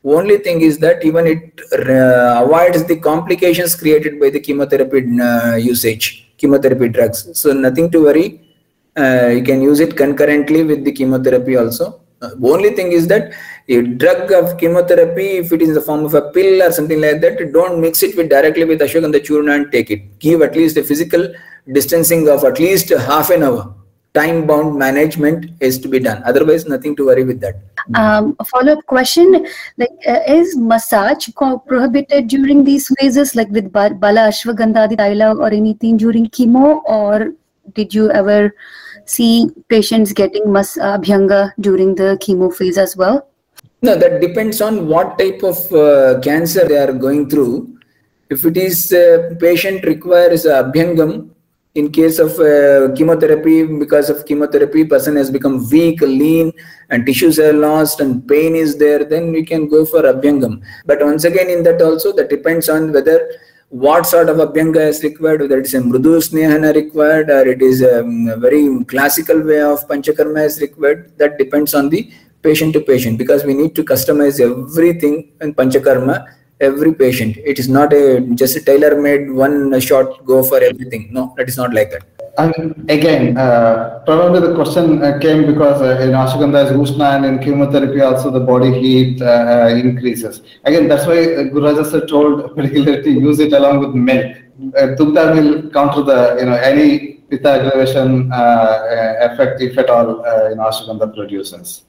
Only 0.05 0.39
thing 0.39 0.63
is 0.63 0.79
that 0.79 1.05
even 1.05 1.27
it 1.27 1.61
uh, 1.73 2.43
avoids 2.45 2.85
the 2.85 2.99
complications 2.99 3.75
created 3.75 4.19
by 4.19 4.31
the 4.31 4.41
chemotherapy 4.41 5.21
uh, 5.21 5.57
usage, 5.57 6.33
chemotherapy 6.39 6.89
drugs. 6.89 7.39
So 7.39 7.53
nothing 7.53 7.91
to 7.91 8.05
worry 8.05 8.41
uh, 8.97 9.29
you 9.29 9.43
can 9.43 9.63
use 9.63 9.81
it 9.81 9.97
concurrently 9.97 10.65
with 10.65 10.85
the 10.85 10.93
chemotherapy 10.93 11.57
also. 11.57 12.01
Uh, 12.23 12.31
only 12.43 12.71
thing 12.71 12.93
is 12.93 13.07
that 13.09 13.33
a 13.69 13.81
drug 13.83 14.33
of 14.33 14.59
chemotherapy, 14.59 15.39
if 15.39 15.53
it 15.53 15.63
is 15.63 15.69
in 15.69 15.75
the 15.75 15.81
form 15.81 16.05
of 16.05 16.15
a 16.15 16.31
pill 16.33 16.63
or 16.63 16.73
something 16.73 17.01
like 17.01 17.21
that, 17.21 17.53
don't 17.53 17.81
mix 17.81 18.03
it 18.03 18.17
with 18.17 18.29
directly 18.29 18.65
with 18.65 18.81
ashwagandha 18.81 19.21
churna 19.21 19.55
and 19.57 19.73
take 19.73 19.91
it. 19.91 20.19
Give 20.19 20.43
at 20.43 20.55
least 20.55 20.77
a 20.77 20.83
physical 20.83 21.33
distancing 21.73 22.29
of 22.29 22.45
at 22.45 22.59
least 22.59 22.91
half 22.91 23.31
an 23.31 23.45
hour. 23.45 23.75
Time 24.13 24.45
bound 24.45 24.77
management 24.77 25.53
is 25.61 25.79
to 25.79 25.89
be 25.89 26.01
done. 26.01 26.21
Otherwise, 26.25 26.67
nothing 26.67 26.97
to 26.97 27.07
worry 27.07 27.23
with 27.23 27.41
that. 27.41 27.61
Um, 27.95 28.35
a 28.41 28.45
follow 28.45 28.73
up 28.73 28.85
question 28.87 29.47
like, 29.77 29.91
uh, 30.07 30.21
is 30.27 30.57
massage 30.57 31.29
prohibited 31.69 32.27
during 32.27 32.65
these 32.65 32.93
phases, 32.99 33.37
like 33.37 33.49
with 33.51 33.73
Bala 33.73 34.01
Ashwagandha, 34.01 34.91
Taila, 34.97 35.39
or 35.39 35.53
anything 35.53 35.97
during 35.97 36.29
chemo, 36.29 36.83
or 36.85 37.35
did 37.75 37.95
you 37.95 38.11
ever 38.11 38.53
see 39.05 39.49
patients 39.69 40.13
getting 40.13 40.53
mas- 40.53 40.77
abhyanga 40.77 41.53
during 41.61 41.95
the 41.95 42.19
chemo 42.21 42.53
phase 42.53 42.79
as 42.79 42.97
well? 42.97 43.29
No, 43.83 43.97
that 43.97 44.21
depends 44.21 44.61
on 44.61 44.89
what 44.89 45.19
type 45.19 45.43
of 45.43 45.73
uh, 45.73 46.21
cancer 46.21 46.67
they 46.67 46.77
are 46.77 46.93
going 46.93 47.31
through. 47.31 47.79
If 48.29 48.45
it 48.45 48.57
is 48.57 48.93
uh, 48.93 49.35
patient 49.41 49.85
requires 49.85 50.45
abhyangam, 50.45 51.31
in 51.75 51.91
case 51.93 52.19
of 52.19 52.33
uh, 52.41 52.93
chemotherapy, 52.95 53.65
because 53.65 54.11
of 54.11 54.27
chemotherapy, 54.27 54.85
person 54.85 55.17
has 55.17 55.31
become 55.31 55.69
weak, 55.71 56.01
lean, 56.01 56.53
and 56.89 57.07
tissues 57.07 57.39
are 57.39 57.53
lost, 57.53 58.01
and 58.01 58.27
pain 58.27 58.57
is 58.57 58.77
there, 58.77 59.05
then 59.05 59.31
we 59.31 59.45
can 59.45 59.69
go 59.69 59.85
for 59.85 60.03
abhyangam. 60.03 60.63
But 60.85 61.01
once 61.01 61.25
again, 61.25 61.49
in 61.49 61.63
that 61.63 61.81
also, 61.81 62.13
that 62.15 62.29
depends 62.29 62.69
on 62.69 62.93
whether 62.93 63.31
what 63.69 64.05
sort 64.05 64.29
of 64.29 64.39
abhyanga 64.39 64.81
is 64.89 65.03
required, 65.05 65.43
whether 65.43 65.59
it 65.59 65.67
is 65.67 65.75
a 65.75 65.79
mrudu 65.79 66.17
snehana 66.19 66.75
required 66.75 67.31
or 67.31 67.47
it 67.47 67.63
is 67.63 67.83
a, 67.83 68.01
a 68.03 68.37
very 68.37 68.85
classical 68.87 69.41
way 69.41 69.61
of 69.61 69.87
panchakarma 69.87 70.45
is 70.45 70.61
required, 70.61 71.17
that 71.19 71.39
depends 71.39 71.73
on 71.73 71.89
the 71.89 72.13
patient 72.43 72.73
to 72.73 72.81
patient 72.81 73.17
because 73.17 73.45
we 73.45 73.55
need 73.55 73.77
to 73.77 73.85
customize 73.85 74.41
everything 74.41 75.31
in 75.41 75.55
panchakarma 75.55 76.27
every 76.69 76.93
patient 77.03 77.37
it 77.53 77.59
is 77.59 77.69
not 77.69 77.93
a 77.93 78.21
just 78.43 78.57
a 78.57 78.63
tailor 78.71 78.93
made 79.09 79.31
one 79.31 79.59
shot 79.81 80.25
go 80.33 80.43
for 80.43 80.61
everything 80.71 81.09
no 81.19 81.35
that 81.37 81.49
is 81.49 81.59
not 81.63 81.73
like 81.79 81.91
that 81.91 82.05
and 82.39 82.91
again, 82.91 83.37
uh, 83.37 84.01
probably 84.07 84.41
the 84.41 84.55
question 84.55 85.03
uh, 85.03 85.19
came 85.19 85.47
because 85.47 85.83
uh, 85.83 86.01
in 86.05 86.11
ashwagandha 86.11 86.67
is 86.67 86.73
Ushna 86.73 87.17
and 87.17 87.25
in 87.27 87.39
chemotherapy 87.39 88.01
also 88.01 88.31
the 88.31 88.41
body 88.41 88.73
heat 88.81 89.21
uh, 89.21 89.69
increases. 89.73 90.43
Again, 90.65 90.89
that's 90.89 91.07
why 91.07 91.17
Gururaja 91.53 91.85
sir 91.91 92.07
told 92.07 92.55
particularly 92.57 93.03
to 93.03 93.11
use 93.11 93.41
it 93.41 93.53
along 93.53 93.81
with 93.81 93.95
milk. 93.95 94.37
Uh, 94.79 94.95
will 95.35 95.71
counter 95.71 96.03
the, 96.03 96.37
you 96.39 96.47
know, 96.47 96.55
any 96.57 97.15
pitta 97.31 97.51
aggravation 97.51 98.31
effect 98.33 99.61
if 99.61 99.77
at 99.77 99.91
all, 99.91 100.23
know, 100.57 100.65
ashwagandha 100.71 101.15
produces. 101.15 101.83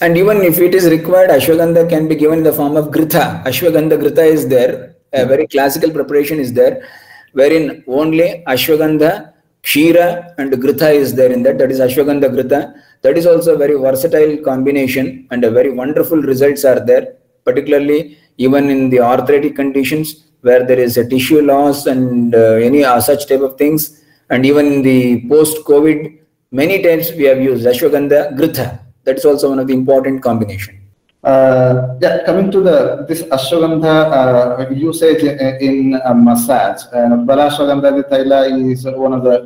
And 0.00 0.16
even 0.16 0.42
if 0.42 0.60
it 0.60 0.74
is 0.76 0.88
required, 0.88 1.30
ashwagandha 1.30 1.88
can 1.88 2.06
be 2.06 2.14
given 2.14 2.38
in 2.38 2.44
the 2.44 2.52
form 2.52 2.76
of 2.76 2.86
gritha. 2.92 3.42
Ashwagandha 3.44 4.00
gritha 4.00 4.24
is 4.24 4.46
there. 4.46 4.94
A 5.12 5.26
very 5.26 5.48
classical 5.48 5.90
preparation 5.90 6.38
is 6.38 6.52
there, 6.52 6.88
wherein 7.32 7.82
only 7.88 8.44
ashwagandha, 8.46 9.32
kshira, 9.64 10.34
and 10.38 10.52
gritha 10.52 10.94
is 10.94 11.14
there 11.16 11.32
in 11.32 11.42
that. 11.42 11.58
That 11.58 11.72
is 11.72 11.80
ashwagandha 11.80 12.28
gritha. 12.36 12.80
That 13.02 13.18
is 13.18 13.26
also 13.26 13.54
a 13.54 13.58
very 13.58 13.74
versatile 13.74 14.36
combination, 14.38 15.26
and 15.32 15.42
a 15.42 15.50
very 15.50 15.72
wonderful 15.72 16.18
results 16.18 16.64
are 16.64 16.78
there. 16.78 17.14
Particularly 17.44 18.18
even 18.36 18.70
in 18.70 18.90
the 18.90 19.00
arthritic 19.00 19.56
conditions 19.56 20.26
where 20.42 20.64
there 20.64 20.78
is 20.78 20.96
a 20.96 21.08
tissue 21.08 21.40
loss 21.40 21.86
and 21.86 22.34
uh, 22.36 22.52
any 22.68 22.84
uh, 22.84 23.00
such 23.00 23.26
type 23.26 23.40
of 23.40 23.58
things, 23.58 24.04
and 24.30 24.46
even 24.46 24.66
in 24.66 24.82
the 24.82 25.28
post-COVID, 25.28 26.20
many 26.52 26.82
times 26.82 27.10
we 27.12 27.24
have 27.24 27.40
used 27.40 27.66
ashwagandha 27.66 28.36
gritha 28.38 28.78
that 29.08 29.16
is 29.16 29.24
also 29.24 29.48
one 29.48 29.58
of 29.58 29.66
the 29.66 29.72
important 29.72 30.22
combination. 30.22 30.78
Uh, 31.24 31.96
yeah, 32.00 32.24
coming 32.24 32.50
to 32.54 32.60
the 32.60 33.04
this 33.08 33.22
ashwagandha 33.36 33.94
uh, 34.18 34.70
usage 34.70 35.22
in, 35.24 35.38
in 35.68 36.00
uh, 36.04 36.14
massage, 36.14 36.82
uh, 36.92 37.16
Balashwagandha 37.28 38.08
Taila 38.10 38.40
is 38.72 38.84
one 39.06 39.12
of 39.12 39.24
the 39.24 39.36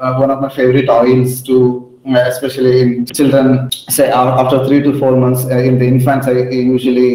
uh, 0.00 0.16
one 0.16 0.30
of 0.30 0.40
my 0.40 0.48
favorite 0.48 0.88
oils 0.88 1.42
to 1.42 1.56
uh, 2.06 2.24
especially 2.32 2.80
in 2.82 3.06
children. 3.06 3.70
Say 3.96 4.08
after 4.10 4.66
three 4.66 4.82
to 4.82 4.98
four 4.98 5.14
months 5.16 5.44
uh, 5.44 5.58
in 5.58 5.78
the 5.78 5.86
infants, 5.86 6.26
I 6.26 6.32
usually 6.76 7.08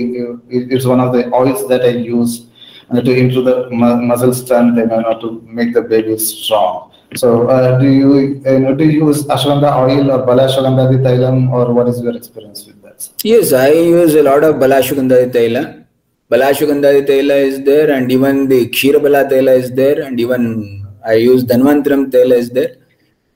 it's 0.50 0.86
one 0.86 1.00
of 1.00 1.12
the 1.14 1.24
oils 1.34 1.68
that 1.70 1.82
I 1.82 1.94
use 2.18 2.46
to 2.94 3.12
improve 3.12 3.46
the 3.46 3.70
muscle 3.72 4.34
strength 4.34 4.78
and 4.78 4.92
you 4.92 5.02
know, 5.02 5.20
to 5.20 5.42
make 5.48 5.74
the 5.74 5.82
baby 5.82 6.18
strong. 6.20 6.92
So, 7.16 7.48
uh, 7.48 7.80
do 7.80 7.88
you, 7.88 8.42
know, 8.60 8.76
do 8.76 8.84
you 8.84 9.08
use 9.08 9.24
ashwagandha 9.26 9.72
oil 9.84 10.12
or 10.12 10.26
balashwagandha 10.26 11.02
thailam, 11.06 11.50
or 11.52 11.74
what 11.74 11.88
is 11.88 12.02
your 12.02 12.16
experience 12.16 12.66
with 12.66 12.82
that? 12.82 13.10
Yes, 13.24 13.54
I 13.54 13.70
use 13.70 14.16
a 14.16 14.24
lot 14.24 14.44
of 14.44 14.56
balashwagandha 14.56 15.32
thaila. 15.32 15.86
Balashwagandha 16.30 17.08
thaila 17.08 17.38
is 17.50 17.64
there, 17.64 17.92
and 17.92 18.12
even 18.12 18.50
the 18.50 18.68
kshirabala 18.70 19.30
thaila 19.32 19.58
is 19.58 19.72
there, 19.72 20.02
and 20.02 20.20
even 20.20 20.86
I 21.06 21.14
use 21.14 21.46
dhanvantaram 21.46 22.12
thaila 22.12 22.36
is 22.36 22.50
there. 22.50 22.76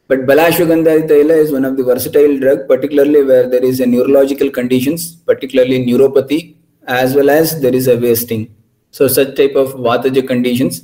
But 0.08 0.26
balashwagandha 0.26 1.08
thaila 1.08 1.38
is 1.44 1.52
one 1.52 1.64
of 1.64 1.78
the 1.78 1.84
versatile 1.84 2.38
drug, 2.40 2.68
particularly 2.68 3.24
where 3.24 3.48
there 3.48 3.64
is 3.64 3.80
a 3.80 3.86
neurological 3.86 4.50
conditions, 4.50 5.16
particularly 5.16 5.86
neuropathy, 5.86 6.56
as 6.88 7.16
well 7.16 7.30
as 7.30 7.62
there 7.62 7.76
is 7.76 7.88
a 7.88 7.98
wasting. 7.98 8.54
So 8.92 9.08
such 9.08 9.36
type 9.38 9.56
of 9.56 9.76
vataja 9.76 10.28
conditions 10.28 10.84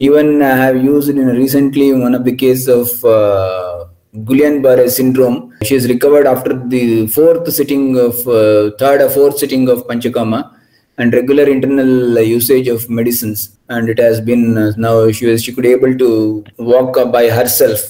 even 0.00 0.42
I 0.42 0.56
have 0.56 0.76
used 0.76 1.08
in 1.08 1.26
recently 1.26 1.92
one 1.92 2.14
of 2.14 2.24
the 2.24 2.34
case 2.34 2.68
of 2.68 3.04
uh, 3.04 3.86
Guillain-Barré 4.14 4.88
syndrome. 4.88 5.54
She 5.64 5.74
is 5.74 5.88
recovered 5.88 6.26
after 6.26 6.54
the 6.54 7.06
fourth 7.08 7.52
sitting 7.52 7.98
of 7.98 8.26
uh, 8.28 8.70
third 8.78 9.00
or 9.02 9.10
fourth 9.10 9.38
sitting 9.38 9.68
of 9.68 9.86
Panchakarma 9.88 10.54
and 10.98 11.12
regular 11.12 11.44
internal 11.44 12.20
usage 12.20 12.68
of 12.68 12.88
medicines. 12.88 13.58
And 13.68 13.88
it 13.88 13.98
has 13.98 14.20
been 14.20 14.56
uh, 14.56 14.72
now 14.76 15.10
she 15.10 15.26
was 15.26 15.42
she 15.42 15.52
could 15.52 15.66
able 15.66 15.96
to 15.98 16.44
walk 16.58 16.96
by 17.12 17.28
herself. 17.28 17.80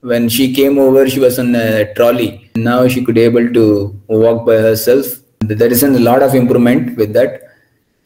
When 0.00 0.28
she 0.28 0.54
came 0.54 0.78
over, 0.78 1.08
she 1.08 1.20
was 1.20 1.38
on 1.38 1.54
a 1.54 1.92
trolley. 1.94 2.50
Now 2.54 2.88
she 2.88 3.04
could 3.04 3.18
able 3.18 3.52
to 3.52 4.00
walk 4.08 4.46
by 4.46 4.56
herself. 4.56 5.06
There 5.40 5.70
is 5.72 5.82
a 5.82 5.88
lot 5.88 6.22
of 6.22 6.34
improvement 6.34 6.96
with 6.96 7.12
that 7.14 7.49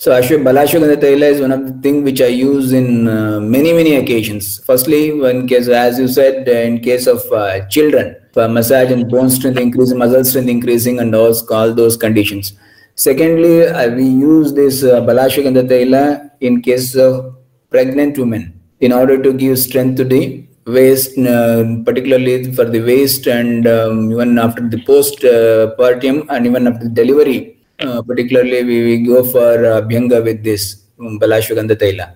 so 0.05 0.11
Ashwa 0.11 0.37
Balashwagandha 0.47 0.97
Taila 1.03 1.29
is 1.35 1.41
one 1.41 1.51
of 1.51 1.61
the 1.67 1.73
things 1.81 2.05
which 2.05 2.21
I 2.21 2.27
use 2.27 2.75
in 2.75 3.09
uh, 3.09 3.41
many, 3.41 3.73
many 3.73 3.95
occasions. 3.97 4.63
Firstly, 4.67 5.19
one 5.19 5.49
case, 5.49 5.67
as 5.67 5.99
you 5.99 6.09
said, 6.09 6.47
in 6.47 6.81
case 6.81 7.07
of 7.07 7.23
uh, 7.33 7.67
children, 7.69 8.15
for 8.35 8.47
massage 8.47 8.91
and 8.91 9.11
bone 9.11 9.31
strength 9.31 9.59
increasing, 9.59 9.97
muscle 9.97 10.23
strength 10.23 10.51
increasing, 10.51 10.99
and 10.99 11.15
all, 11.15 11.33
all 11.51 11.73
those 11.73 11.97
conditions. 11.97 12.53
Secondly, 12.97 13.67
uh, 13.67 13.95
we 13.95 14.05
use 14.05 14.53
this 14.53 14.83
uh, 14.83 15.01
Balashwagandha 15.01 15.67
Taila 15.71 16.31
in 16.43 16.61
case 16.61 16.95
of 16.97 17.37
pregnant 17.71 18.19
women 18.19 18.61
in 18.81 18.93
order 18.93 19.23
to 19.23 19.33
give 19.33 19.59
strength 19.59 19.97
to 19.97 20.05
the 20.05 20.47
waist, 20.67 21.17
uh, 21.17 21.65
particularly 21.87 22.53
for 22.53 22.67
the 22.67 22.83
waist 22.83 23.27
and 23.27 23.67
um, 23.67 24.13
even 24.13 24.39
after 24.39 24.69
the 24.69 24.83
post-partum 24.85 26.29
uh, 26.29 26.35
and 26.35 26.45
even 26.45 26.67
after 26.67 26.89
delivery 26.91 27.54
uh, 27.81 28.03
particularly 28.03 28.65
we, 28.65 28.85
we 28.85 29.07
go 29.07 29.25
for 29.25 29.65
uh, 29.65 29.83
Bhyanga 29.83 30.23
with 30.23 30.43
this 30.43 30.85
um, 31.01 31.19
Balashwagandha 31.19 31.77
Taila. 31.77 32.15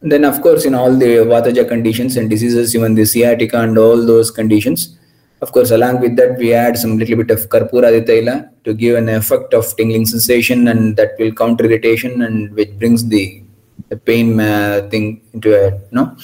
Then 0.00 0.24
of 0.24 0.40
course 0.42 0.64
in 0.64 0.74
all 0.74 0.94
the 0.94 1.24
Vataja 1.32 1.66
conditions 1.66 2.16
and 2.16 2.30
diseases, 2.30 2.74
even 2.76 2.94
the 2.94 3.04
sciatica 3.04 3.60
and 3.60 3.76
all 3.76 4.04
those 4.04 4.30
conditions, 4.30 4.96
of 5.40 5.50
course 5.52 5.70
along 5.70 6.00
with 6.00 6.16
that 6.16 6.38
we 6.38 6.52
add 6.52 6.76
some 6.76 6.98
little 6.98 7.16
bit 7.16 7.30
of 7.30 7.48
Karpura 7.48 7.90
Taila 8.06 8.50
to 8.64 8.74
give 8.74 8.96
an 8.96 9.08
effect 9.08 9.54
of 9.54 9.76
tingling 9.76 10.06
sensation 10.06 10.68
and 10.68 10.96
that 10.96 11.12
will 11.18 11.32
counter 11.32 11.64
irritation 11.64 12.22
and 12.22 12.54
which 12.54 12.70
brings 12.78 13.08
the, 13.08 13.42
the 13.88 13.96
pain 13.96 14.38
uh, 14.38 14.86
thing 14.90 15.20
into 15.32 15.54
a, 15.54 15.80
no? 15.90 16.16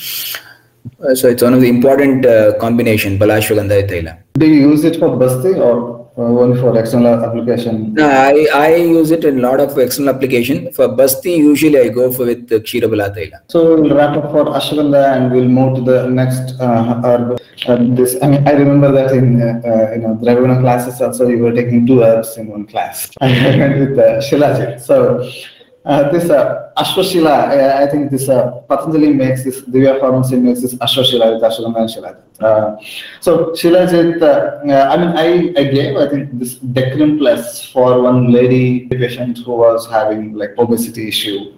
Uh, 1.01 1.14
so 1.14 1.28
it's 1.28 1.42
one 1.42 1.55
of 1.55 1.61
the 1.61 1.68
important 1.68 2.26
uh, 2.26 2.57
combination, 2.59 3.18
Balashwagandha 3.18 3.88
Taila. 3.88 4.18
Do 4.34 4.47
you 4.47 4.70
use 4.70 4.84
it 4.84 4.99
for 4.99 5.16
Basti 5.16 5.55
or 5.59 6.03
only 6.17 6.61
for 6.61 6.79
external 6.79 7.25
application? 7.25 7.95
No, 7.95 8.09
I, 8.09 8.47
I 8.55 8.77
use 8.77 9.11
it 9.11 9.25
in 9.25 9.39
a 9.39 9.43
lot 9.43 9.61
of 9.61 9.77
external 9.79 10.15
application. 10.15 10.73
For 10.73 10.89
Basti, 10.89 11.33
usually 11.33 11.79
I 11.79 11.89
go 11.89 12.12
for 12.12 12.27
with 12.27 12.49
Kshirabala 12.49 13.15
Taila. 13.15 13.41
So 13.49 13.81
we'll 13.81 13.95
wrap 13.95 14.17
up 14.17 14.31
for 14.31 14.45
Ashwagandha 14.45 15.17
and 15.17 15.33
we'll 15.33 15.49
move 15.49 15.77
to 15.77 15.83
the 15.83 16.09
next 16.09 16.61
uh, 16.61 17.01
herb. 17.05 17.41
Uh, 17.67 17.77
this, 17.95 18.17
I 18.23 18.29
mean, 18.29 18.47
I 18.47 18.53
remember 18.53 18.93
that 18.93 19.12
in 19.12 19.41
uh, 19.41 19.61
uh 19.65 19.93
you 19.95 20.01
know 20.03 20.15
Dravyaguna 20.23 20.61
classes 20.61 21.01
also 21.01 21.29
you 21.29 21.39
were 21.39 21.53
taking 21.53 21.87
two 21.87 22.03
herbs 22.03 22.37
in 22.37 22.49
one 22.49 22.67
class. 22.67 23.11
I 23.21 23.29
went 23.59 23.79
with 23.81 23.99
uh, 23.99 24.21
Shilajit. 24.21 24.81
So 24.81 25.29
uh, 25.85 26.11
this 26.11 26.30
uh, 26.30 26.70
Ashwashila, 26.78 27.51
uh, 27.51 27.82
I 27.85 27.87
think 27.91 28.11
this 28.11 28.28
uh, 28.28 28.51
Patanjali 28.68 29.12
makes 29.12 29.45
this, 29.45 29.61
Divya 29.62 30.01
Pharmacy 30.01 30.37
makes 30.37 30.62
this 30.62 30.74
Ashwashila 30.76 31.35
with 31.35 31.43
Ashwagandha 31.43 31.80
and 31.80 31.91
Shilajit. 31.91 32.43
Uh, 32.43 32.76
so 33.20 33.51
Shilajit, 33.51 34.22
uh, 34.22 34.72
uh, 34.72 34.89
I 34.91 34.97
mean, 34.97 35.16
I, 35.16 35.61
I 35.61 35.64
gave, 35.64 35.97
I 35.97 36.09
think, 36.09 36.39
this 36.39 36.55
Decrim 36.59 37.18
Plus 37.18 37.70
for 37.70 38.01
one 38.01 38.32
lady 38.32 38.89
patient 38.89 39.39
who 39.45 39.53
was 39.53 39.87
having 39.89 40.32
like 40.32 40.55
obesity 40.59 41.09
issue. 41.09 41.55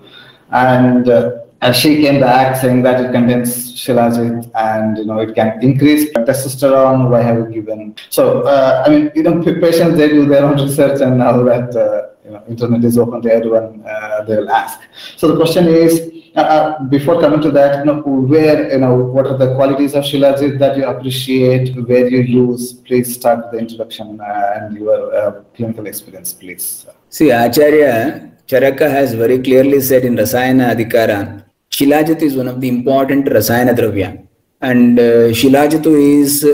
And, 0.51 1.09
uh, 1.09 1.39
and 1.63 1.75
she 1.75 2.03
came 2.03 2.21
back 2.21 2.61
saying 2.61 2.83
that 2.83 3.03
it 3.05 3.13
contains 3.13 3.75
Shilajit 3.75 4.51
and, 4.57 4.99
you 4.99 5.05
know, 5.05 5.21
it 5.21 5.35
can 5.37 5.63
increase 5.63 6.13
testosterone. 6.13 7.11
Why 7.11 7.23
have 7.23 7.39
you 7.39 7.47
given? 7.47 7.95
So, 8.11 8.43
uh, 8.43 8.83
I 8.85 8.91
mean, 8.91 9.13
you 9.15 9.23
know, 9.23 9.41
patients, 9.43 9.97
they 9.97 10.09
do 10.09 10.27
their 10.27 10.45
own 10.45 10.61
research 10.61 11.01
and 11.01 11.19
now 11.19 11.43
that, 11.45 11.75
uh, 11.77 12.16
you 12.27 12.33
know, 12.33 12.43
internet 12.49 12.85
is 12.85 12.99
open 12.99 13.23
to 13.23 13.33
everyone, 13.33 13.85
uh, 13.87 14.25
they 14.25 14.37
will 14.37 14.51
ask. 14.51 14.81
So 15.17 15.29
the 15.29 15.37
question 15.37 15.69
is, 15.69 15.93
uh, 16.35 16.41
uh, 16.41 16.83
before 16.85 17.21
coming 17.21 17.41
to 17.41 17.51
that, 17.53 17.79
you 17.79 17.85
know, 17.87 18.01
where, 18.03 18.71
you 18.73 18.79
know, 18.79 18.95
what 18.97 19.27
are 19.27 19.39
the 19.39 19.55
qualities 19.55 19.95
of 19.95 20.05
Shilajit 20.05 20.59
that 20.59 20.77
you 20.77 20.85
appreciate, 20.85 21.75
where 21.87 22.09
you 22.09 22.21
use? 22.21 22.75
Please 22.75 23.15
start 23.15 23.39
with 23.39 23.53
the 23.53 23.59
introduction 23.59 24.21
uh, 24.21 24.53
and 24.57 24.77
your 24.77 25.15
uh, 25.15 25.43
clinical 25.55 25.87
experience, 25.87 26.33
please. 26.33 26.87
See, 27.09 27.31
Acharya 27.31 28.33
Charaka 28.47 28.91
has 28.91 29.15
very 29.15 29.39
clearly 29.39 29.81
said 29.81 30.05
in 30.05 30.17
Rasayana 30.17 30.75
Adhikara, 30.75 31.45
Shilajit 31.71 32.23
is 32.23 32.37
one 32.37 32.49
of 32.49 32.61
the 32.61 32.69
important 32.69 33.27
Rasayana 33.27 33.75
Dravya. 33.75 34.27
And 34.61 34.99
uh, 34.99 35.29
is 35.29 36.45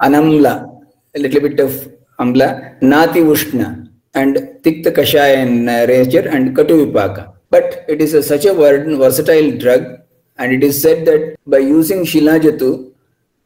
Anamla, 0.00 0.84
a 1.14 1.18
little 1.18 1.40
bit 1.40 1.58
of 1.60 1.92
Amla, 2.18 2.80
Nati 2.82 3.20
Ushna, 3.20 3.81
and 4.14 4.36
Tikta 4.62 4.92
Kashaya 4.92 5.36
in 5.42 5.64
nature 5.64 6.28
and 6.28 6.56
Katu 6.56 6.86
Vipaka. 6.86 7.32
But 7.50 7.84
it 7.88 8.00
is 8.00 8.14
a, 8.14 8.22
such 8.22 8.44
a 8.44 8.54
versatile 8.54 9.58
drug 9.58 9.98
and 10.38 10.52
it 10.52 10.62
is 10.62 10.80
said 10.80 11.04
that 11.06 11.36
by 11.46 11.58
using 11.58 12.04
Shilajatu, 12.04 12.92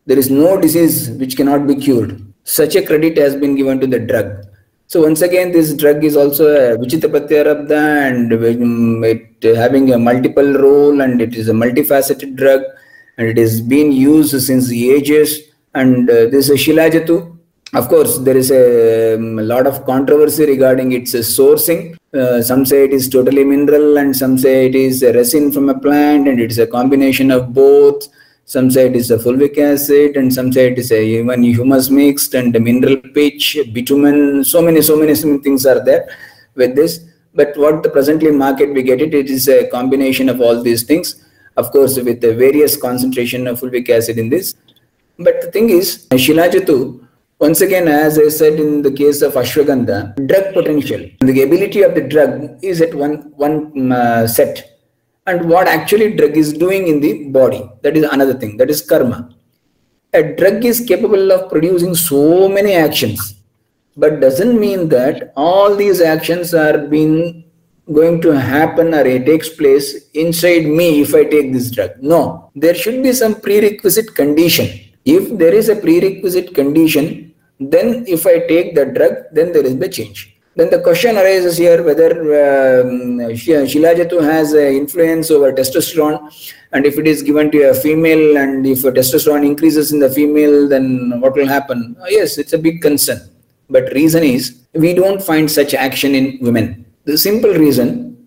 there 0.06 0.18
is 0.18 0.30
no 0.30 0.60
disease 0.60 1.10
which 1.10 1.36
cannot 1.36 1.66
be 1.66 1.74
cured. 1.74 2.22
Such 2.44 2.76
a 2.76 2.84
credit 2.84 3.16
has 3.18 3.34
been 3.34 3.56
given 3.56 3.80
to 3.80 3.86
the 3.86 3.98
drug. 3.98 4.44
So 4.88 5.02
once 5.02 5.22
again, 5.22 5.50
this 5.50 5.74
drug 5.74 6.04
is 6.04 6.16
also 6.16 6.46
a 6.46 6.78
Vichitrapratyayarabdha 6.78 8.08
and 8.08 9.04
it 9.04 9.56
having 9.56 9.92
a 9.92 9.98
multiple 9.98 10.52
role 10.52 11.00
and 11.00 11.20
it 11.20 11.34
is 11.34 11.48
a 11.48 11.52
multifaceted 11.52 12.36
drug 12.36 12.62
and 13.18 13.26
it 13.26 13.36
has 13.36 13.60
been 13.60 13.90
used 13.90 14.40
since 14.40 14.70
ages. 14.70 15.40
And 15.74 16.08
uh, 16.08 16.26
this 16.28 16.48
is 16.48 16.60
Shilajatu 16.60 17.35
of 17.78 17.88
course, 17.88 18.18
there 18.18 18.36
is 18.36 18.50
a, 18.50 19.14
um, 19.14 19.36
lot 19.52 19.66
of 19.66 19.84
controversy 19.84 20.44
regarding 20.46 20.92
its 20.92 21.14
uh, 21.14 21.18
sourcing. 21.18 21.96
Uh, 22.14 22.40
some 22.40 22.64
say 22.64 22.84
it 22.84 22.92
is 22.92 23.08
totally 23.08 23.44
mineral, 23.44 23.98
and 23.98 24.16
some 24.16 24.38
say 24.38 24.66
it 24.66 24.74
is 24.74 25.02
a 25.02 25.12
resin 25.12 25.52
from 25.52 25.68
a 25.68 25.78
plant, 25.78 26.28
and 26.28 26.40
it 26.40 26.50
is 26.50 26.58
a 26.58 26.66
combination 26.66 27.30
of 27.30 27.52
both. 27.62 28.08
some 28.54 28.70
say 28.74 28.82
it 28.88 28.96
is 28.98 29.10
a 29.10 29.18
fulvic 29.22 29.56
acid, 29.58 30.16
and 30.18 30.32
some 30.32 30.52
say 30.52 30.64
it 30.70 30.78
is 30.78 30.90
a 30.92 31.00
even 31.02 31.42
humus 31.42 31.90
mixed 31.90 32.34
and 32.40 32.58
mineral 32.66 32.96
pitch, 33.16 33.58
bitumen. 33.72 34.44
So 34.44 34.62
many, 34.62 34.82
so 34.82 34.96
many, 34.96 35.14
so 35.16 35.26
many 35.28 35.42
things 35.46 35.66
are 35.66 35.80
there 35.88 36.04
with 36.54 36.76
this. 36.76 37.00
But 37.34 37.56
what 37.56 37.82
the 37.82 37.90
presently 37.90 38.30
market 38.30 38.72
we 38.72 38.82
get 38.82 39.00
it, 39.06 39.14
it 39.14 39.28
is 39.28 39.48
a 39.48 39.68
combination 39.68 40.28
of 40.28 40.40
all 40.40 40.62
these 40.62 40.84
things. 40.84 41.16
Of 41.56 41.72
course, 41.72 41.96
with 41.96 42.20
the 42.20 42.34
various 42.34 42.76
concentration 42.76 43.48
of 43.48 43.60
fulvic 43.60 43.90
acid 43.90 44.16
in 44.18 44.28
this. 44.28 44.54
But 45.18 45.40
the 45.42 45.50
thing 45.50 45.70
is, 45.70 46.06
Shilajatu, 46.10 47.05
once 47.38 47.60
again, 47.60 47.86
as 47.86 48.18
I 48.18 48.28
said 48.28 48.54
in 48.58 48.82
the 48.82 48.90
case 48.90 49.20
of 49.20 49.34
ashwagandha, 49.34 50.26
drug 50.26 50.54
potential, 50.54 51.06
the 51.20 51.42
ability 51.42 51.82
of 51.82 51.94
the 51.94 52.00
drug 52.00 52.58
is 52.62 52.80
at 52.80 52.94
one 52.94 53.32
one 53.36 53.92
uh, 53.92 54.26
set 54.26 54.80
and 55.26 55.48
what 55.50 55.68
actually 55.68 56.16
drug 56.16 56.36
is 56.36 56.52
doing 56.52 56.86
in 56.86 57.00
the 57.00 57.28
body. 57.28 57.62
That 57.82 57.96
is 57.96 58.04
another 58.04 58.34
thing. 58.34 58.56
That 58.56 58.70
is 58.70 58.80
karma. 58.80 59.34
A 60.14 60.22
drug 60.34 60.64
is 60.64 60.80
capable 60.86 61.30
of 61.30 61.50
producing 61.50 61.94
so 61.94 62.48
many 62.48 62.72
actions, 62.72 63.34
but 63.96 64.20
doesn't 64.20 64.58
mean 64.58 64.88
that 64.88 65.32
all 65.36 65.76
these 65.76 66.00
actions 66.00 66.54
are 66.54 66.78
being 66.78 67.44
going 67.92 68.20
to 68.20 68.30
happen 68.30 68.94
or 68.94 69.06
it 69.06 69.26
takes 69.26 69.48
place 69.48 70.08
inside 70.14 70.64
me 70.64 71.02
if 71.02 71.14
I 71.14 71.24
take 71.24 71.52
this 71.52 71.70
drug. 71.70 71.90
No, 72.00 72.50
there 72.54 72.74
should 72.74 73.02
be 73.02 73.12
some 73.12 73.40
prerequisite 73.40 74.14
condition. 74.14 74.80
If 75.04 75.38
there 75.38 75.54
is 75.54 75.68
a 75.68 75.76
prerequisite 75.76 76.54
condition, 76.54 77.25
then 77.58 78.04
if 78.06 78.26
I 78.26 78.40
take 78.46 78.74
the 78.74 78.86
drug, 78.86 79.14
then 79.32 79.52
there 79.52 79.64
is 79.64 79.78
the 79.78 79.88
change. 79.88 80.36
Then 80.56 80.70
the 80.70 80.80
question 80.80 81.18
arises 81.18 81.58
here 81.58 81.82
whether 81.82 82.10
um, 82.10 83.18
Shilajatu 83.18 84.22
has 84.22 84.54
an 84.54 84.74
influence 84.74 85.30
over 85.30 85.52
testosterone 85.52 86.18
and 86.72 86.86
if 86.86 86.98
it 86.98 87.06
is 87.06 87.22
given 87.22 87.50
to 87.50 87.70
a 87.70 87.74
female 87.74 88.38
and 88.38 88.66
if 88.66 88.78
testosterone 88.78 89.44
increases 89.44 89.92
in 89.92 89.98
the 89.98 90.08
female, 90.10 90.66
then 90.66 91.20
what 91.20 91.34
will 91.34 91.46
happen? 91.46 91.94
Uh, 92.00 92.06
yes, 92.08 92.38
it's 92.38 92.54
a 92.54 92.58
big 92.58 92.80
concern. 92.80 93.20
But 93.68 93.92
reason 93.92 94.22
is 94.22 94.62
we 94.72 94.94
don't 94.94 95.22
find 95.22 95.50
such 95.50 95.74
action 95.74 96.14
in 96.14 96.38
women. 96.40 96.86
The 97.04 97.18
simple 97.18 97.52
reason 97.52 98.26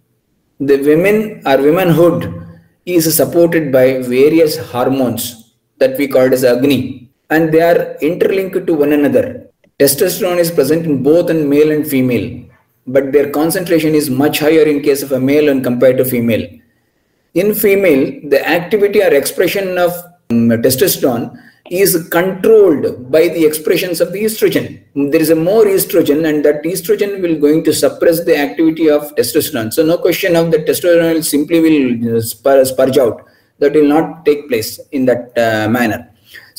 the 0.59 0.77
women 0.77 1.41
or 1.47 1.57
womanhood 1.57 2.45
is 2.85 3.15
supported 3.15 3.71
by 3.71 4.01
various 4.03 4.57
hormones 4.57 5.55
that 5.77 5.97
we 5.97 6.07
call 6.07 6.31
as 6.31 6.43
Agni 6.43 7.08
and 7.29 7.51
they 7.53 7.61
are 7.61 7.95
interlinked 8.01 8.65
to 8.67 8.73
one 8.73 8.93
another 8.93 9.49
Testosterone 9.79 10.39
is 10.39 10.51
present 10.51 10.85
in 10.85 11.01
both 11.01 11.29
in 11.29 11.47
male 11.47 11.71
and 11.71 11.87
female, 11.87 12.43
but 12.85 13.13
their 13.13 13.29
concentration 13.29 13.95
is 13.95 14.09
much 14.09 14.39
higher 14.39 14.63
in 14.63 14.81
case 14.81 15.01
of 15.01 15.13
a 15.13 15.19
male 15.19 15.47
and 15.47 15.63
compared 15.63 15.97
to 15.97 16.03
female. 16.03 16.45
In 17.33 17.55
female, 17.55 18.19
the 18.27 18.45
activity 18.45 19.01
or 19.01 19.13
expression 19.13 19.77
of 19.77 19.91
um, 20.31 20.49
testosterone 20.49 21.33
is 21.71 22.09
controlled 22.09 23.09
by 23.09 23.29
the 23.29 23.45
expressions 23.45 24.01
of 24.01 24.11
the 24.11 24.21
estrogen. 24.21 24.83
There 24.95 25.21
is 25.21 25.29
a 25.29 25.35
more 25.35 25.63
estrogen, 25.63 26.27
and 26.27 26.43
that 26.43 26.61
estrogen 26.63 27.21
will 27.21 27.39
going 27.39 27.63
to 27.63 27.71
suppress 27.71 28.25
the 28.25 28.37
activity 28.37 28.89
of 28.89 29.15
testosterone. 29.15 29.71
So, 29.71 29.85
no 29.85 29.97
question 29.97 30.35
of 30.35 30.51
the 30.51 30.57
testosterone 30.57 31.23
simply 31.23 31.61
will 31.61 32.17
uh, 32.17 32.65
spurge 32.65 32.97
out. 32.97 33.25
That 33.59 33.73
will 33.73 33.87
not 33.87 34.25
take 34.25 34.49
place 34.49 34.77
in 34.91 35.05
that 35.05 35.31
uh, 35.37 35.69
manner. 35.69 36.09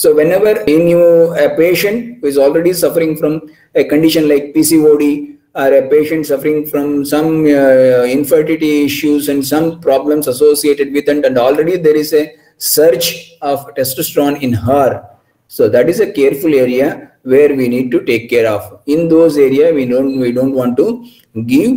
So 0.01 0.15
whenever 0.15 0.53
in 0.75 0.89
you 0.89 1.35
a 1.45 1.55
patient 1.57 2.21
who 2.21 2.27
is 2.27 2.39
already 2.39 2.73
suffering 2.73 3.19
from 3.19 3.33
a 3.75 3.85
condition 3.85 4.31
like 4.31 4.55
PCOD 4.55 5.37
or 5.55 5.75
a 5.75 5.91
patient 5.91 6.25
suffering 6.25 6.65
from 6.67 7.05
some 7.05 7.45
uh, 7.45 8.05
infertility 8.17 8.85
issues 8.87 9.29
and 9.29 9.47
some 9.47 9.79
problems 9.79 10.27
associated 10.27 10.95
with 10.95 11.07
it 11.07 11.27
and 11.27 11.37
already 11.37 11.77
there 11.77 11.99
is 12.05 12.15
a 12.15 12.35
surge 12.57 13.37
of 13.43 13.67
testosterone 13.75 14.41
in 14.41 14.55
her. 14.55 15.07
So 15.49 15.69
that 15.69 15.91
is 15.91 16.01
a 16.01 16.11
careful 16.11 16.55
area 16.55 17.13
where 17.25 17.55
we 17.55 17.69
need 17.69 17.91
to 17.91 18.03
take 18.03 18.31
care 18.31 18.51
of. 18.51 18.81
In 18.87 19.07
those 19.07 19.37
area 19.37 19.71
we 19.75 19.85
don't 19.85 20.19
we 20.19 20.33
don't 20.33 20.55
want 20.55 20.79
to 20.79 21.07
give 21.45 21.73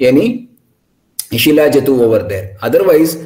any 0.00 0.48
Shilajatu 1.30 2.00
over 2.00 2.22
there. 2.22 2.56
Otherwise, 2.62 3.16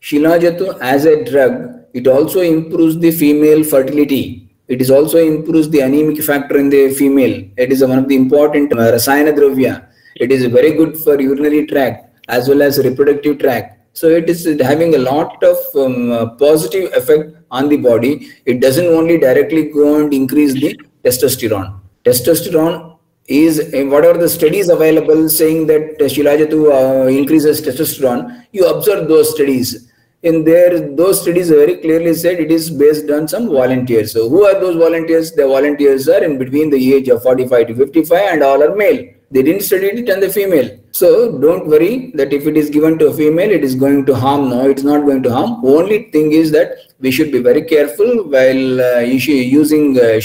Shilajatu 0.00 0.78
as 0.80 1.06
a 1.06 1.24
drug 1.24 1.75
it 1.98 2.06
also 2.06 2.40
improves 2.40 2.98
the 2.98 3.10
female 3.10 3.62
fertility. 3.64 4.22
It 4.68 4.80
is 4.82 4.90
also 4.90 5.18
improves 5.18 5.68
the 5.70 5.80
anemic 5.80 6.22
factor 6.22 6.58
in 6.58 6.68
the 6.68 6.90
female. 6.90 7.34
It 7.56 7.72
is 7.72 7.82
one 7.82 7.98
of 8.00 8.08
the 8.08 8.16
important 8.16 8.72
uh, 8.72 8.92
rasayana 8.96 9.32
dravya. 9.38 9.86
It 10.16 10.30
is 10.32 10.44
very 10.46 10.72
good 10.72 10.98
for 10.98 11.20
urinary 11.20 11.66
tract 11.66 12.18
as 12.28 12.48
well 12.48 12.62
as 12.62 12.78
reproductive 12.84 13.38
tract. 13.38 13.68
So 13.94 14.08
it 14.08 14.28
is 14.28 14.44
having 14.60 14.94
a 14.94 14.98
lot 14.98 15.42
of 15.42 15.56
um, 15.74 16.12
uh, 16.12 16.26
positive 16.34 16.92
effect 16.92 17.34
on 17.50 17.70
the 17.70 17.78
body. 17.78 18.28
It 18.44 18.60
doesn't 18.60 18.86
only 18.86 19.18
directly 19.18 19.70
go 19.70 20.00
and 20.00 20.12
increase 20.12 20.52
the 20.52 20.78
testosterone. 21.02 21.80
Testosterone 22.04 22.98
is 23.26 23.58
uh, 23.72 23.84
what 23.86 24.04
are 24.04 24.18
the 24.18 24.28
studies 24.28 24.68
available 24.68 25.28
saying 25.30 25.66
that 25.68 25.98
Shilajatu 25.98 26.60
uh, 26.78 27.06
increases 27.06 27.62
testosterone. 27.62 28.44
You 28.52 28.66
observe 28.66 29.08
those 29.08 29.30
studies 29.34 29.85
in 30.22 30.44
there 30.44 30.78
those 30.96 31.20
studies 31.22 31.50
very 31.50 31.76
clearly 31.76 32.14
said 32.14 32.40
it 32.40 32.50
is 32.50 32.70
based 32.70 33.10
on 33.10 33.28
some 33.28 33.48
volunteers. 33.48 34.12
So 34.12 34.28
who 34.28 34.44
are 34.44 34.58
those 34.60 34.76
volunteers? 34.76 35.32
The 35.32 35.46
volunteers 35.46 36.08
are 36.08 36.24
in 36.24 36.38
between 36.38 36.70
the 36.70 36.94
age 36.94 37.08
of 37.08 37.22
45 37.22 37.68
to 37.68 37.74
55 37.74 38.32
and 38.32 38.42
all 38.42 38.62
are 38.62 38.74
male. 38.74 39.06
They 39.30 39.42
didn't 39.42 39.62
study 39.62 39.86
it 39.86 40.08
on 40.10 40.20
the 40.20 40.30
female. 40.30 40.78
So 40.92 41.38
don't 41.38 41.66
worry 41.66 42.12
that 42.14 42.32
if 42.32 42.46
it 42.46 42.56
is 42.56 42.70
given 42.70 42.98
to 42.98 43.08
a 43.08 43.14
female 43.14 43.50
it 43.50 43.62
is 43.62 43.74
going 43.74 44.06
to 44.06 44.14
harm. 44.14 44.48
No 44.48 44.68
it's 44.70 44.82
not 44.82 45.04
going 45.04 45.22
to 45.24 45.32
harm. 45.32 45.64
Only 45.64 46.10
thing 46.10 46.32
is 46.32 46.50
that 46.52 46.76
we 47.00 47.10
should 47.10 47.30
be 47.30 47.40
very 47.40 47.62
careful 47.62 48.24
while 48.24 48.80
uh, 48.80 49.00
using 49.00 49.98
uh, 49.98 50.20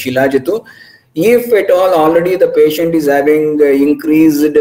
if 1.13 1.51
at 1.51 1.69
all 1.69 1.93
already 1.93 2.37
the 2.37 2.47
patient 2.49 2.95
is 2.95 3.07
having 3.07 3.59
uh, 3.61 3.65
increased 3.65 4.55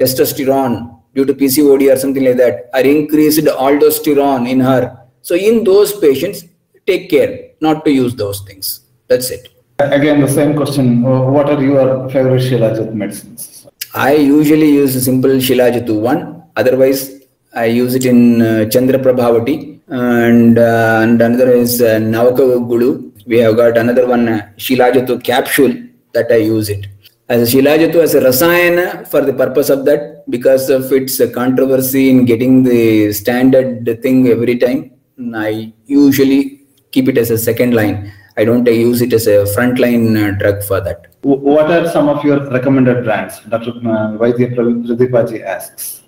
testosterone 0.00 0.93
due 1.14 1.24
to 1.24 1.34
PCOD 1.34 1.92
or 1.92 1.96
something 1.96 2.24
like 2.24 2.36
that, 2.36 2.70
or 2.74 2.80
increased 2.80 3.40
aldosterone 3.40 4.48
in 4.48 4.60
her. 4.60 4.82
So 5.22 5.34
in 5.34 5.64
those 5.64 5.98
patients, 5.98 6.44
take 6.86 7.08
care 7.10 7.50
not 7.60 7.84
to 7.84 7.90
use 7.90 8.14
those 8.14 8.40
things. 8.40 8.80
That's 9.08 9.30
it. 9.30 9.48
Again, 9.78 10.20
the 10.20 10.28
same 10.28 10.54
question. 10.54 11.02
What 11.02 11.48
are 11.50 11.62
your 11.62 12.08
favorite 12.10 12.42
Shilajit 12.42 12.92
medicines? 12.92 13.66
I 13.94 14.14
usually 14.14 14.70
use 14.70 14.94
a 14.96 15.00
simple 15.00 15.30
Shilajatu 15.30 16.00
one. 16.00 16.42
Otherwise, 16.56 17.22
I 17.54 17.66
use 17.66 17.94
it 17.94 18.04
in 18.04 18.42
uh, 18.42 18.68
Chandra 18.68 18.98
Prabhavati 18.98 19.80
and, 19.88 20.58
uh, 20.58 21.00
and 21.02 21.20
another 21.20 21.52
is 21.52 21.80
uh, 21.80 21.98
Navaka 22.14 22.38
Guggulu. 22.38 23.26
We 23.26 23.38
have 23.38 23.56
got 23.56 23.78
another 23.78 24.06
one, 24.06 24.28
uh, 24.28 24.48
Shilajatu 24.56 25.22
capsule 25.22 25.74
that 26.12 26.30
I 26.30 26.36
use 26.36 26.68
it 26.68 26.86
as 27.28 27.54
a 27.54 27.56
Shilajatu 27.56 27.96
as 27.96 28.14
a 28.14 28.20
rasayana 28.20 29.08
for 29.08 29.22
the 29.22 29.32
purpose 29.32 29.70
of 29.70 29.84
that 29.86 30.28
because 30.28 30.68
of 30.68 30.92
its 30.92 31.20
controversy 31.32 32.10
in 32.10 32.24
getting 32.24 32.62
the 32.62 33.12
standard 33.12 34.02
thing 34.02 34.28
every 34.28 34.58
time. 34.58 34.90
I 35.34 35.72
usually 35.86 36.60
keep 36.90 37.08
it 37.08 37.16
as 37.16 37.30
a 37.30 37.38
second 37.38 37.74
line. 37.74 38.12
I 38.36 38.44
don't 38.44 38.66
use 38.66 39.00
it 39.00 39.12
as 39.12 39.26
a 39.26 39.44
frontline 39.54 40.06
uh, 40.20 40.36
drug 40.36 40.62
for 40.64 40.80
that. 40.80 41.06
What 41.22 41.70
are 41.70 41.88
some 41.88 42.08
of 42.08 42.24
your 42.24 42.50
recommended 42.50 43.04
brands? 43.04 43.40
Dr. 43.48 43.72
Vaidya 43.72 44.54
Pradeepaji 44.56 45.42
asks. 45.44 46.02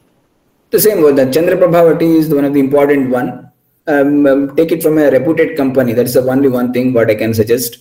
The 0.70 0.80
same 0.80 1.02
one. 1.02 1.14
The 1.14 1.30
Chandra 1.30 1.56
Prabhavati 1.56 2.16
is 2.16 2.28
one 2.28 2.44
of 2.44 2.52
the 2.52 2.60
important 2.60 3.10
one. 3.10 3.50
Um, 3.86 4.26
um, 4.26 4.56
take 4.56 4.72
it 4.72 4.82
from 4.82 4.98
a 4.98 5.08
reputed 5.10 5.56
company. 5.56 5.92
That 5.92 6.06
is 6.06 6.14
the 6.14 6.28
only 6.28 6.48
one 6.48 6.72
thing 6.72 6.92
what 6.92 7.08
I 7.08 7.14
can 7.14 7.32
suggest 7.32 7.78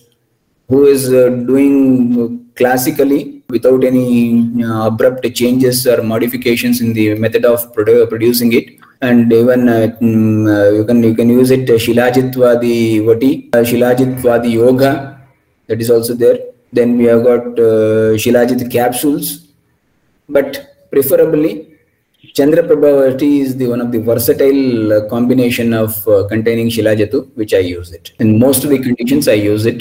who 0.68 0.86
is 0.86 1.12
uh, 1.12 1.28
doing 1.28 2.45
classically 2.56 3.42
without 3.48 3.84
any 3.84 4.06
uh, 4.64 4.86
abrupt 4.90 5.24
changes 5.40 5.86
or 5.86 6.02
modifications 6.02 6.80
in 6.80 6.92
the 6.98 7.14
method 7.14 7.44
of 7.44 7.60
produ- 7.74 8.08
producing 8.08 8.52
it. 8.52 8.66
And 9.02 9.32
even 9.32 9.68
uh, 9.68 9.96
mm, 10.00 10.48
uh, 10.54 10.70
you 10.76 10.84
can 10.84 11.02
you 11.02 11.14
can 11.14 11.28
use 11.28 11.50
it 11.56 11.68
uh, 11.68 11.78
shilajitvadi 11.86 12.76
vati 13.08 13.30
uh, 13.52 13.62
shilajitvadi 13.70 14.52
yoga 14.52 14.92
that 15.68 15.80
is 15.80 15.90
also 15.90 16.14
there. 16.14 16.38
Then 16.72 16.96
we 16.98 17.04
have 17.04 17.22
got 17.22 17.46
uh, 17.68 18.16
shilajit 18.24 18.70
capsules. 18.70 19.26
But 20.28 20.50
preferably 20.90 21.52
chandra 22.34 22.62
prabhavati 22.62 23.30
is 23.42 23.56
the 23.56 23.66
one 23.74 23.80
of 23.84 23.92
the 23.92 24.00
versatile 24.08 24.92
uh, 24.94 25.08
combination 25.08 25.68
of 25.82 25.92
containing 26.32 26.68
shilajatu 26.76 27.18
which 27.34 27.52
i 27.60 27.62
use 27.78 27.92
it. 27.98 28.12
In 28.18 28.38
most 28.38 28.64
of 28.64 28.70
the 28.70 28.80
conditions 28.88 29.28
i 29.28 29.38
use 29.52 29.66
it 29.66 29.80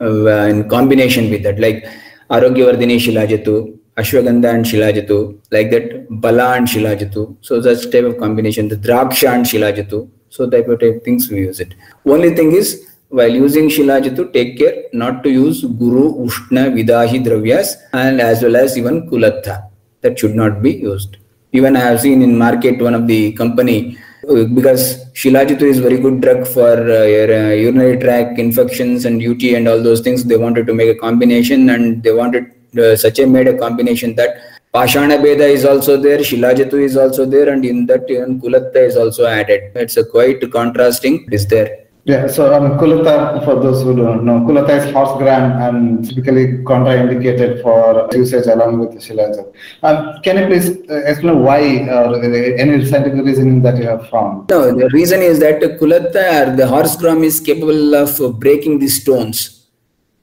uh, 0.00 0.46
in 0.52 0.68
combination 0.68 1.30
with 1.30 1.42
that, 1.42 1.58
like 1.58 1.86
Arogyavardhini 2.30 2.96
Shilajatu, 2.96 3.78
Ashwagandha 3.96 4.54
and 4.54 4.64
Shilajatu, 4.64 5.38
like 5.50 5.70
that 5.70 6.06
Bala 6.10 6.54
and 6.54 6.66
Shilajatu. 6.66 7.36
So 7.40 7.60
that's 7.60 7.86
type 7.86 8.04
of 8.04 8.18
combination. 8.18 8.68
The 8.68 8.76
Draksha 8.76 9.28
and 9.34 9.44
Shilajatu. 9.44 10.08
So 10.30 10.48
type 10.50 10.68
of 10.68 10.80
type 10.80 11.04
things 11.04 11.30
we 11.30 11.38
use 11.40 11.60
it. 11.60 11.74
Only 12.04 12.34
thing 12.34 12.52
is 12.52 12.88
while 13.08 13.30
using 13.30 13.68
Shilajatu, 13.68 14.32
take 14.32 14.58
care 14.58 14.84
not 14.92 15.22
to 15.22 15.30
use 15.30 15.62
Guru, 15.62 16.26
Ushna, 16.26 16.72
Vidahi 16.74 17.24
Dravyas 17.24 17.74
and 17.92 18.20
as 18.20 18.42
well 18.42 18.56
as 18.56 18.76
even 18.76 19.08
Kulatha. 19.08 19.70
That 20.00 20.18
should 20.18 20.34
not 20.34 20.60
be 20.62 20.72
used. 20.72 21.18
Even 21.52 21.76
I 21.76 21.80
have 21.80 22.00
seen 22.00 22.22
in 22.22 22.36
market 22.36 22.82
one 22.82 22.94
of 22.94 23.06
the 23.06 23.32
company 23.34 23.96
because 24.26 25.04
Shilajit 25.12 25.60
is 25.62 25.78
very 25.78 25.98
good 25.98 26.20
drug 26.20 26.46
for 26.46 26.72
uh, 26.72 27.04
uh, 27.04 27.52
urinary 27.52 27.98
tract 27.98 28.38
infections 28.38 29.04
and 29.04 29.22
UT 29.22 29.42
and 29.42 29.68
all 29.68 29.82
those 29.82 30.00
things. 30.00 30.24
They 30.24 30.36
wanted 30.36 30.66
to 30.66 30.74
make 30.74 30.96
a 30.96 30.98
combination 30.98 31.70
and 31.70 32.02
they 32.02 32.12
wanted 32.12 32.52
uh, 32.78 32.96
Sache 32.96 33.26
made 33.26 33.48
a 33.48 33.56
combination 33.56 34.14
that 34.16 34.36
Pashana 34.74 35.18
Bheda 35.22 35.48
is 35.48 35.64
also 35.64 35.96
there, 35.96 36.18
Shilajatu 36.18 36.82
is 36.82 36.96
also 36.96 37.24
there, 37.24 37.48
and 37.48 37.64
in 37.64 37.86
that 37.86 38.10
even 38.10 38.40
Kulatta 38.40 38.74
is 38.74 38.96
also 38.96 39.24
added. 39.24 39.70
It's 39.76 39.96
a 39.96 40.04
quite 40.04 40.50
contrasting. 40.50 41.24
It 41.28 41.34
is 41.34 41.46
there. 41.46 41.83
Yeah, 42.06 42.26
so 42.26 42.52
um, 42.52 42.78
Kulata, 42.78 43.42
for 43.46 43.54
those 43.62 43.82
who 43.82 43.96
don't 43.96 44.24
know, 44.26 44.40
Kulata 44.40 44.86
is 44.86 44.92
horse 44.92 45.16
gram 45.16 45.52
and 45.62 46.06
typically 46.06 46.58
contraindicated 46.58 47.62
for 47.62 48.08
usage 48.12 48.46
along 48.46 48.78
with 48.80 48.90
Shilajit. 49.00 49.50
Um, 49.82 50.20
can 50.22 50.36
you 50.36 50.46
please 50.46 50.90
uh, 50.90 50.96
explain 51.06 51.42
why 51.42 51.88
or 51.88 52.16
uh, 52.16 52.20
any 52.20 52.84
scientific 52.84 53.24
reasoning 53.24 53.62
that 53.62 53.78
you 53.78 53.84
have 53.84 54.06
found? 54.10 54.50
No, 54.50 54.74
the 54.76 54.90
reason 54.90 55.22
is 55.22 55.38
that 55.40 55.62
Kulatta 55.80 56.52
or 56.52 56.56
the 56.56 56.66
horse 56.66 56.94
gram 56.96 57.24
is 57.24 57.40
capable 57.40 57.94
of 57.94 58.38
breaking 58.38 58.80
the 58.80 58.88
stones 58.88 59.63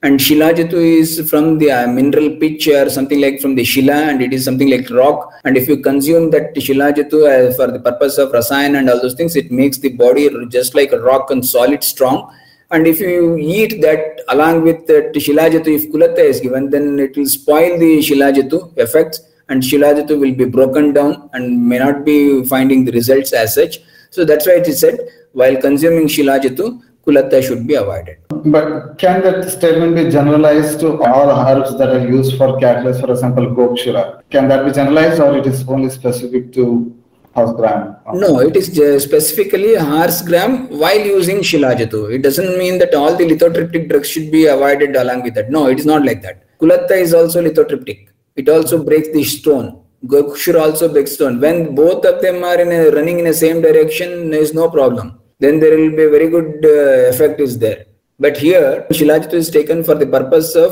and 0.04 0.20
Shilajatu 0.20 0.74
is 0.74 1.30
from 1.30 1.60
the 1.60 1.72
uh, 1.72 1.88
mineral 1.88 2.36
pitch 2.38 2.68
or 2.68 2.90
something 2.90 3.22
like 3.22 3.40
from 3.40 3.54
the 3.54 3.64
Shila 3.64 3.94
and 3.94 4.20
it 4.22 4.34
is 4.34 4.44
something 4.44 4.70
like 4.70 4.90
rock. 4.90 5.32
And 5.44 5.56
if 5.56 5.68
you 5.68 5.78
consume 5.78 6.32
that 6.32 6.56
Shilajatu 6.56 7.18
uh, 7.32 7.54
for 7.54 7.72
the 7.72 7.80
purpose 7.80 8.18
of 8.18 8.32
Rasayan 8.32 8.80
and 8.80 8.90
all 8.90 9.00
those 9.00 9.14
things, 9.14 9.36
it 9.36 9.52
makes 9.52 9.78
the 9.78 9.90
body 9.90 10.28
just 10.48 10.74
like 10.74 10.92
a 10.92 11.00
rock 11.00 11.30
and 11.30 11.46
solid 11.46 11.84
strong. 11.84 12.36
And 12.72 12.88
if 12.88 13.00
you 13.00 13.38
eat 13.38 13.80
that 13.82 14.22
along 14.30 14.64
with 14.64 14.88
the 14.88 15.12
Shilajatu, 15.14 15.68
if 15.68 15.92
Kulatta 15.92 16.20
is 16.20 16.40
given, 16.40 16.72
then 16.72 17.00
it 17.00 17.16
will 17.16 17.28
spoil 17.28 17.78
the 17.78 18.00
Shilajatu 18.00 18.76
effects 18.78 19.22
and 19.50 19.62
Shilajatu 19.62 20.20
will 20.20 20.34
be 20.34 20.46
broken 20.46 20.94
down 20.94 21.30
and 21.34 21.68
may 21.68 21.78
not 21.78 22.06
be 22.06 22.44
finding 22.46 22.86
the 22.86 22.92
results 22.92 23.34
as 23.34 23.54
such. 23.54 23.80
So 24.10 24.26
that's 24.26 24.48
why 24.48 24.54
it 24.54 24.68
is 24.68 24.80
said 24.80 25.00
while 25.34 25.56
consuming 25.58 26.08
Shilajatu, 26.08 26.82
Kulatta 27.06 27.42
should 27.42 27.66
be 27.68 27.76
avoided. 27.76 28.18
But 28.46 28.98
can 28.98 29.22
that 29.24 29.50
statement 29.50 29.96
be 29.96 30.10
generalized 30.10 30.80
to 30.82 31.02
all 31.04 31.30
herbs 31.32 31.78
that 31.78 31.90
are 31.90 32.08
used 32.08 32.38
for 32.38 32.60
catalyst, 32.60 33.02
for 33.02 33.12
example, 33.12 33.48
Gokshura? 33.48 34.22
Can 34.30 34.48
that 34.50 34.66
be 34.66 34.72
generalized 34.72 35.20
or 35.20 35.38
it 35.38 35.48
is 35.48 35.68
only 35.68 35.90
specific 35.90 36.54
to 36.54 36.96
horse 37.34 37.54
gram? 37.56 37.96
No, 38.14 38.40
it 38.40 38.56
is 38.56 39.04
specifically 39.04 39.76
horse 39.76 40.22
gram 40.22 40.68
while 40.70 41.00
using 41.00 41.38
Shilajatu. 41.38 42.14
It 42.14 42.22
doesn't 42.22 42.58
mean 42.58 42.78
that 42.80 42.94
all 42.94 43.16
the 43.16 43.26
lithotriptic 43.26 43.90
drugs 43.90 44.10
should 44.10 44.32
be 44.32 44.46
avoided 44.46 44.96
along 44.96 45.24
with 45.24 45.34
that. 45.36 45.50
No, 45.50 45.68
it 45.68 45.80
is 45.80 45.86
not 45.86 46.06
like 46.06 46.22
that. 46.22 46.58
Kulatta 46.60 46.92
is 46.92 47.14
also 47.14 47.42
lithotriptic. 47.42 48.10
It 48.36 48.48
also 48.48 48.84
breaks 48.84 49.10
the 49.10 49.24
stone. 49.24 49.82
Gokshura 50.06 50.62
also 50.62 50.92
breaks 50.92 51.14
stone. 51.14 51.40
When 51.40 51.74
both 51.76 52.06
of 52.06 52.22
them 52.22 52.44
are 52.44 52.60
in 52.60 52.72
a, 52.72 52.92
running 52.92 53.20
in 53.20 53.26
the 53.26 53.34
same 53.34 53.62
direction, 53.62 54.30
there 54.30 54.42
is 54.42 54.54
no 54.54 54.70
problem. 54.70 55.20
Then 55.42 55.60
there 55.62 55.76
will 55.78 55.96
be 56.00 56.04
a 56.04 56.14
very 56.16 56.30
good 56.36 56.52
uh, 56.64 57.10
effect 57.14 57.40
is 57.46 57.58
there. 57.58 57.86
But 58.24 58.38
here, 58.38 58.86
Shilajit 58.92 59.34
is 59.34 59.50
taken 59.50 59.84
for 59.84 59.96
the 59.96 60.06
purpose 60.06 60.56
of 60.56 60.72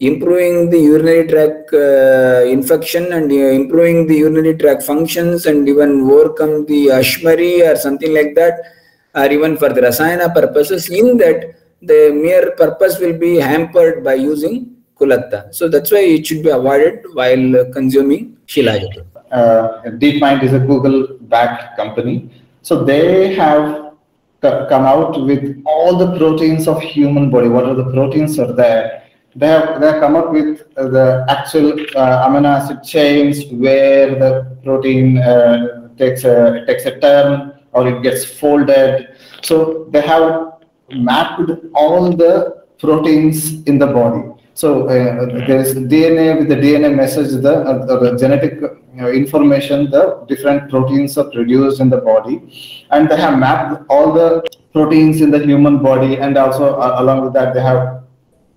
improving 0.00 0.68
the 0.72 0.78
urinary 0.78 1.26
tract 1.32 1.72
uh, 1.72 2.44
infection 2.56 3.04
and 3.16 3.30
uh, 3.32 3.50
improving 3.60 4.06
the 4.06 4.16
urinary 4.16 4.54
tract 4.62 4.82
functions 4.82 5.46
and 5.46 5.68
even 5.72 6.02
overcome 6.02 6.66
the 6.66 6.80
ashmari 6.98 7.52
or 7.68 7.76
something 7.76 8.12
like 8.12 8.34
that, 8.34 8.54
or 9.14 9.26
even 9.36 9.56
for 9.56 9.70
the 9.70 9.80
rasayana 9.80 10.34
purposes. 10.34 10.90
In 10.90 11.16
that, 11.18 11.54
the 11.80 12.00
mere 12.12 12.50
purpose 12.62 12.98
will 12.98 13.16
be 13.26 13.36
hampered 13.36 14.04
by 14.04 14.14
using 14.14 14.76
kulatta. 14.98 15.54
So 15.54 15.68
that's 15.68 15.90
why 15.90 16.00
it 16.16 16.26
should 16.26 16.42
be 16.42 16.50
avoided 16.50 17.04
while 17.14 17.72
consuming 17.72 18.36
Shilajit. 18.46 19.06
Uh, 19.30 19.82
DeepMind 20.02 20.42
is 20.42 20.52
a 20.52 20.60
Google-backed 20.60 21.76
company. 21.76 22.30
So 22.62 22.84
they 22.84 23.34
have 23.34 23.83
come 24.68 24.84
out 24.84 25.20
with 25.20 25.62
all 25.66 25.96
the 25.96 26.16
proteins 26.16 26.68
of 26.68 26.80
human 26.80 27.30
body. 27.30 27.48
What 27.48 27.64
are 27.64 27.74
the 27.74 27.90
proteins 27.92 28.38
are 28.38 28.52
there? 28.52 29.02
They 29.36 29.48
have 29.48 29.80
they 29.80 29.88
have 29.92 30.00
come 30.00 30.14
up 30.14 30.30
with 30.32 30.62
uh, 30.76 30.88
the 30.88 31.24
actual 31.28 31.72
uh, 31.96 32.26
amino 32.28 32.50
acid 32.58 32.84
chains 32.84 33.44
where 33.50 34.14
the 34.14 34.56
protein 34.62 35.18
uh, 35.18 35.88
takes 35.98 36.24
a 36.24 36.64
takes 36.66 36.84
a 36.86 37.00
turn 37.00 37.54
or 37.72 37.88
it 37.88 38.02
gets 38.02 38.24
folded. 38.24 39.16
So 39.42 39.88
they 39.90 40.02
have 40.02 40.52
mapped 40.90 41.50
all 41.74 42.12
the 42.12 42.64
proteins 42.78 43.64
in 43.64 43.78
the 43.78 43.88
body. 43.88 44.22
So 44.54 44.86
uh, 44.86 45.46
there 45.48 45.60
is 45.60 45.74
DNA 45.74 46.38
with 46.38 46.48
the 46.48 46.54
DNA 46.54 46.94
message, 46.94 47.42
the, 47.42 47.54
uh, 47.56 47.86
the 47.86 48.16
genetic 48.16 48.60
you 48.94 49.02
know, 49.02 49.10
information, 49.10 49.90
the 49.90 50.24
different 50.28 50.70
proteins 50.70 51.18
are 51.18 51.28
produced 51.30 51.80
in 51.80 51.90
the 51.90 51.98
body, 51.98 52.86
and 52.90 53.08
they 53.08 53.16
have 53.16 53.38
mapped 53.38 53.82
all 53.88 54.12
the 54.12 54.42
proteins 54.72 55.20
in 55.20 55.30
the 55.30 55.38
human 55.38 55.82
body, 55.82 56.16
and 56.18 56.38
also 56.38 56.76
uh, 56.76 56.96
along 56.98 57.24
with 57.24 57.32
that 57.32 57.54
they 57.54 57.60
have 57.60 58.04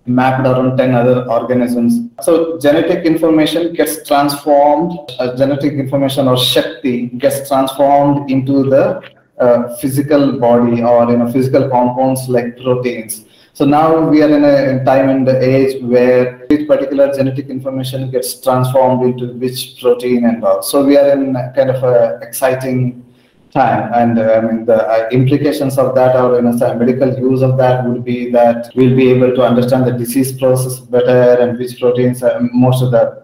mapped 0.05 0.45
around 0.47 0.77
10 0.77 0.93
other 0.93 1.29
organisms. 1.29 2.09
So 2.21 2.57
genetic 2.59 3.05
information 3.05 3.73
gets 3.73 4.07
transformed, 4.07 4.97
uh, 5.19 5.35
genetic 5.35 5.73
information 5.73 6.27
or 6.27 6.38
Shakti 6.38 7.07
gets 7.07 7.47
transformed 7.47 8.31
into 8.31 8.69
the 8.69 9.01
uh, 9.39 9.75
physical 9.77 10.39
body 10.39 10.81
or 10.81 11.11
you 11.11 11.17
know 11.17 11.31
physical 11.31 11.69
compounds 11.69 12.27
like 12.29 12.57
proteins. 12.57 13.25
So 13.53 13.65
now 13.65 14.07
we 14.07 14.21
are 14.21 14.29
in 14.29 14.43
a 14.43 14.83
time 14.85 15.09
and 15.09 15.27
age 15.27 15.81
where 15.83 16.36
each 16.50 16.68
particular 16.68 17.14
genetic 17.14 17.48
information 17.50 18.10
gets 18.12 18.39
transformed 18.41 19.04
into 19.04 19.34
which 19.34 19.80
protein 19.82 20.26
and 20.26 20.43
all. 20.43 20.62
So 20.62 20.86
we 20.86 20.98
are 20.98 21.12
in 21.12 21.34
kind 21.56 21.70
of 21.70 21.84
a 21.84 22.20
exciting 22.22 23.04
time 23.52 23.91
and 23.93 24.20
uh, 24.20 24.34
I 24.38 24.41
mean 24.41 24.66
the 24.66 24.88
uh, 24.88 25.10
implications 25.12 25.78
of 25.78 25.95
that 25.95 26.16
or 26.16 26.41
know 26.41 26.56
the 26.58 26.76
medical 26.76 27.18
use 27.18 27.41
of 27.41 27.58
that 27.58 27.86
would 27.86 28.04
be 28.04 28.30
that 28.32 28.72
we'll 28.76 28.95
be 28.95 29.10
able 29.10 29.34
to 29.36 29.41
understand 29.41 29.86
the 29.88 29.93
disease 29.93 30.38
process 30.38 30.80
better 30.80 31.41
and 31.41 31.58
which 31.58 31.80
proteins 31.80 32.24
are 32.24 32.39
most 32.66 32.84
of 32.84 32.91
the 32.91 33.24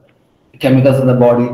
chemicals 0.59 0.99
in 1.01 1.07
the 1.07 1.13
body 1.13 1.49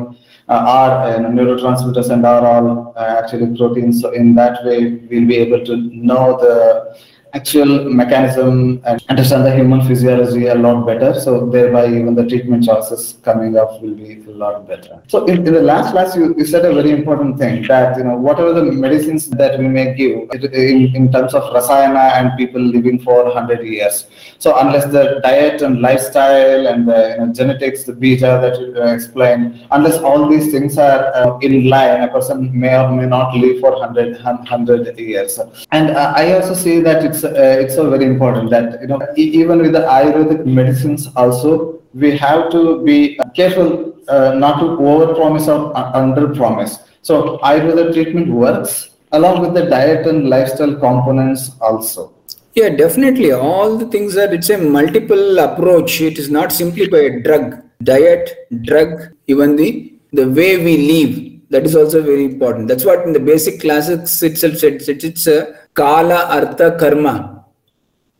uh, 0.49 0.63
are 0.79 0.93
uh, 1.07 1.19
neurotransmitters 1.19 2.09
and 2.09 2.25
are 2.25 2.45
all 2.45 2.93
uh, 2.97 3.21
actually 3.21 3.55
proteins. 3.55 4.01
So 4.01 4.11
in 4.11 4.33
that 4.35 4.65
way, 4.65 4.95
we'll 5.09 5.27
be 5.27 5.37
able 5.37 5.63
to 5.65 5.77
know 5.77 6.39
the 6.39 6.97
actual 7.33 7.89
mechanism 7.89 8.81
and 8.85 9.03
understand 9.09 9.45
the 9.45 9.55
human 9.55 9.81
physiology 9.87 10.47
a 10.47 10.55
lot 10.55 10.85
better. 10.85 11.19
So 11.19 11.49
thereby 11.49 11.87
even 11.87 12.15
the 12.15 12.25
treatment 12.25 12.65
choices 12.65 13.17
coming 13.23 13.57
up 13.57 13.81
will 13.81 13.95
be 13.95 14.23
a 14.27 14.31
lot 14.31 14.67
better. 14.67 15.01
So 15.07 15.25
in, 15.25 15.45
in 15.47 15.53
the 15.53 15.61
last 15.61 15.91
class, 15.91 16.15
you, 16.15 16.35
you 16.37 16.45
said 16.45 16.65
a 16.65 16.73
very 16.73 16.91
important 16.91 17.37
thing 17.37 17.67
that, 17.67 17.97
you 17.97 18.03
know, 18.03 18.15
whatever 18.15 18.53
the 18.53 18.63
medicines 18.63 19.29
that 19.31 19.59
we 19.59 19.67
may 19.67 19.93
give 19.93 20.29
in, 20.31 20.95
in 20.95 21.11
terms 21.11 21.33
of 21.33 21.43
rasayana 21.53 22.13
and 22.17 22.37
people 22.37 22.61
living 22.61 22.99
for 22.99 23.23
100 23.25 23.65
years. 23.65 24.07
So 24.39 24.57
unless 24.57 24.85
the 24.85 25.19
diet 25.23 25.61
and 25.61 25.81
lifestyle 25.81 26.67
and 26.67 26.87
the 26.87 27.17
you 27.19 27.25
know, 27.25 27.33
genetics, 27.33 27.83
the 27.83 27.93
beta 27.93 28.39
that 28.41 28.59
you 28.59 28.81
uh, 28.81 28.93
explained, 28.93 29.67
unless 29.71 29.97
all 29.97 30.27
these 30.27 30.51
things 30.51 30.77
are 30.77 31.13
uh, 31.15 31.37
in 31.39 31.69
line, 31.69 32.01
a 32.01 32.07
person 32.07 32.57
may 32.57 32.75
or 32.77 32.91
may 32.91 33.05
not 33.05 33.35
live 33.35 33.59
for 33.59 33.71
100, 33.71 34.23
100 34.23 34.97
years. 34.99 35.39
And 35.71 35.91
uh, 35.91 36.13
I 36.15 36.33
also 36.33 36.53
see 36.53 36.79
that 36.79 37.03
it's 37.03 37.18
it's 37.23 37.37
uh, 37.39 37.63
it's 37.63 37.75
so 37.75 37.89
very 37.89 38.05
important 38.05 38.49
that 38.49 38.81
you 38.81 38.87
know 38.87 38.99
even 39.15 39.59
with 39.59 39.73
the 39.73 39.81
Ayurvedic 39.81 40.45
medicines 40.45 41.07
also 41.15 41.79
we 41.93 42.15
have 42.17 42.51
to 42.51 42.83
be 42.83 43.19
careful 43.35 43.95
uh, 44.07 44.33
not 44.33 44.59
to 44.59 44.65
over 44.65 45.13
promise 45.13 45.47
or 45.47 45.75
under 45.95 46.33
promise. 46.33 46.79
So 47.01 47.37
ayurvedic 47.39 47.93
treatment 47.93 48.29
works 48.29 48.89
along 49.11 49.41
with 49.41 49.53
the 49.53 49.65
diet 49.65 50.05
and 50.05 50.29
lifestyle 50.29 50.75
components 50.75 51.51
also. 51.61 52.13
Yeah, 52.53 52.69
definitely. 52.69 53.31
All 53.31 53.77
the 53.77 53.87
things 53.87 54.17
are 54.17 54.31
it's 54.33 54.49
a 54.49 54.57
multiple 54.57 55.39
approach. 55.39 56.01
It 56.01 56.17
is 56.19 56.29
not 56.29 56.51
simply 56.51 56.87
by 56.87 56.99
a 56.99 57.19
drug, 57.21 57.63
diet, 57.83 58.47
drug, 58.63 59.13
even 59.27 59.55
the 59.55 59.93
the 60.11 60.27
way 60.29 60.57
we 60.57 60.77
live. 60.77 61.25
That 61.51 61.65
is 61.65 61.75
also 61.75 62.03
very 62.03 62.25
important. 62.25 62.67
That's 62.67 62.85
what 62.85 63.05
in 63.07 63.13
the 63.13 63.19
basic 63.19 63.61
classics 63.61 64.21
itself 64.21 64.57
said. 64.57 64.81
It's 64.87 65.25
a 65.27 65.55
Kala, 65.74 66.26
Artha, 66.38 66.76
Karma. 66.78 67.44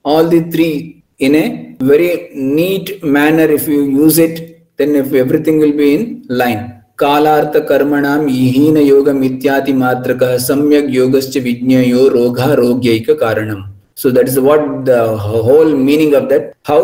All 0.04 0.24
the 0.28 0.42
three 0.50 1.04
in 1.18 1.34
a 1.34 1.76
very 1.80 2.30
neat 2.34 3.02
manner. 3.02 3.44
If 3.44 3.66
you 3.68 3.82
use 3.84 4.18
it, 4.18 4.36
then 4.76 4.94
if 4.94 5.12
everything 5.14 5.58
will 5.58 5.76
be 5.82 5.94
in 5.96 6.24
line. 6.28 6.62
कालार्थ 6.98 7.56
कर्मणाम 7.68 8.26
हीन 8.28 8.76
योग 8.76 9.08
मिथ्याति 9.20 9.72
मात्रक 9.78 10.22
सम्यक 10.40 10.84
योगश्च 10.94 11.36
विज्ञयो 11.46 12.08
रोगा 12.10 12.52
रोग्यैक 12.60 13.10
कारणम 13.20 13.62
so 14.02 14.10
that 14.10 14.28
is 14.28 14.38
what 14.40 14.62
the 14.84 15.00
whole 15.24 15.72
meaning 15.88 16.14
of 16.18 16.28
that 16.28 16.46
how 16.68 16.78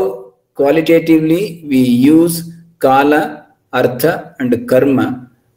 qualitatively 0.58 1.40
we 1.70 1.80
use 2.08 2.36
kala 2.84 3.20
artha 3.72 4.12
and 4.38 4.54
karma 4.72 5.06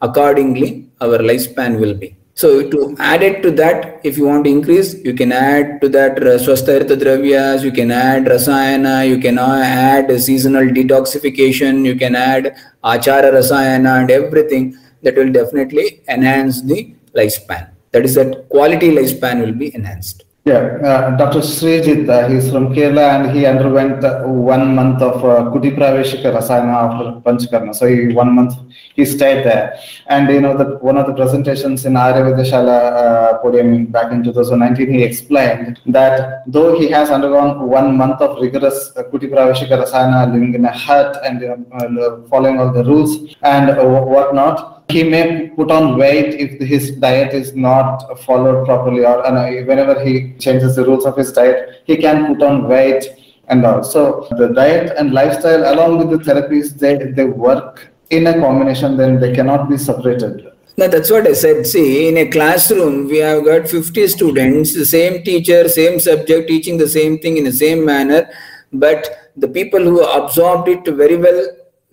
accordingly 0.01 0.69
our 0.99 1.19
lifespan 1.29 1.79
will 1.81 1.93
be 1.93 2.09
so 2.40 2.48
to 2.72 2.94
add 3.00 3.22
it 3.24 3.42
to 3.42 3.50
that, 3.60 4.00
if 4.04 4.16
you 4.16 4.24
want 4.26 4.44
to 4.44 4.50
increase, 4.50 4.94
you 5.06 5.12
can 5.12 5.32
add 5.32 5.80
to 5.80 5.88
that 5.88 6.18
uh, 6.18 6.38
swasthartha 6.44 6.96
dravyas, 7.02 7.64
you 7.64 7.72
can 7.72 7.90
add 7.90 8.26
rasayana, 8.26 9.08
you 9.08 9.18
can 9.18 9.38
add 9.38 10.08
seasonal 10.20 10.62
detoxification, 10.62 11.84
you 11.84 11.96
can 11.96 12.14
add 12.14 12.56
achara 12.84 13.32
rasayana 13.38 14.02
and 14.02 14.12
everything 14.12 14.78
that 15.02 15.16
will 15.16 15.32
definitely 15.32 16.00
enhance 16.08 16.62
the 16.62 16.94
lifespan. 17.16 17.70
That 17.90 18.04
is 18.04 18.14
that 18.14 18.48
quality 18.48 18.90
lifespan 18.92 19.44
will 19.44 19.58
be 19.64 19.74
enhanced. 19.74 20.22
Yeah, 20.48 20.78
uh, 20.82 21.16
Dr. 21.18 21.40
Srijit, 21.40 22.08
uh, 22.08 22.26
he's 22.26 22.50
from 22.50 22.74
Kerala 22.74 23.06
and 23.16 23.36
he 23.36 23.44
underwent 23.44 24.02
uh, 24.02 24.22
one 24.22 24.74
month 24.74 25.02
of 25.02 25.16
uh, 25.22 25.50
Kuti 25.52 25.76
Praveshika 25.76 26.32
Rasayana 26.36 26.74
after 26.84 27.04
Panchakarma. 27.20 27.74
So 27.74 27.86
he, 27.86 28.14
one 28.14 28.32
month 28.34 28.54
he 28.96 29.04
stayed 29.04 29.44
there. 29.44 29.78
And 30.06 30.26
you 30.30 30.40
know, 30.40 30.56
the, 30.56 30.78
one 30.78 30.96
of 30.96 31.06
the 31.06 31.12
presentations 31.12 31.84
in 31.84 31.92
Ayurveda 31.92 32.44
Shala 32.50 32.78
uh, 33.02 33.38
podium 33.42 33.86
back 33.86 34.10
in 34.10 34.24
2019, 34.24 34.90
he 34.90 35.02
explained 35.02 35.80
that 35.84 36.44
though 36.46 36.78
he 36.80 36.88
has 36.88 37.10
undergone 37.10 37.68
one 37.68 37.94
month 37.98 38.22
of 38.22 38.40
rigorous 38.40 38.90
uh, 38.96 39.02
Kuti 39.02 39.28
Praveshika 39.30 39.84
Rasayana, 39.84 40.32
living 40.32 40.54
in 40.54 40.64
a 40.64 40.72
hut 40.72 41.18
and 41.26 41.44
uh, 41.44 42.22
following 42.30 42.58
all 42.58 42.72
the 42.72 42.84
rules 42.84 43.34
and 43.42 43.68
uh, 43.68 43.84
whatnot, 43.84 44.77
he 44.90 45.02
may 45.02 45.50
put 45.50 45.70
on 45.70 45.98
weight 45.98 46.34
if 46.34 46.58
his 46.60 46.92
diet 46.92 47.34
is 47.34 47.54
not 47.54 48.18
followed 48.20 48.64
properly 48.64 49.04
or 49.04 49.24
uh, 49.26 49.50
whenever 49.64 50.02
he 50.02 50.32
changes 50.38 50.76
the 50.76 50.84
rules 50.84 51.04
of 51.04 51.16
his 51.16 51.30
diet 51.32 51.82
he 51.84 51.96
can 51.96 52.26
put 52.26 52.42
on 52.42 52.66
weight 52.66 53.04
and 53.48 53.64
all 53.66 53.82
so 53.82 54.26
the 54.38 54.48
diet 54.48 54.94
and 54.96 55.12
lifestyle 55.12 55.72
along 55.72 55.98
with 55.98 56.10
the 56.10 56.32
therapies 56.32 56.78
they, 56.78 56.96
they 57.12 57.24
work 57.24 57.88
in 58.10 58.26
a 58.26 58.34
combination 58.40 58.96
then 58.96 59.20
they 59.20 59.34
cannot 59.34 59.68
be 59.68 59.76
separated 59.76 60.48
no, 60.78 60.86
that's 60.86 61.10
what 61.10 61.26
I 61.26 61.32
said. 61.32 61.66
See, 61.66 62.06
in 62.06 62.18
a 62.18 62.30
classroom, 62.30 63.08
we 63.08 63.18
have 63.18 63.44
got 63.44 63.68
50 63.68 64.06
students, 64.06 64.74
the 64.74 64.86
same 64.86 65.24
teacher, 65.24 65.68
same 65.68 65.98
subject, 65.98 66.46
teaching 66.46 66.78
the 66.78 66.88
same 66.88 67.18
thing 67.18 67.36
in 67.36 67.42
the 67.42 67.52
same 67.52 67.84
manner. 67.84 68.30
But 68.72 69.32
the 69.36 69.48
people 69.48 69.80
who 69.80 70.04
absorbed 70.04 70.68
it 70.68 70.84
very 70.86 71.16
well 71.16 71.48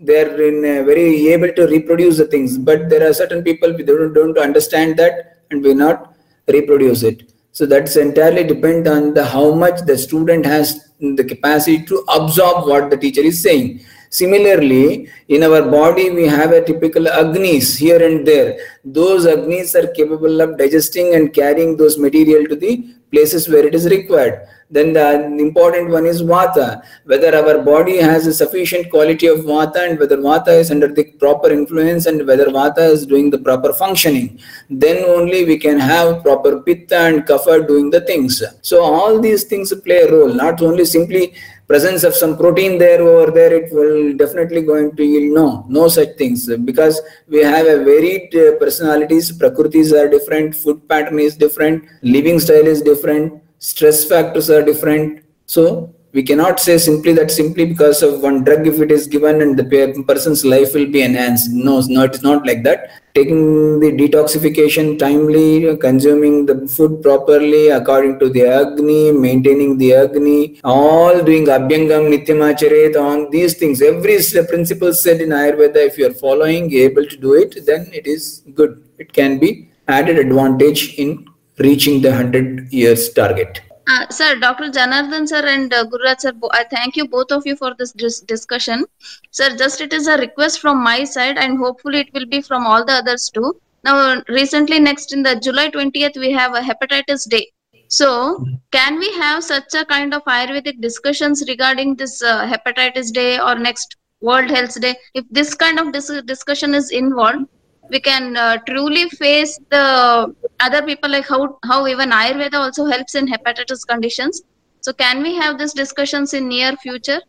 they're 0.07 0.41
in 0.49 0.61
very 0.85 1.27
able 1.33 1.51
to 1.59 1.67
reproduce 1.67 2.17
the 2.17 2.27
things 2.33 2.57
but 2.57 2.89
there 2.89 3.07
are 3.07 3.13
certain 3.13 3.43
people 3.43 3.73
we 3.73 3.83
don't, 3.83 4.13
don't 4.13 4.37
understand 4.37 4.97
that 4.97 5.37
and 5.51 5.63
we 5.63 5.73
not 5.73 6.15
reproduce 6.47 7.03
it. 7.03 7.31
So 7.51 7.65
that's 7.65 7.95
entirely 7.95 8.43
depend 8.43 8.87
on 8.87 9.13
the 9.13 9.25
how 9.25 9.53
much 9.53 9.81
the 9.85 9.97
student 9.97 10.45
has 10.45 10.89
the 10.99 11.23
capacity 11.23 11.85
to 11.85 12.03
absorb 12.13 12.67
what 12.67 12.89
the 12.89 12.97
teacher 12.97 13.21
is 13.21 13.41
saying. 13.41 13.85
Similarly 14.09 15.09
in 15.29 15.43
our 15.43 15.61
body 15.61 16.09
we 16.09 16.27
have 16.27 16.51
a 16.51 16.63
typical 16.63 17.05
agnis 17.05 17.77
here 17.77 18.01
and 18.05 18.27
there. 18.27 18.57
Those 18.83 19.25
agnis 19.25 19.73
are 19.75 19.87
capable 19.93 20.41
of 20.41 20.57
digesting 20.57 21.15
and 21.15 21.33
carrying 21.33 21.77
those 21.77 21.97
material 21.97 22.45
to 22.45 22.55
the 22.55 22.93
places 23.11 23.47
where 23.47 23.65
it 23.65 23.73
is 23.73 23.89
required 23.89 24.47
then 24.69 24.93
the 24.93 25.13
important 25.37 25.89
one 25.89 26.05
is 26.05 26.23
vata. 26.23 26.83
Whether 27.05 27.35
our 27.35 27.61
body 27.61 27.97
has 27.97 28.25
a 28.25 28.33
sufficient 28.33 28.89
quality 28.89 29.27
of 29.27 29.39
vata 29.39 29.87
and 29.87 29.99
whether 29.99 30.17
vata 30.17 30.59
is 30.59 30.71
under 30.71 30.87
the 30.87 31.03
proper 31.03 31.51
influence 31.51 32.07
and 32.07 32.25
whether 32.25 32.47
vata 32.47 32.79
is 32.79 33.05
doing 33.05 33.29
the 33.29 33.37
proper 33.37 33.73
functioning 33.73 34.39
then 34.69 35.05
only 35.05 35.45
we 35.45 35.57
can 35.57 35.77
have 35.79 36.23
proper 36.23 36.61
pitta 36.61 36.97
and 36.97 37.25
kapha 37.25 37.67
doing 37.67 37.89
the 37.91 38.01
things. 38.01 38.41
So 38.61 38.83
all 38.83 39.21
these 39.21 39.43
things 39.43 39.73
play 39.81 40.01
a 40.01 40.11
role. 40.11 40.33
Not 40.33 40.61
only 40.61 40.85
simply 40.85 41.35
presence 41.67 42.03
of 42.03 42.13
some 42.15 42.37
protein 42.37 42.77
there 42.77 43.01
over 43.01 43.31
there 43.31 43.53
it 43.53 43.71
will 43.71 44.17
definitely 44.17 44.61
going 44.61 44.95
to 44.95 45.03
yield. 45.03 45.35
No 45.35 45.65
no 45.69 45.87
such 45.87 46.17
things. 46.17 46.49
Because 46.57 46.99
we 47.27 47.43
have 47.43 47.67
a 47.67 47.83
varied 47.83 48.35
uh, 48.35 48.57
personalities. 48.57 49.31
Prakritis 49.31 49.93
are 49.93 50.09
different. 50.09 50.55
Food 50.55 50.87
pattern 50.89 51.19
is 51.19 51.35
different. 51.35 51.85
Living 52.01 52.39
style 52.39 52.65
is 52.65 52.81
different 52.81 53.41
stress 53.59 54.05
factors 54.05 54.49
are 54.49 54.63
different. 54.63 55.23
So 55.45 55.95
we 56.15 56.23
cannot 56.23 56.61
say 56.61 56.77
simply 56.77 57.11
that 57.11 57.29
simply 57.29 57.65
because 57.65 58.01
of 58.01 58.21
one 58.21 58.43
drug 58.45 58.65
if 58.67 58.79
it 58.79 58.89
is 58.89 59.05
given 59.05 59.41
and 59.41 59.59
the 59.59 60.03
person's 60.07 60.45
life 60.45 60.73
will 60.73 60.89
be 60.95 61.01
enhanced. 61.01 61.51
No 61.51 61.81
no 61.95 62.03
it 62.03 62.15
is 62.15 62.23
not 62.23 62.47
like 62.47 62.63
that. 62.63 62.89
Taking 63.13 63.79
the 63.81 63.91
detoxification 63.99 64.97
timely 64.97 65.75
consuming 65.77 66.45
the 66.45 66.55
food 66.75 67.01
properly 67.01 67.67
according 67.79 68.19
to 68.19 68.29
the 68.29 68.43
agni 68.61 69.11
maintaining 69.11 69.77
the 69.77 69.93
agni 70.03 70.61
all 70.63 71.21
doing 71.21 71.45
abhyangam 71.57 72.09
nityamacharet 72.13 72.95
on 72.95 73.29
these 73.29 73.55
things. 73.55 73.81
Every 73.81 74.17
principle 74.53 74.93
said 74.93 75.19
in 75.19 75.29
ayurveda 75.29 75.81
if 75.91 75.97
you 75.97 76.07
are 76.07 76.17
following 76.25 76.73
able 76.87 77.05
to 77.05 77.17
do 77.17 77.33
it 77.33 77.65
then 77.65 77.89
it 77.93 78.07
is 78.07 78.43
good. 78.53 78.83
It 78.97 79.11
can 79.11 79.37
be 79.37 79.69
added 79.89 80.17
advantage 80.17 80.95
in 80.95 81.25
reaching 81.59 82.01
the 82.01 82.09
100 82.09 82.71
years 82.71 83.11
target. 83.13 83.61
Uh, 83.87 84.09
sir, 84.09 84.35
Dr. 84.39 84.71
Janardhan 84.71 85.27
sir 85.27 85.45
and 85.45 85.71
uh, 85.71 85.85
Gururaj 85.85 86.21
sir, 86.21 86.33
I 86.51 86.63
thank 86.63 86.95
you 86.95 87.07
both 87.07 87.31
of 87.31 87.45
you 87.45 87.55
for 87.55 87.75
this 87.77 87.91
dis 87.91 88.21
discussion. 88.21 88.85
Sir, 89.29 89.55
just 89.55 89.79
it 89.79 89.93
is 89.93 90.07
a 90.07 90.17
request 90.17 90.59
from 90.59 90.83
my 90.83 91.03
side 91.03 91.37
and 91.37 91.57
hopefully 91.59 91.99
it 91.99 92.13
will 92.13 92.25
be 92.25 92.41
from 92.41 92.65
all 92.65 92.83
the 92.83 92.93
others 92.93 93.29
too. 93.29 93.59
Now, 93.83 94.23
recently 94.27 94.79
next 94.79 95.13
in 95.13 95.21
the 95.21 95.39
July 95.39 95.69
20th, 95.69 96.17
we 96.17 96.31
have 96.31 96.55
a 96.55 96.61
hepatitis 96.61 97.29
day. 97.29 97.51
So, 97.87 98.43
can 98.71 98.97
we 98.97 99.13
have 99.13 99.43
such 99.43 99.75
a 99.75 99.85
kind 99.85 100.15
of 100.15 100.23
Ayurvedic 100.23 100.81
discussions 100.81 101.43
regarding 101.47 101.95
this 101.95 102.23
uh, 102.23 102.51
hepatitis 102.51 103.13
day 103.13 103.39
or 103.39 103.53
next 103.53 103.95
World 104.21 104.49
Health 104.49 104.81
Day? 104.81 104.95
If 105.13 105.25
this 105.29 105.53
kind 105.53 105.79
of 105.79 105.93
dis 105.93 106.11
discussion 106.25 106.73
is 106.73 106.89
involved, 106.89 107.45
we 107.89 107.99
can 107.99 108.35
uh, 108.35 108.57
truly 108.67 109.09
face 109.09 109.59
the 109.69 110.33
other 110.59 110.81
people 110.81 111.09
like 111.09 111.27
how 111.27 111.57
how 111.63 111.87
even 111.87 112.09
ayurveda 112.09 112.59
also 112.65 112.85
helps 112.85 113.15
in 113.15 113.27
hepatitis 113.27 113.85
conditions. 113.87 114.43
So 114.81 114.93
can 114.93 115.23
we 115.23 115.35
have 115.35 115.57
these 115.59 115.73
discussions 115.73 116.33
in 116.33 116.47
near 116.47 116.75
future? 116.77 117.19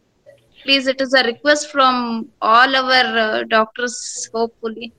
Please 0.63 0.87
it 0.87 1.01
is 1.01 1.15
a 1.15 1.23
request 1.23 1.71
from 1.71 2.29
all 2.43 2.77
our 2.77 3.19
uh, 3.27 3.45
doctors 3.45 4.29
hopefully. 4.35 4.93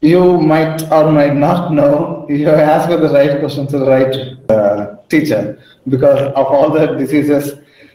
You 0.00 0.40
might 0.40 0.82
or 0.92 1.10
might 1.10 1.34
not 1.34 1.72
know 1.72 2.26
you 2.28 2.48
asked 2.48 2.88
the 2.88 2.98
right 2.98 3.40
question 3.40 3.66
to 3.66 3.78
the 3.78 3.86
right 3.86 4.14
uh, 4.48 4.96
teacher 5.08 5.58
because 5.88 6.20
of 6.20 6.46
all 6.46 6.70
the 6.70 6.86
diseases 7.02 7.54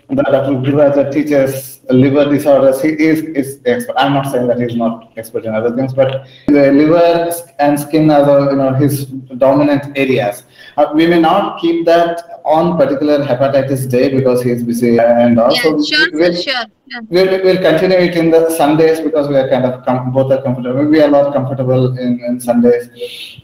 that 0.09 0.25
Dr. 0.25 0.53
Gururaja 0.63 1.11
teaches 1.11 1.79
liver 1.89 2.29
disorders, 2.29 2.81
he 2.81 2.89
is, 2.89 3.23
is 3.23 3.59
expert. 3.65 3.95
I'm 3.97 4.13
not 4.13 4.31
saying 4.31 4.47
that 4.47 4.59
he's 4.59 4.75
not 4.75 5.11
expert 5.17 5.45
in 5.45 5.53
other 5.53 5.75
things, 5.75 5.93
but 5.93 6.25
the 6.47 6.71
liver 6.71 7.33
and 7.59 7.79
skin 7.79 8.09
are 8.09 8.51
you 8.51 8.57
know 8.57 8.73
his 8.73 9.05
dominant 9.37 9.97
areas. 9.97 10.43
Uh, 10.77 10.91
we 10.93 11.07
may 11.07 11.19
not 11.19 11.59
keep 11.59 11.85
that 11.85 12.41
on 12.45 12.77
particular 12.77 13.23
hepatitis 13.23 13.89
day 13.89 14.09
because 14.09 14.41
he's 14.41 14.63
busy 14.63 14.97
and 14.99 15.39
also 15.39 15.77
yeah, 15.77 15.83
sure, 15.83 16.09
we'll, 16.13 16.35
sure. 16.35 16.65
We'll, 17.09 17.43
we'll 17.43 17.61
continue 17.61 17.97
it 17.97 18.15
in 18.15 18.29
the 18.29 18.49
Sundays 18.51 18.99
because 18.99 19.27
we 19.29 19.37
are 19.37 19.49
kind 19.49 19.65
of 19.65 20.13
both 20.13 20.31
are 20.31 20.41
comfortable. 20.41 20.85
We 20.85 21.01
are 21.01 21.09
not 21.09 21.33
comfortable 21.33 21.97
in, 21.97 22.19
in 22.23 22.39
Sundays. 22.39 22.89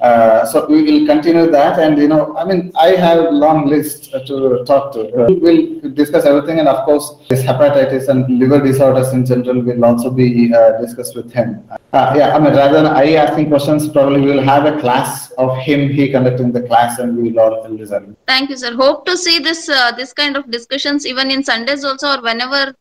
Uh, 0.02 0.46
so 0.46 0.68
we 0.68 0.84
will 0.84 1.08
continue 1.08 1.50
that. 1.50 1.80
And, 1.80 1.98
you 1.98 2.10
know, 2.10 2.36
I 2.38 2.44
mean, 2.44 2.72
I 2.78 2.90
have 2.90 3.34
long 3.34 3.68
list 3.68 4.12
to 4.12 4.64
talk 4.66 4.92
to. 4.94 5.08
Uh, 5.16 5.28
we'll 5.40 5.80
discuss 5.92 6.26
everything. 6.26 6.49
And 6.58 6.68
of 6.68 6.86
course, 6.86 7.14
this 7.30 7.44
hepatitis 7.44 8.08
and 8.08 8.40
liver 8.40 8.60
disorders 8.60 9.14
in 9.14 9.26
general 9.26 9.62
will 9.62 9.86
also 9.86 10.10
be 10.10 10.52
uh, 10.52 10.82
discussed 10.82 11.16
with 11.16 11.32
him. 11.32 11.64
Uh, 11.94 12.14
yeah, 12.18 12.36
I 12.36 12.40
mean, 12.40 12.56
rather 12.56 12.82
than 12.82 12.88
I 12.88 13.14
asking 13.14 13.50
questions, 13.50 13.88
probably 13.90 14.22
we 14.22 14.32
will 14.32 14.44
have 14.44 14.66
a 14.66 14.80
class 14.80 15.32
of 15.32 15.56
him, 15.58 15.90
he 15.90 16.10
conducting 16.10 16.52
the 16.52 16.62
class 16.64 16.98
and 17.00 17.16
we 17.16 17.30
will 17.30 17.40
all 17.40 17.70
listen. 17.70 18.18
Thank 18.28 18.50
you, 18.50 18.58
sir. 18.58 18.74
Hope 18.76 19.06
to 19.06 19.16
see 19.18 19.38
this, 19.40 19.70
uh, 19.70 19.92
this 19.92 20.14
kind 20.14 20.36
of 20.36 20.50
discussions 20.50 21.06
even 21.06 21.30
in 21.30 21.44
Sundays 21.44 21.84
also 21.84 22.18
or 22.18 22.22
whenever 22.24 22.74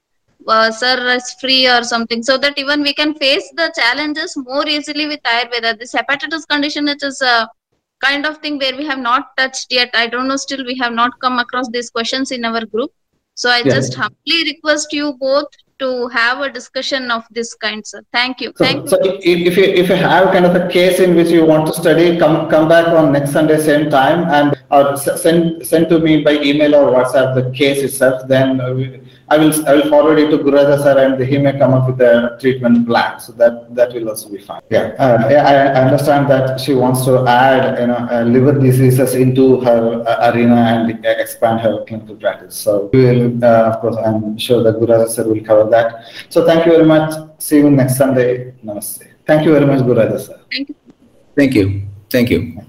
uh, 0.47 0.71
sir 0.71 0.97
is 1.17 1.35
free 1.41 1.67
or 1.67 1.83
something 1.83 2.23
so 2.23 2.39
that 2.39 2.59
even 2.59 2.83
we 2.83 2.95
can 2.95 3.15
face 3.15 3.51
the 3.57 3.73
challenges 3.75 4.37
more 4.37 4.67
easily 4.69 5.07
with 5.07 5.23
ayurveda 5.35 5.79
this 5.79 5.93
hepatitis 5.99 6.47
condition 6.53 6.89
it 6.89 7.03
is 7.03 7.21
a 7.21 7.49
kind 8.01 8.25
of 8.25 8.39
thing 8.39 8.59
where 8.59 8.77
we 8.77 8.87
have 8.87 9.03
not 9.11 9.37
touched 9.37 9.73
yet 9.79 9.91
i 9.95 10.07
don't 10.07 10.29
know 10.29 10.37
still 10.37 10.65
we 10.65 10.77
have 10.83 10.93
not 10.93 11.19
come 11.25 11.39
across 11.45 11.69
these 11.77 11.91
questions 11.91 12.31
in 12.31 12.45
our 12.45 12.65
group 12.75 12.93
so 13.41 13.51
i 13.57 13.59
yeah. 13.59 13.75
just 13.77 13.95
humbly 14.03 14.39
request 14.53 14.93
you 14.99 15.17
both 15.25 15.65
to 15.79 16.09
have 16.09 16.41
a 16.41 16.51
discussion 16.51 17.11
of 17.11 17.25
this 17.31 17.55
kind 17.55 17.87
sir. 17.87 18.03
Thank 18.13 18.41
you. 18.41 18.53
So, 18.57 18.65
thank 18.65 18.89
so 18.89 18.99
you. 19.05 19.13
if, 19.23 19.57
you 19.57 19.63
if 19.63 19.89
you 19.89 19.95
have 19.95 20.33
kind 20.33 20.45
of 20.45 20.57
a 20.57 20.69
case 20.69 20.99
in 20.99 21.15
which 21.15 21.29
you 21.29 21.45
want 21.47 21.67
to 21.69 21.73
study 21.73 22.19
come 22.19 22.51
come 22.51 22.69
back 22.69 22.89
on 22.89 23.13
next 23.13 23.33
sunday 23.33 23.59
same 23.61 23.89
time 23.89 24.29
and 24.39 24.57
uh, 24.71 24.91
or 24.93 24.97
send 24.97 25.67
send 25.67 25.89
to 25.89 25.99
me 25.99 26.23
by 26.23 26.33
email 26.33 26.75
or 26.75 26.93
whatsapp 26.95 27.35
the 27.35 27.51
case 27.57 27.83
itself. 27.83 28.27
Then 28.29 28.61
uh, 28.61 28.75
we, 28.75 29.01
I 29.31 29.37
will 29.37 29.69
I 29.69 29.75
will 29.75 29.89
forward 29.91 30.19
it 30.19 30.31
to 30.31 30.39
Gururaja 30.39 30.83
sir 30.83 30.99
and 31.05 31.21
he 31.23 31.37
may 31.39 31.53
come 31.59 31.75
up 31.75 31.87
with 31.89 32.01
a 32.01 32.39
treatment 32.41 32.87
plan. 32.87 33.21
So 33.21 33.33
that 33.33 33.75
that 33.75 33.93
will 33.93 34.09
also 34.09 34.31
be 34.31 34.39
fine. 34.39 34.63
Yeah, 34.71 34.95
uh, 34.99 35.29
yeah 35.31 35.73
I, 35.77 35.83
understand 35.85 36.31
that 36.31 36.59
she 36.61 36.75
wants 36.75 37.05
to 37.05 37.27
add 37.27 37.79
you 37.81 37.89
know 37.89 38.01
uh, 38.11 38.23
liver 38.25 38.59
diseases 38.59 39.15
into 39.15 39.61
her 39.61 40.03
uh, 40.07 40.31
arena 40.33 40.57
and 40.57 41.05
expand 41.05 41.61
her 41.61 41.85
clinical 41.85 42.17
practice. 42.17 42.57
So 42.57 42.89
we 42.93 43.05
will 43.05 43.45
uh, 43.45 43.71
of 43.71 43.81
course 43.81 43.97
I'm 43.97 44.39
sure 44.39 44.63
that 44.63 44.77
Gururaja 44.81 45.09
sir 45.09 45.29
will 45.29 45.45
cover 45.45 45.69
that. 45.71 46.05
So 46.31 46.47
thank 46.47 46.65
you 46.65 46.73
very 46.73 46.87
much. 46.87 47.13
See 47.39 47.59
you 47.59 47.71
next 47.71 47.97
Sunday. 47.97 48.55
Namaste. 48.65 49.07
Thank 49.27 49.45
you 49.45 49.53
very 49.53 49.67
much, 49.67 49.81
Gururaja 49.81 50.19
sir. 50.21 50.41
Thank 50.51 50.69
you. 50.71 50.75
Thank 51.37 51.55
you. 51.55 51.83
Thank 52.11 52.31
you. 52.31 52.63